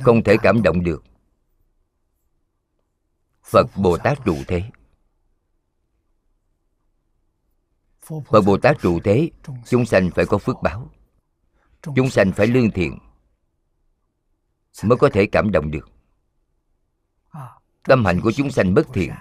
[0.00, 1.04] không thể cảm động được
[3.48, 4.62] phật bồ tát trụ thế.
[8.00, 9.30] Phật bồ tát trụ thế,
[9.66, 10.90] chúng sanh phải có phước báo.
[11.96, 12.98] Chúng sanh phải lương thiện
[14.82, 15.90] mới có thể cảm động được.
[17.82, 19.12] Tâm hạnh của chúng sanh bất thiện,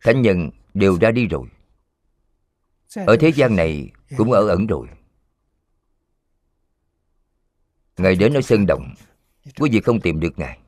[0.00, 1.48] thánh nhân đều ra đi rồi.
[3.06, 4.88] Ở thế gian này cũng ở ẩn rồi.
[7.96, 8.94] Ngài đến ở sơn động,
[9.58, 10.58] quý vị không tìm được ngài.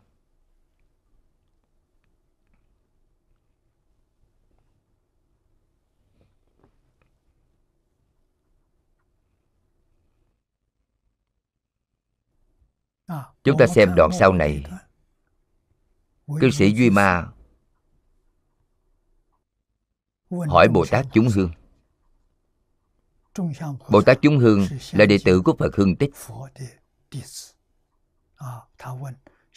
[13.45, 14.65] Chúng ta xem đoạn sau này.
[16.41, 17.29] Cư sĩ duy ma
[20.31, 21.51] hỏi bồ tát chúng hương.
[23.89, 26.11] Bồ tát chúng hương là đệ tử của phật hương tích.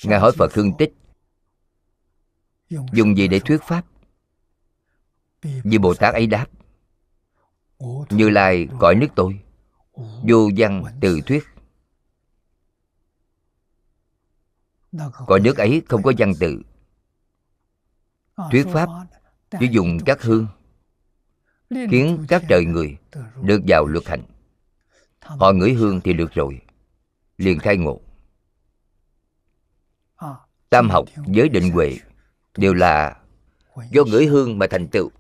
[0.04, 0.94] Ngài hỏi phật hương tích
[2.70, 3.86] dùng gì để thuyết pháp?
[5.64, 6.48] Như bồ tát ấy đáp,
[8.10, 9.40] như lai cõi nước tôi.
[10.28, 11.44] Vô văn từ thuyết
[15.28, 16.62] cõi nước ấy không có văn tự.
[18.52, 18.90] thuyết pháp
[19.60, 20.48] chỉ dùng các hương
[21.70, 22.98] khiến các trời người
[23.42, 24.24] được vào luật hạnh.
[25.20, 26.62] Họ ngửi hương thì được rồi
[27.38, 28.02] liền khai ngộ.
[30.70, 31.98] Tam học với định huệ
[32.58, 33.22] đều là
[33.92, 35.12] do ngửi hương mà thành tựu.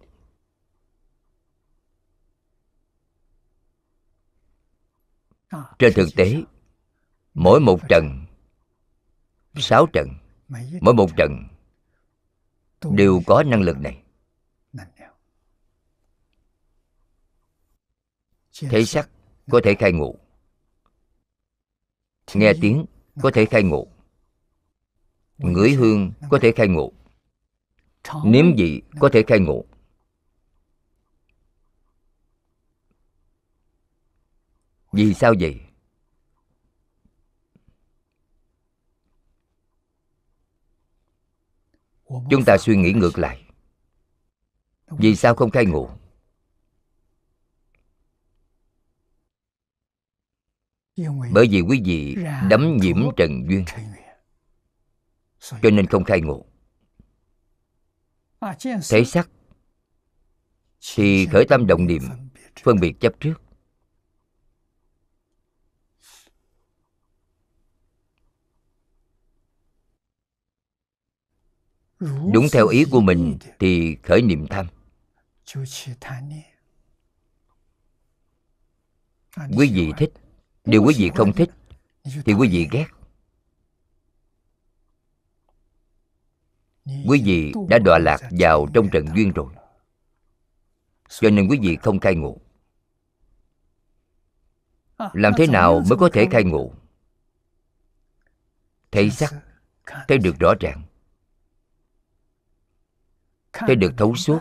[5.79, 6.43] Trên thực tế
[7.33, 8.22] mỗi một trận
[9.55, 10.07] sáu trận.
[10.81, 11.47] Mỗi một trận
[12.91, 14.03] đều có năng lực này.
[18.69, 19.09] Thấy sắc.
[19.51, 20.15] có thể khai ngộ.
[22.33, 22.85] Nghe tiếng
[23.21, 23.87] có thể khai ngộ.
[25.37, 26.91] Ngửi hương có thể khai ngộ.
[28.25, 29.65] Nếm vị có thể khai ngộ.
[34.91, 35.61] Vì sao vậy
[42.29, 43.43] chúng ta suy nghĩ ngược lại.
[44.87, 45.89] Vì sao không khai ngộ?
[51.31, 52.15] Bởi vì quý vị
[52.49, 53.65] đắm nhiễm trần duyên,
[55.39, 56.45] cho nên không khai ngộ.
[58.89, 59.29] Thấy sắc
[60.95, 62.01] thì khởi tâm động niệm,
[62.63, 63.42] phân biệt chấp trước.
[72.33, 74.67] Đúng theo ý của mình thì khởi niệm tham.
[79.57, 80.13] Quý vị thích.
[80.65, 81.49] Điều quý vị không thích
[82.25, 82.85] thì quý vị ghét.
[86.85, 89.53] Quý vị đã đọa lạc vào trong trận duyên rồi,
[91.09, 92.37] cho nên quý vị không khai ngộ.
[95.13, 96.73] Làm thế nào mới có thể khai ngộ?
[98.91, 99.33] Thấy sắc,
[100.07, 100.83] thấy được rõ ràng
[103.53, 104.39] thấy được thấu suốt.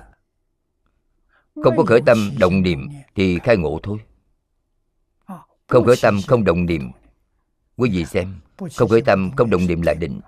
[1.62, 3.98] Không có khởi tâm động niệm thì khai ngộ thôi.
[5.66, 6.90] Không khởi tâm không động niệm.
[7.76, 8.40] Quý vị xem,
[8.76, 10.20] không khởi tâm không động niệm là định.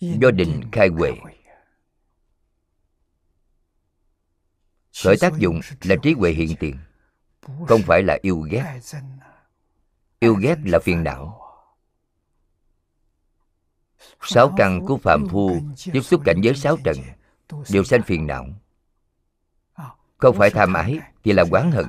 [0.00, 1.12] Do định khai huệ.
[5.04, 6.76] Khởi tác dụng là trí huệ hiện tiền,
[7.68, 8.80] không phải là yêu ghét
[10.20, 11.40] yêu ghét là phiền não.
[14.22, 15.60] Sáu căn của phạm phu
[15.92, 16.96] tiếp xúc cảnh giới sáu trần,
[17.70, 18.46] đều sanh phiền não.
[20.18, 21.86] Không phải tham ái thì là quán hận.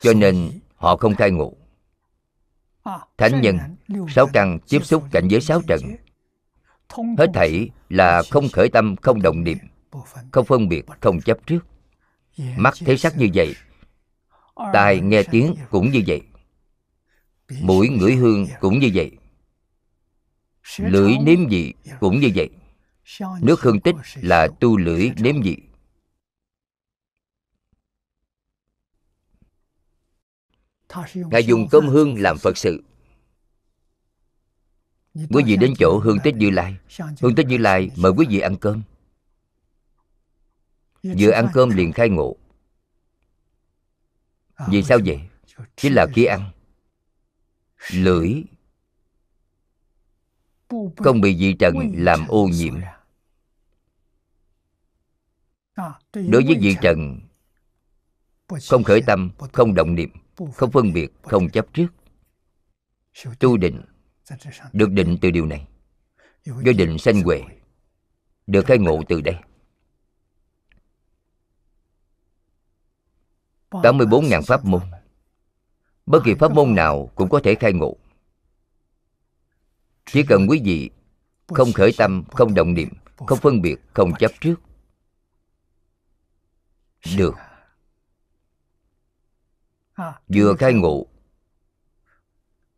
[0.00, 1.52] Cho nên họ không khai ngộ.
[3.16, 3.58] Thánh nhân,
[4.08, 5.80] sáu căn tiếp xúc cảnh giới sáu trần.
[7.18, 9.58] Hết thảy là không khởi tâm, không động niệm
[10.32, 11.60] không phân biệt không chấp trước.
[12.56, 13.54] Mắt thấy sắc như vậy
[14.72, 16.22] tai nghe tiếng cũng như vậy.
[17.60, 19.10] Mũi ngửi hương cũng như vậy.
[20.78, 22.50] Lưỡi nếm vị cũng như vậy.
[23.42, 25.56] Nước hương tích là tu lưỡi nếm vị.
[31.14, 32.82] Ngài dùng cơm hương làm phật sự.
[35.14, 36.76] Quý vị đến chỗ hương tích như lai.
[37.20, 38.82] Hương tích như lai mời quý vị ăn cơm
[41.02, 42.36] vừa ăn cơm liền khai ngộ.
[44.68, 45.20] Vì sao vậy?
[45.76, 46.50] Chính là khi ăn.
[47.92, 48.42] Lưỡi
[50.96, 52.74] không bị vị trần làm ô nhiễm.
[56.12, 57.20] Đối với vị trần
[58.68, 60.10] không khởi tâm không động niệm
[60.54, 61.88] không phân biệt không chấp trước.
[63.38, 63.82] Tu định
[64.72, 65.66] được định từ điều này.
[66.44, 67.42] Do định sanh huệ.
[68.46, 69.36] được khai ngộ từ đây
[73.70, 74.82] 84.000 pháp môn.
[76.06, 77.96] Bất kỳ pháp môn nào cũng có thể khai ngộ.
[80.06, 80.90] Chỉ cần quý vị
[81.48, 82.88] không khởi tâm, không động niệm,
[83.26, 84.54] không phân biệt, không chấp trước
[87.16, 87.34] Được.
[90.28, 91.06] Vừa khai ngộ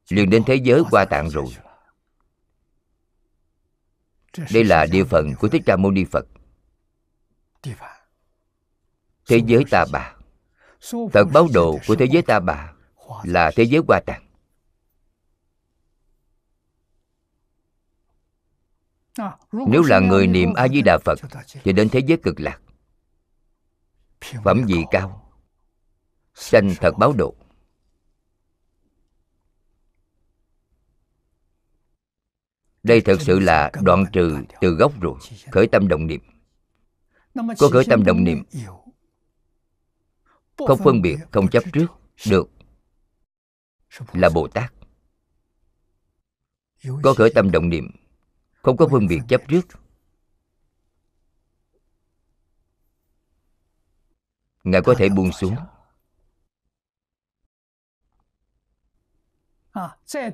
[0.09, 1.47] liền đến thế giới qua tạng rồi.
[4.53, 6.27] Đây là địa phận của thích ca mâu ni phật.
[9.27, 10.15] Thế giới ta bà
[11.13, 12.73] tận báo độ của thế giới ta bà
[13.25, 14.27] là thế giới qua tạng.
[19.53, 21.19] Nếu là người niệm a di đà phật
[21.65, 22.61] thì đến thế giới cực lạc.
[24.45, 25.33] Phẩm vị cao?
[26.35, 27.35] Sanh thật báo độ
[32.83, 35.19] đây thật sự là đoạn trừ từ gốc rồi
[35.53, 36.21] khởi tâm động niệm.
[37.35, 38.43] Có khởi tâm động niệm
[40.67, 41.87] không phân biệt, không chấp trước,
[42.31, 42.51] được.
[44.13, 44.73] Là bồ tát.
[47.03, 47.91] Có khởi tâm động niệm,
[48.53, 49.67] không có phân biệt chấp trước.
[54.65, 55.57] Ngài có thể buông xuống.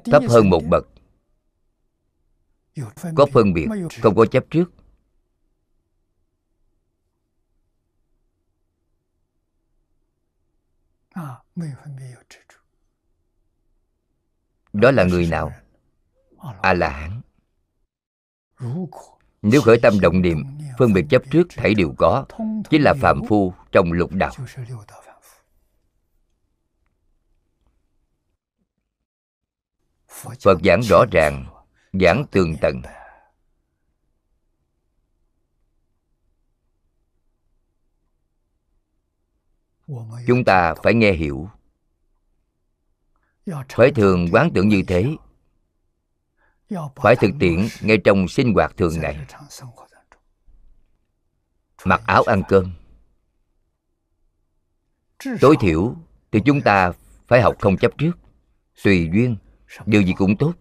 [0.05, 0.86] Thấp hơn một bậc.
[3.16, 3.66] Có phân biệt,
[4.03, 4.65] không có chấp trước.
[14.73, 15.53] Đó là người nào?
[16.62, 17.20] a la hán
[19.43, 20.45] nếu khởi tâm động niệm
[20.78, 22.24] phân biệt chấp trước thảy đều có
[22.70, 24.33] chính là phạm phu trong lục đạo.
[30.09, 31.47] Phật giảng rõ ràng
[31.93, 32.83] giảng tường tận
[40.27, 41.51] chúng ta phải nghe hiểu.
[43.69, 45.17] Phải thường quán tưởng như thế.
[46.97, 49.27] Phải thực tiễn ngay trong sinh hoạt thường ngày.
[51.85, 52.73] Mặc áo ăn cơm.
[55.41, 55.97] Tối thiểu
[56.33, 56.93] thì chúng ta
[57.27, 58.13] phải học không chấp trước.
[58.85, 59.37] Tùy duyên,
[59.87, 60.53] điều gì cũng tốt.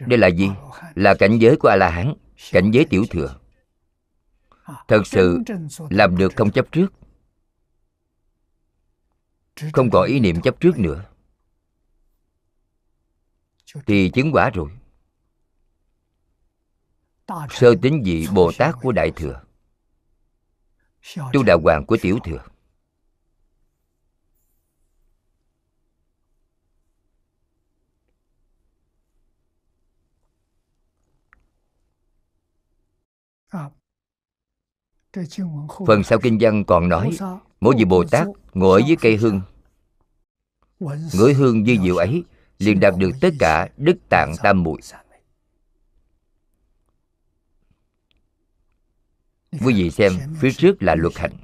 [0.00, 0.50] Đây là gì?
[0.94, 2.14] Là cảnh giới của a la hán
[2.52, 3.38] cảnh giới tiểu thừa.
[4.88, 5.38] Thật sự
[5.90, 6.92] làm được không chấp trước
[9.72, 11.04] không có ý niệm chấp trước nữa.
[13.86, 14.70] Thì chứng quả rồi.
[17.50, 19.42] Sơ tính vị bồ tát của đại thừa.
[21.32, 22.44] Tu đạo hoàng của tiểu thừa.
[35.86, 37.16] Phần sau kinh văn còn nói
[37.60, 39.40] mỗi vị bồ tát ngồi dưới cây hương.
[41.14, 42.24] Ngửi hương dư diệu ấy
[42.58, 44.80] liền đạt được tất cả đức tạng tam muội.
[49.52, 51.36] Quý vị xem phía trước là luật hạnh.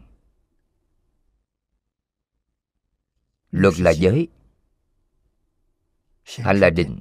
[3.50, 4.28] Luật là giới.
[6.24, 7.00] Hạnh là định.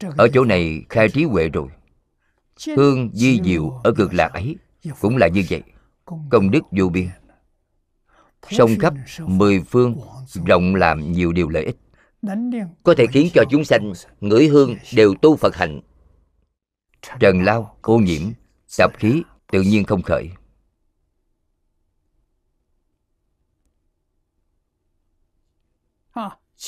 [0.00, 1.68] Ở chỗ này khai trí huệ rồi.
[2.76, 4.56] Hương di diệu ở cực lạc ấy
[5.00, 5.62] cũng là như vậy.
[6.04, 7.08] Công đức vô biên
[8.50, 9.96] sông khắp mười phương
[10.46, 11.76] rộng làm nhiều điều lợi ích.
[12.82, 15.80] Có thể khiến cho chúng sanh ngửi hương đều tu phật hạnh.
[17.20, 18.22] Trần lao ô nhiễm,
[18.78, 19.22] tạp khí
[19.52, 20.30] tự nhiên không khởi.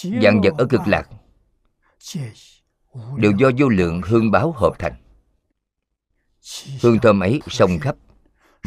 [0.02, 1.08] Vạn vật ở cực lạc
[3.16, 4.94] Đều do vô lượng hương báo hợp thành.
[6.82, 7.96] Hương thơm ấy sông khắp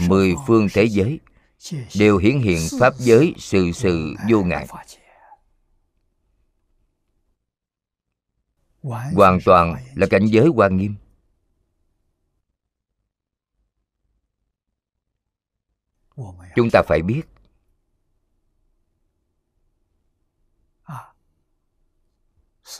[0.07, 1.19] Mười phương thế giới.
[1.95, 4.67] Đều hiển hiện Pháp giới sự sự vô ngại.
[9.13, 10.95] Hoàn toàn là cảnh giới quan nghiêm.
[16.55, 17.21] Chúng ta phải biết.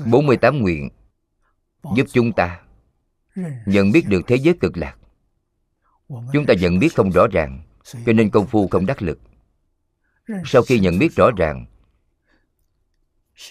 [0.05, 0.89] 48 nguyện
[1.95, 2.61] giúp chúng ta
[3.65, 4.97] nhận biết được thế giới cực lạc.
[6.07, 9.19] Chúng ta nhận biết không rõ ràng cho nên công phu không đắc lực.
[10.45, 11.65] Sau khi nhận biết rõ ràng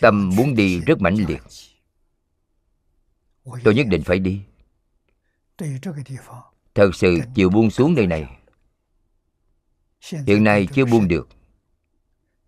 [0.01, 1.43] tâm muốn đi rất mãnh liệt.
[3.65, 4.43] tôi nhất định phải đi.
[6.75, 8.39] Thật sự chịu buông xuống nơi này.
[10.27, 11.29] hiện nay chưa buông được.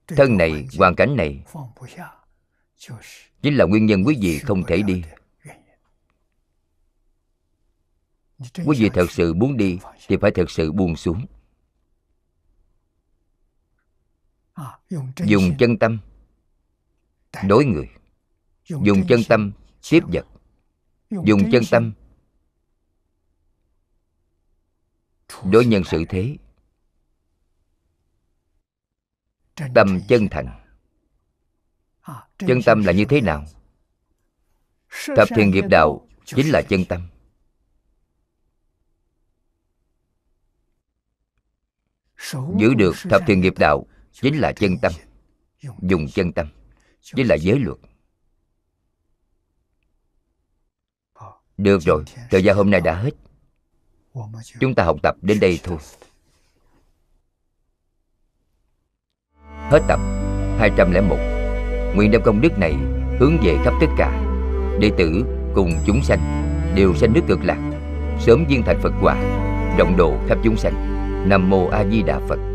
[0.06, 1.44] thân này hoàn cảnh này
[3.42, 5.02] chính là nguyên nhân quý vị không thể đi.
[8.54, 9.78] quý vị thật sự muốn đi
[10.08, 11.26] thì phải thật sự buông xuống
[15.24, 15.98] dùng chân tâm
[17.48, 17.88] đối người.
[18.68, 19.52] dùng chân tâm
[19.90, 20.26] tiếp vật.
[21.10, 21.92] dùng chân tâm
[25.44, 26.36] đối nhân xử thế.
[29.74, 30.60] Tâm chân thành.
[32.38, 33.44] Chân tâm là như thế nào?
[35.16, 37.08] Thập thiện nghiệp đạo chính là chân tâm.
[42.58, 44.92] Giữ được thập thiện nghiệp đạo chính là chân tâm.
[45.82, 46.46] Dùng chân tâm.
[47.00, 47.78] Chính là giới luật.
[51.58, 53.10] Được rồi, thời gian hôm nay đã hết.
[54.60, 55.78] Chúng ta học tập đến đây thôi.
[59.70, 60.00] Hết tập
[60.58, 61.16] 201
[61.94, 62.74] Nguyện đem công đức này
[63.20, 64.22] hướng về khắp tất cả.
[64.80, 65.24] Đệ tử
[65.54, 66.20] cùng chúng sanh
[66.76, 67.70] Đều sanh nước cực lạc.
[68.20, 69.16] Sớm viên thành Phật quả
[69.78, 70.74] rộng độ khắp chúng sanh.
[71.28, 72.49] Nam Mô A Di Đà Phật.